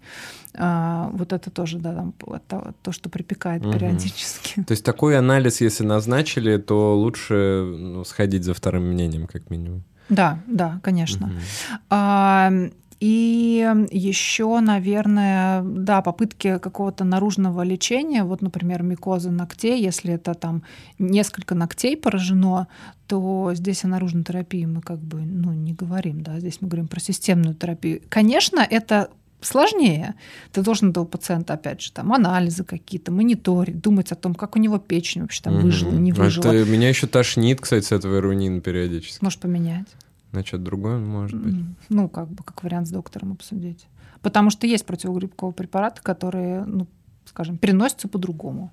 А, 0.58 1.10
вот 1.12 1.32
это 1.32 1.50
тоже, 1.50 1.78
да, 1.78 1.94
там, 1.94 2.12
то, 2.12 2.74
то 2.82 2.92
что 2.92 3.08
припекает 3.08 3.64
угу. 3.64 3.72
периодически. 3.72 4.62
То 4.62 4.72
есть 4.72 4.84
такой 4.84 5.18
анализ, 5.18 5.60
если 5.60 5.84
назначили, 5.84 6.56
то 6.56 6.96
лучше 6.96 7.74
ну, 7.78 8.04
сходить 8.04 8.44
за 8.44 8.54
вторым 8.54 8.84
мнением, 8.84 9.26
как 9.26 9.50
минимум. 9.50 9.82
Да, 10.08 10.38
да, 10.46 10.80
конечно. 10.82 11.26
Угу. 11.26 11.34
А, 11.90 12.50
и 12.98 13.86
еще, 13.90 14.58
наверное, 14.60 15.62
да, 15.62 16.00
попытки 16.00 16.58
какого-то 16.58 17.04
наружного 17.04 17.62
лечения, 17.62 18.24
вот, 18.24 18.40
например, 18.40 18.82
микоза 18.82 19.30
ногтей, 19.30 19.82
если 19.82 20.14
это 20.14 20.32
там 20.34 20.62
несколько 20.98 21.54
ногтей 21.54 21.96
поражено, 21.96 22.68
то 23.06 23.50
здесь 23.54 23.84
о 23.84 23.88
наружной 23.88 24.24
терапии 24.24 24.64
мы 24.64 24.80
как 24.80 24.98
бы 24.98 25.20
ну, 25.20 25.52
не 25.52 25.74
говорим, 25.74 26.22
да, 26.22 26.40
здесь 26.40 26.58
мы 26.60 26.68
говорим 26.68 26.88
про 26.88 27.00
системную 27.00 27.54
терапию. 27.54 28.00
Конечно, 28.08 28.60
это 28.60 29.10
сложнее. 29.46 30.14
Ты 30.52 30.62
должен 30.62 30.90
этого 30.90 31.04
пациента, 31.04 31.54
опять 31.54 31.80
же, 31.80 31.92
там 31.92 32.12
анализы 32.12 32.64
какие-то, 32.64 33.12
мониторить, 33.12 33.80
думать 33.80 34.12
о 34.12 34.14
том, 34.14 34.34
как 34.34 34.56
у 34.56 34.58
него 34.58 34.78
печень 34.78 35.22
вообще 35.22 35.42
там 35.42 35.60
выжила, 35.60 35.92
не 35.92 36.12
выжила. 36.12 36.52
Это, 36.52 36.70
меня 36.70 36.88
еще 36.88 37.06
тошнит, 37.06 37.60
кстати, 37.60 37.84
с 37.84 37.92
этого 37.92 38.20
рунина 38.20 38.60
периодически. 38.60 39.22
Может 39.22 39.40
поменять. 39.40 39.86
На 40.32 40.44
что-то 40.44 40.64
другое, 40.64 40.98
может 40.98 41.40
быть. 41.40 41.64
Ну, 41.88 42.08
как 42.08 42.28
бы, 42.28 42.42
как 42.44 42.62
вариант 42.62 42.88
с 42.88 42.90
доктором 42.90 43.32
обсудить. 43.32 43.86
Потому 44.22 44.50
что 44.50 44.66
есть 44.66 44.84
противогрибковые 44.84 45.54
препараты, 45.54 46.02
которые, 46.02 46.64
ну, 46.64 46.86
скажем, 47.24 47.58
переносятся 47.58 48.08
по-другому. 48.08 48.72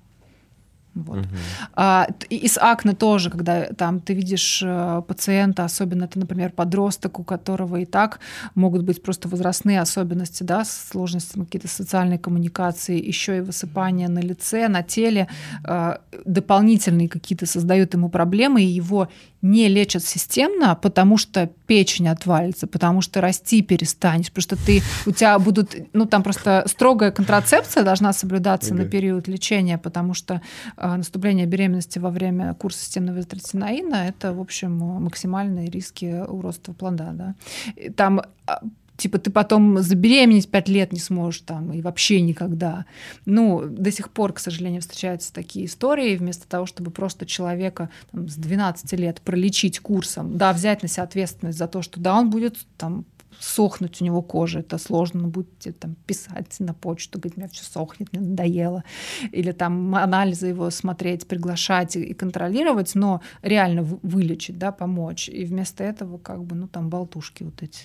Вот. 0.94 1.18
Угу. 1.18 1.26
А, 1.74 2.06
и 2.30 2.46
с 2.46 2.58
акне 2.58 2.92
тоже, 2.92 3.30
когда 3.30 3.64
там 3.66 4.00
ты 4.00 4.14
видишь 4.14 4.62
э, 4.64 5.02
пациента, 5.06 5.64
особенно 5.64 6.04
это, 6.04 6.18
например, 6.18 6.52
подросток, 6.52 7.18
у 7.18 7.24
которого 7.24 7.76
и 7.76 7.84
так 7.84 8.20
могут 8.54 8.82
быть 8.82 9.02
просто 9.02 9.28
возрастные 9.28 9.80
особенности, 9.80 10.44
да, 10.44 10.64
сложности 10.64 11.38
какие-то 11.38 11.68
социальной 11.68 12.18
коммуникации, 12.18 13.08
еще 13.08 13.38
и 13.38 13.40
высыпание 13.40 14.08
на 14.08 14.20
лице, 14.20 14.68
на 14.68 14.82
теле, 14.82 15.28
э, 15.64 15.96
дополнительные 16.24 17.08
какие-то 17.08 17.46
создают 17.46 17.94
ему 17.94 18.08
проблемы, 18.08 18.62
и 18.62 18.66
его 18.66 19.08
не 19.44 19.68
лечат 19.68 20.02
системно, 20.02 20.74
потому 20.74 21.18
что 21.18 21.50
печень 21.66 22.08
отвалится, 22.08 22.66
потому 22.66 23.02
что 23.02 23.20
расти 23.20 23.60
перестанешь, 23.60 24.32
потому 24.32 24.42
что 24.42 24.56
ты, 24.56 24.82
у 25.04 25.12
тебя 25.12 25.38
будут, 25.38 25.76
ну 25.92 26.06
там 26.06 26.22
просто 26.22 26.64
строгая 26.66 27.10
контрацепция 27.10 27.82
должна 27.82 28.14
соблюдаться 28.14 28.72
okay. 28.72 28.78
на 28.78 28.84
период 28.86 29.28
лечения, 29.28 29.76
потому 29.76 30.14
что 30.14 30.40
э, 30.78 30.96
наступление 30.96 31.44
беременности 31.44 31.98
во 31.98 32.08
время 32.08 32.54
курса 32.54 32.80
системного 32.80 33.20
эзотротинаина 33.20 34.08
это, 34.08 34.32
в 34.32 34.40
общем, 34.40 34.78
максимальные 34.78 35.68
риски 35.68 36.24
у 36.26 36.40
роста 36.40 36.72
плода. 36.72 37.10
Да. 37.12 37.34
И 37.76 37.90
там 37.90 38.22
а, 38.46 38.60
типа 38.96 39.18
ты 39.18 39.30
потом 39.30 39.78
забеременеть 39.78 40.50
пять 40.50 40.68
лет 40.68 40.92
не 40.92 41.00
сможешь 41.00 41.40
там 41.40 41.72
и 41.72 41.80
вообще 41.80 42.20
никогда. 42.20 42.86
Ну, 43.26 43.64
до 43.66 43.90
сих 43.90 44.10
пор, 44.10 44.32
к 44.32 44.38
сожалению, 44.38 44.80
встречаются 44.80 45.32
такие 45.32 45.66
истории, 45.66 46.16
вместо 46.16 46.48
того, 46.48 46.66
чтобы 46.66 46.90
просто 46.90 47.26
человека 47.26 47.90
там, 48.12 48.28
с 48.28 48.36
12 48.36 48.92
лет 48.92 49.20
пролечить 49.20 49.80
курсом, 49.80 50.36
да, 50.36 50.52
взять 50.52 50.82
на 50.82 50.88
себя 50.88 51.04
ответственность 51.04 51.58
за 51.58 51.68
то, 51.68 51.82
что 51.82 52.00
да, 52.00 52.18
он 52.18 52.30
будет 52.30 52.58
там 52.76 53.04
сохнуть 53.40 54.00
у 54.00 54.04
него 54.04 54.22
кожа, 54.22 54.60
это 54.60 54.78
сложно, 54.78 55.24
он 55.24 55.30
будет 55.30 55.50
там 55.78 55.96
писать 56.06 56.56
на 56.60 56.72
почту, 56.72 57.18
говорить, 57.18 57.36
меня 57.36 57.48
все 57.48 57.64
сохнет, 57.64 58.12
мне 58.12 58.22
надоело, 58.22 58.84
или 59.32 59.52
там 59.52 59.94
анализы 59.94 60.48
его 60.48 60.70
смотреть, 60.70 61.26
приглашать 61.26 61.96
и 61.96 62.14
контролировать, 62.14 62.94
но 62.94 63.20
реально 63.42 63.82
вылечить, 63.82 64.58
да, 64.58 64.72
помочь, 64.72 65.28
и 65.28 65.44
вместо 65.44 65.84
этого 65.84 66.18
как 66.18 66.44
бы, 66.44 66.54
ну 66.54 66.68
там 66.68 66.88
болтушки 66.88 67.42
вот 67.42 67.62
эти 67.62 67.80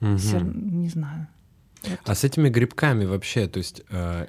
Угу. 0.00 0.16
Все, 0.16 0.40
не 0.40 0.88
знаю. 0.88 1.28
Вот. 1.82 2.00
А 2.04 2.14
с 2.14 2.24
этими 2.24 2.48
грибками 2.48 3.04
вообще, 3.04 3.46
то 3.46 3.58
есть, 3.58 3.82
э, 3.90 4.26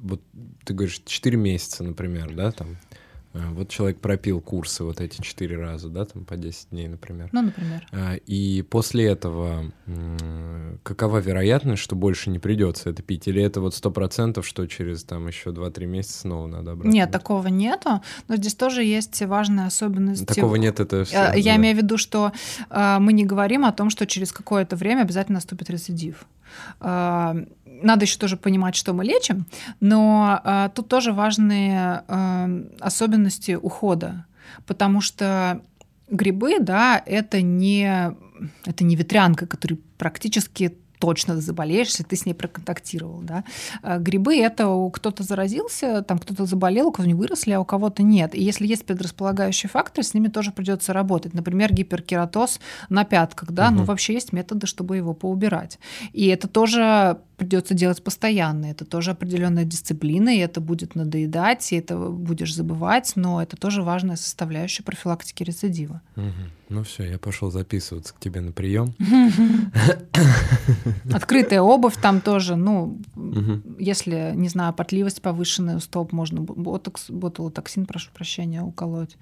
вот 0.00 0.22
ты 0.64 0.74
говоришь, 0.74 1.02
4 1.04 1.36
месяца, 1.36 1.84
например, 1.84 2.34
да, 2.34 2.50
там, 2.52 2.76
вот 3.52 3.68
человек 3.68 4.00
пропил 4.00 4.40
курсы 4.40 4.84
вот 4.84 5.00
эти 5.00 5.20
четыре 5.20 5.56
раза, 5.58 5.88
да, 5.88 6.04
там 6.04 6.24
по 6.24 6.36
10 6.36 6.70
дней, 6.70 6.88
например. 6.88 7.28
Ну, 7.32 7.42
например. 7.42 7.86
А, 7.92 8.14
и 8.14 8.62
после 8.62 9.06
этого 9.06 9.72
какова 10.82 11.18
вероятность, 11.18 11.82
что 11.82 11.96
больше 11.96 12.30
не 12.30 12.38
придется 12.38 12.90
это 12.90 13.02
пить? 13.02 13.28
Или 13.28 13.42
это 13.42 13.60
вот 13.60 13.74
сто 13.74 13.90
процентов, 13.90 14.46
что 14.46 14.66
через 14.66 15.04
там 15.04 15.26
еще 15.26 15.50
2-3 15.50 15.86
месяца 15.86 16.20
снова 16.20 16.46
надо 16.46 16.72
обратно? 16.72 16.90
Нет, 16.90 17.10
такого 17.10 17.48
нету. 17.48 18.02
Но 18.28 18.36
здесь 18.36 18.54
тоже 18.54 18.82
есть 18.82 19.20
важная 19.22 19.66
особенность. 19.66 20.26
Такого 20.26 20.56
нет, 20.56 20.80
это 20.80 21.04
все. 21.04 21.32
Я, 21.34 21.52
да. 21.52 21.56
имею 21.56 21.76
в 21.76 21.78
виду, 21.78 21.98
что 21.98 22.32
э, 22.70 22.98
мы 22.98 23.12
не 23.12 23.24
говорим 23.24 23.64
о 23.64 23.72
том, 23.72 23.90
что 23.90 24.06
через 24.06 24.32
какое-то 24.32 24.76
время 24.76 25.02
обязательно 25.02 25.36
наступит 25.36 25.70
рецидив. 25.70 26.24
Э, 26.80 27.34
надо 27.64 28.04
еще 28.04 28.18
тоже 28.18 28.36
понимать, 28.36 28.74
что 28.74 28.92
мы 28.92 29.04
лечим, 29.04 29.46
но 29.80 30.40
э, 30.44 30.70
тут 30.74 30.88
тоже 30.88 31.12
важные 31.12 32.04
э, 32.08 32.64
особенности 32.80 33.52
ухода, 33.52 34.26
потому 34.66 35.00
что 35.00 35.60
грибы, 36.10 36.58
да, 36.60 37.02
это 37.04 37.42
не, 37.42 38.14
это 38.64 38.84
не 38.84 38.96
ветрянка, 38.96 39.46
который 39.46 39.78
практически 39.98 40.76
точно 40.98 41.40
заболеешь, 41.40 41.88
если 41.88 42.02
ты 42.04 42.16
с 42.16 42.26
ней 42.26 42.34
проконтактировал. 42.34 43.20
Да? 43.22 43.44
А 43.82 43.98
грибы— 43.98 44.36
это 44.38 44.66
кто-то 44.92 45.22
заразился, 45.22 46.02
там 46.02 46.18
кто-то 46.18 46.46
заболел, 46.46 46.88
у 46.88 46.92
кого-то 46.92 47.08
не 47.08 47.14
выросли, 47.14 47.52
а 47.52 47.60
у 47.60 47.64
кого-то 47.64 48.02
нет. 48.02 48.34
И 48.34 48.42
если 48.42 48.66
есть 48.66 48.84
предрасполагающий 48.84 49.68
фактор, 49.68 50.04
с 50.04 50.14
ними 50.14 50.28
тоже 50.28 50.52
придется 50.52 50.92
работать. 50.92 51.34
Например, 51.34 51.72
гиперкератоз 51.72 52.60
на 52.88 53.04
пятках. 53.04 53.52
Да? 53.52 53.68
Угу. 53.68 53.74
Ну, 53.74 53.84
вообще 53.84 54.14
есть 54.14 54.32
методы, 54.32 54.66
чтобы 54.66 54.96
его 54.96 55.14
поубирать. 55.14 55.78
И 56.12 56.26
это 56.26 56.48
тоже 56.48 57.18
придется 57.36 57.74
делать 57.74 58.02
постоянно. 58.02 58.66
Это 58.66 58.84
тоже 58.84 59.12
определенная 59.12 59.64
дисциплина, 59.64 60.30
и 60.30 60.38
это 60.38 60.60
будет 60.60 60.94
надоедать, 60.94 61.72
и 61.72 61.76
это 61.76 61.96
будешь 61.96 62.54
забывать, 62.54 63.12
но 63.16 63.42
это 63.42 63.56
тоже 63.56 63.82
важная 63.82 64.16
составляющая 64.16 64.82
профилактики 64.82 65.42
рецидива. 65.42 66.00
Угу. 66.16 66.32
Ну 66.68 66.82
все, 66.82 67.04
я 67.04 67.18
пошел 67.18 67.50
записываться 67.50 68.12
к 68.12 68.18
тебе 68.18 68.40
на 68.40 68.52
прием. 68.52 68.94
Открытая 71.12 71.60
обувь 71.60 71.96
там 72.00 72.20
тоже, 72.20 72.56
ну, 72.56 72.98
если, 73.78 74.32
не 74.34 74.48
знаю, 74.48 74.72
потливость 74.72 75.22
повышенная 75.22 75.76
у 75.76 75.80
стоп, 75.80 76.12
можно 76.12 76.40
ботокс, 76.40 77.10
ботулотоксин, 77.10 77.86
прошу 77.86 78.10
прощения, 78.12 78.62
уколоть, 78.62 79.16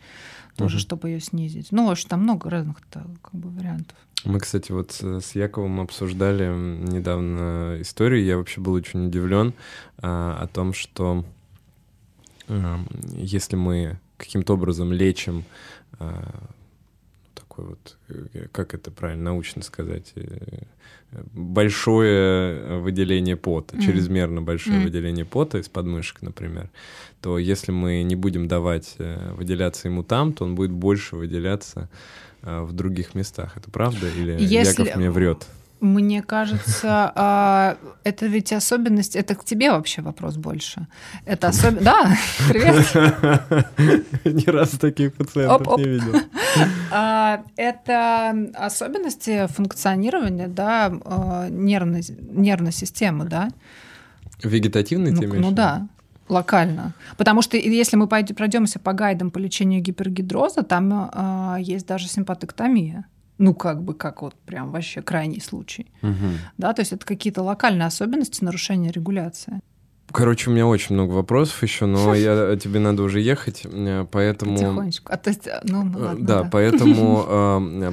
тоже, 0.56 0.78
чтобы 0.78 1.10
ее 1.10 1.20
снизить. 1.20 1.68
Ну, 1.70 1.86
в 1.86 1.90
общем, 1.90 2.08
там 2.08 2.22
много 2.22 2.48
разных 2.48 2.76
как 2.90 3.04
бы 3.32 3.50
вариантов. 3.50 3.96
Мы, 4.24 4.40
кстати, 4.40 4.72
вот 4.72 4.92
с 4.92 5.34
Яковом 5.34 5.80
обсуждали 5.80 6.46
недавно 6.48 7.76
историю. 7.80 8.24
Я 8.24 8.38
вообще 8.38 8.60
был 8.60 8.72
очень 8.72 9.06
удивлен 9.08 9.52
а, 9.98 10.38
о 10.40 10.46
том, 10.46 10.72
что 10.72 11.24
а, 12.48 12.80
если 13.12 13.56
мы 13.56 13.98
каким-то 14.16 14.54
образом 14.54 14.92
лечим 14.92 15.44
а, 15.98 16.48
такой 17.54 17.66
вот, 17.66 17.96
э, 18.08 18.46
как 18.52 18.74
это 18.74 18.90
правильно 18.90 19.24
научно 19.24 19.62
сказать, 19.62 20.12
э, 20.16 20.62
большое 21.32 22.80
выделение 22.80 23.36
пота, 23.36 23.76
mm. 23.76 23.82
чрезмерно 23.82 24.42
большое 24.42 24.80
mm. 24.80 24.84
выделение 24.84 25.24
пота 25.24 25.58
из 25.58 25.68
подмышек, 25.68 26.22
например, 26.22 26.70
то 27.20 27.38
если 27.38 27.72
мы 27.72 28.02
не 28.02 28.16
будем 28.16 28.48
давать 28.48 28.96
э, 28.98 29.32
выделяться 29.34 29.88
ему 29.88 30.02
там, 30.02 30.32
то 30.32 30.44
он 30.44 30.54
будет 30.54 30.72
больше 30.72 31.16
выделяться 31.16 31.88
в 32.44 32.72
других 32.72 33.14
местах. 33.14 33.56
Это 33.56 33.70
правда 33.70 34.08
или 34.08 34.32
если... 34.40 34.82
Яков 34.82 34.96
мне 34.96 35.10
врет? 35.10 35.46
Мне 35.84 36.22
кажется, 36.22 37.12
а, 37.14 37.76
это 38.04 38.26
ведь 38.26 38.52
особенность, 38.54 39.16
это 39.16 39.34
к 39.34 39.44
тебе 39.44 39.70
вообще 39.70 40.00
вопрос 40.00 40.36
больше. 40.36 40.86
Это 41.26 41.48
особенность... 41.48 41.84
Да, 41.84 42.16
привет. 42.48 43.66
Ни 44.24 44.48
разу 44.48 44.78
таких 44.78 45.12
пациентов 45.12 45.76
не 45.76 45.84
видел. 45.84 46.20
А, 46.90 47.42
это 47.56 48.34
особенности 48.54 49.46
функционирования, 49.48 50.48
да, 50.48 50.90
а, 51.04 51.48
нервной, 51.50 52.02
нервной 52.30 52.72
системы, 52.72 53.26
да. 53.26 53.50
Вегетативной 54.42 55.10
ну, 55.10 55.34
Ну 55.34 55.50
да, 55.50 55.86
локально. 56.28 56.94
Потому 57.16 57.42
что 57.42 57.56
если 57.56 57.96
мы 57.96 58.06
пройдемся 58.06 58.78
по 58.78 58.92
гайдам 58.92 59.30
по 59.30 59.38
лечению 59.38 59.82
гипергидроза, 59.82 60.62
там 60.62 61.10
э, 61.12 61.56
есть 61.60 61.86
даже 61.86 62.08
симпатоктомия 62.08 63.06
ну, 63.38 63.54
как 63.54 63.82
бы, 63.82 63.94
как 63.94 64.22
вот 64.22 64.34
прям 64.46 64.70
вообще 64.70 65.02
крайний 65.02 65.40
случай. 65.40 65.86
Угу. 66.02 66.12
Да, 66.58 66.72
то 66.72 66.82
есть 66.82 66.92
это 66.92 67.04
какие-то 67.04 67.42
локальные 67.42 67.86
особенности 67.86 68.44
нарушения 68.44 68.92
регуляции. 68.92 69.60
Короче, 70.14 70.48
у 70.48 70.52
меня 70.52 70.68
очень 70.68 70.94
много 70.94 71.10
вопросов 71.10 71.60
еще, 71.64 71.86
но 71.86 72.14
я, 72.14 72.56
тебе 72.56 72.78
надо 72.78 73.02
уже 73.02 73.20
ехать, 73.20 73.62
э, 73.64 74.06
поэтому... 74.10 74.54
Потихонечку. 74.54 75.12
А, 75.12 75.16
то 75.16 75.30
есть, 75.30 75.48
э, 75.48 75.58
ну, 75.64 75.82
ну, 75.82 75.98
ладно, 75.98 76.24
да, 76.24 76.42
да, 76.42 76.48
поэтому, 76.50 77.24
э, 77.28 77.92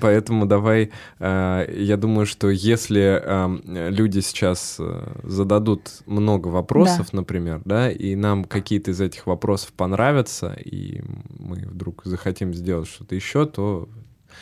поэтому 0.00 0.46
давай, 0.46 0.90
я 1.20 1.96
думаю, 1.96 2.26
что 2.26 2.50
если 2.50 3.22
люди 3.88 4.18
сейчас 4.18 4.80
зададут 5.22 5.90
много 6.06 6.48
вопросов, 6.48 7.08
да. 7.12 7.18
например, 7.18 7.62
да, 7.64 7.88
и 7.90 8.16
нам 8.16 8.44
какие-то 8.44 8.90
из 8.90 9.00
этих 9.00 9.28
вопросов 9.28 9.72
понравятся, 9.72 10.56
и 10.64 11.02
мы 11.38 11.58
вдруг 11.58 12.02
захотим 12.04 12.52
сделать 12.52 12.88
что-то 12.88 13.14
еще, 13.14 13.46
то 13.46 13.88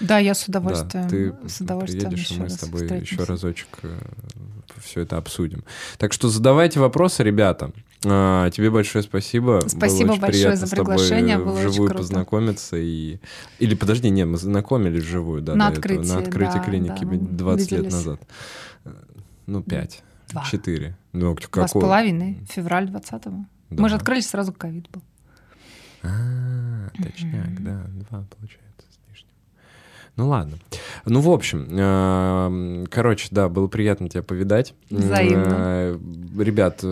да, 0.01 0.19
я 0.19 0.35
с 0.35 0.47
удовольствием. 0.47 1.05
Да, 1.05 1.09
ты 1.09 1.35
с 1.49 1.61
удовольствием 1.61 2.11
приедешь, 2.11 2.31
и 2.33 2.41
мы 2.41 2.49
с 2.49 2.59
тобой 2.59 2.83
встретимся. 2.83 3.15
еще 3.15 3.25
разочек 3.25 3.69
э, 3.83 3.99
все 4.82 5.03
это 5.03 5.16
обсудим. 5.16 5.65
Так 5.99 6.12
что 6.12 6.28
задавайте 6.28 6.81
вопросы, 6.81 7.23
ребята. 7.23 7.73
А, 8.05 8.49
тебе 8.51 8.70
большое 8.70 9.03
спасибо. 9.03 9.61
Спасибо 9.66 10.11
было 10.11 10.20
большое 10.20 10.57
за 10.57 10.69
приглашение. 10.69 11.39
Было 11.39 11.53
вживую 11.53 11.95
познакомиться. 11.95 12.77
И... 12.77 13.19
Или 13.59 13.74
подожди, 13.74 14.11
не, 14.11 14.24
мы 14.24 14.39
знакомились 14.39 15.03
вживую, 15.03 15.43
да, 15.43 15.55
на 15.55 15.69
открытии, 15.69 16.09
На 16.09 16.19
открытии 16.19 16.59
да, 16.59 16.65
клиники 16.65 17.05
да, 17.05 17.45
20 17.45 17.73
лет 17.73 17.85
назад. 17.85 18.20
Ну, 19.47 19.62
5. 19.62 20.03
Два. 20.28 20.45
4. 20.45 20.97
Ну, 21.12 21.35
какой? 21.35 21.51
Два 21.51 21.69
с 21.69 21.73
половиной. 21.73 22.39
Февраль 22.51 22.89
20-го. 22.89 23.47
Да. 23.70 23.82
Мы 23.82 23.89
же 23.89 23.97
открылись, 23.97 24.28
сразу 24.28 24.53
ковид 24.53 24.89
был. 24.90 25.03
А, 26.03 26.90
точняк, 26.97 27.62
да, 27.62 27.85
два 27.89 28.24
получается. 28.36 28.68
Ну 30.19 30.28
ладно. 30.31 30.59
Ну, 31.07 31.20
в 31.20 31.31
общем, 31.31 31.69
э, 31.70 32.86
короче, 32.90 33.28
да, 33.31 33.49
было 33.49 33.69
приятно 33.69 34.09
тебя 34.09 34.24
повидать. 34.24 34.74
Взаимно. 34.90 35.47
Э, 35.49 35.99
ребят, 36.36 36.85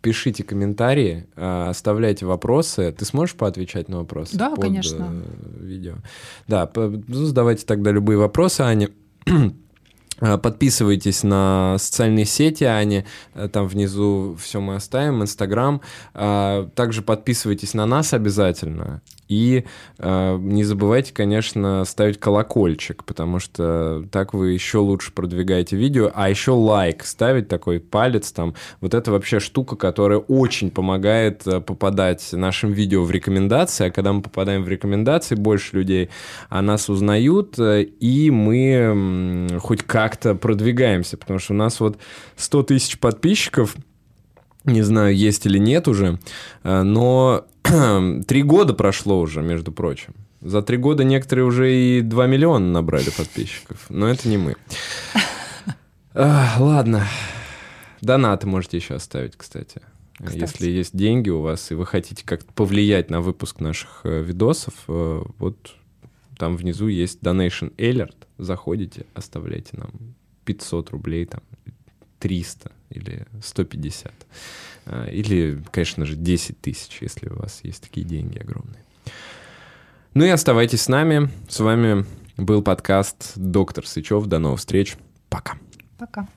пишите 0.00 0.42
комментарии, 0.42 1.26
э, 1.36 1.66
оставляйте 1.68 2.24
вопросы. 2.24 2.90
Ты 2.98 3.04
сможешь 3.04 3.36
поотвечать 3.36 3.90
на 3.90 3.98
вопросы? 3.98 4.38
Да, 4.38 4.50
под, 4.52 4.60
конечно. 4.60 5.22
Видео. 5.60 5.96
Да, 6.48 6.68
ну, 6.74 7.26
задавайте 7.26 7.66
тогда 7.66 7.90
любые 7.90 8.16
вопросы, 8.16 8.62
Аня. 8.62 8.88
Э, 10.22 10.38
подписывайтесь 10.38 11.24
на 11.24 11.76
социальные 11.78 12.26
сети, 12.26 12.62
Ани, 12.62 13.04
э, 13.34 13.48
там 13.48 13.66
внизу 13.66 14.36
все 14.40 14.60
мы 14.60 14.76
оставим, 14.76 15.20
Инстаграм. 15.20 15.80
Э, 16.14 16.68
также 16.76 17.02
подписывайтесь 17.02 17.74
на 17.74 17.86
нас 17.86 18.14
обязательно. 18.14 19.02
И 19.28 19.64
э, 19.98 20.38
не 20.38 20.64
забывайте, 20.64 21.12
конечно, 21.14 21.84
ставить 21.84 22.20
колокольчик, 22.20 23.04
потому 23.04 23.38
что 23.38 24.04
так 24.10 24.34
вы 24.34 24.52
еще 24.52 24.78
лучше 24.78 25.12
продвигаете 25.12 25.76
видео. 25.76 26.10
А 26.14 26.28
еще 26.28 26.52
лайк 26.52 27.04
ставить, 27.04 27.48
такой 27.48 27.80
палец 27.80 28.32
там. 28.32 28.54
Вот 28.80 28.94
это 28.94 29.10
вообще 29.10 29.40
штука, 29.40 29.76
которая 29.76 30.18
очень 30.18 30.70
помогает 30.70 31.44
попадать 31.44 32.28
нашим 32.32 32.72
видео 32.72 33.04
в 33.04 33.10
рекомендации. 33.10 33.86
А 33.86 33.90
когда 33.90 34.12
мы 34.12 34.22
попадаем 34.22 34.64
в 34.64 34.68
рекомендации, 34.68 35.34
больше 35.34 35.76
людей 35.76 36.10
о 36.48 36.62
нас 36.62 36.88
узнают, 36.88 37.56
и 37.58 38.30
мы 38.30 39.58
хоть 39.60 39.82
как-то 39.82 40.34
продвигаемся. 40.34 41.16
Потому 41.16 41.38
что 41.38 41.54
у 41.54 41.56
нас 41.56 41.80
вот 41.80 41.98
100 42.36 42.62
тысяч 42.64 42.98
подписчиков— 42.98 43.76
не 44.64 44.82
знаю, 44.82 45.14
есть 45.16 45.46
или 45.46 45.58
нет 45.58 45.88
уже, 45.88 46.18
э, 46.62 46.82
но 46.82 47.46
три 48.26 48.42
года 48.42 48.74
прошло 48.74 49.20
уже, 49.20 49.42
между 49.42 49.72
прочим. 49.72 50.14
За 50.40 50.60
три 50.62 50.76
года 50.76 51.04
некоторые 51.04 51.44
уже 51.44 51.74
и 51.74 52.00
2 52.00 52.26
миллиона 52.26 52.66
набрали 52.66 53.10
подписчиков, 53.10 53.86
но 53.88 54.08
это 54.08 54.28
не 54.28 54.38
мы. 54.38 54.56
А, 56.14 56.56
ладно. 56.58 57.06
Донаты 58.02 58.46
можете 58.46 58.76
еще 58.76 58.96
оставить, 58.96 59.34
кстати. 59.34 59.80
кстати. 60.18 60.40
Если 60.40 60.68
есть 60.68 60.94
деньги 60.94 61.30
у 61.30 61.40
вас, 61.40 61.70
и 61.70 61.74
вы 61.74 61.86
хотите 61.86 62.22
как-то 62.26 62.52
повлиять 62.52 63.08
на 63.08 63.22
выпуск 63.22 63.60
наших 63.60 64.02
э, 64.04 64.22
видосов, 64.22 64.74
э, 64.88 65.22
вот 65.38 65.74
там 66.36 66.58
внизу 66.58 66.88
есть 66.88 67.20
Donation 67.22 67.74
Alert. 67.76 68.26
Заходите, 68.36 69.06
оставляйте 69.14 69.78
нам 69.78 69.90
500 70.44 70.90
рублей, 70.90 71.24
там, 71.24 71.40
300 72.18 72.72
или 72.92 73.26
150. 73.42 74.12
А, 74.86 75.06
или, 75.06 75.62
конечно 75.70 76.06
же, 76.06 76.16
10 76.16 76.60
тысяч, 76.60 76.98
если 77.00 77.28
у 77.28 77.36
вас 77.36 77.60
есть 77.62 77.82
такие 77.82 78.06
деньги 78.06 78.38
огромные. 78.38 78.82
Ну 80.14 80.24
и 80.24 80.28
оставайтесь 80.28 80.82
с 80.82 80.88
нами. 80.88 81.30
С 81.48 81.60
вами 81.60 82.04
был 82.36 82.62
подкаст 82.62 83.32
«Доктор 83.36 83.86
Сычев». 83.86 84.26
До 84.26 84.38
новых 84.38 84.60
встреч. 84.60 84.96
Пока. 85.28 85.54
Пока. 85.98 86.28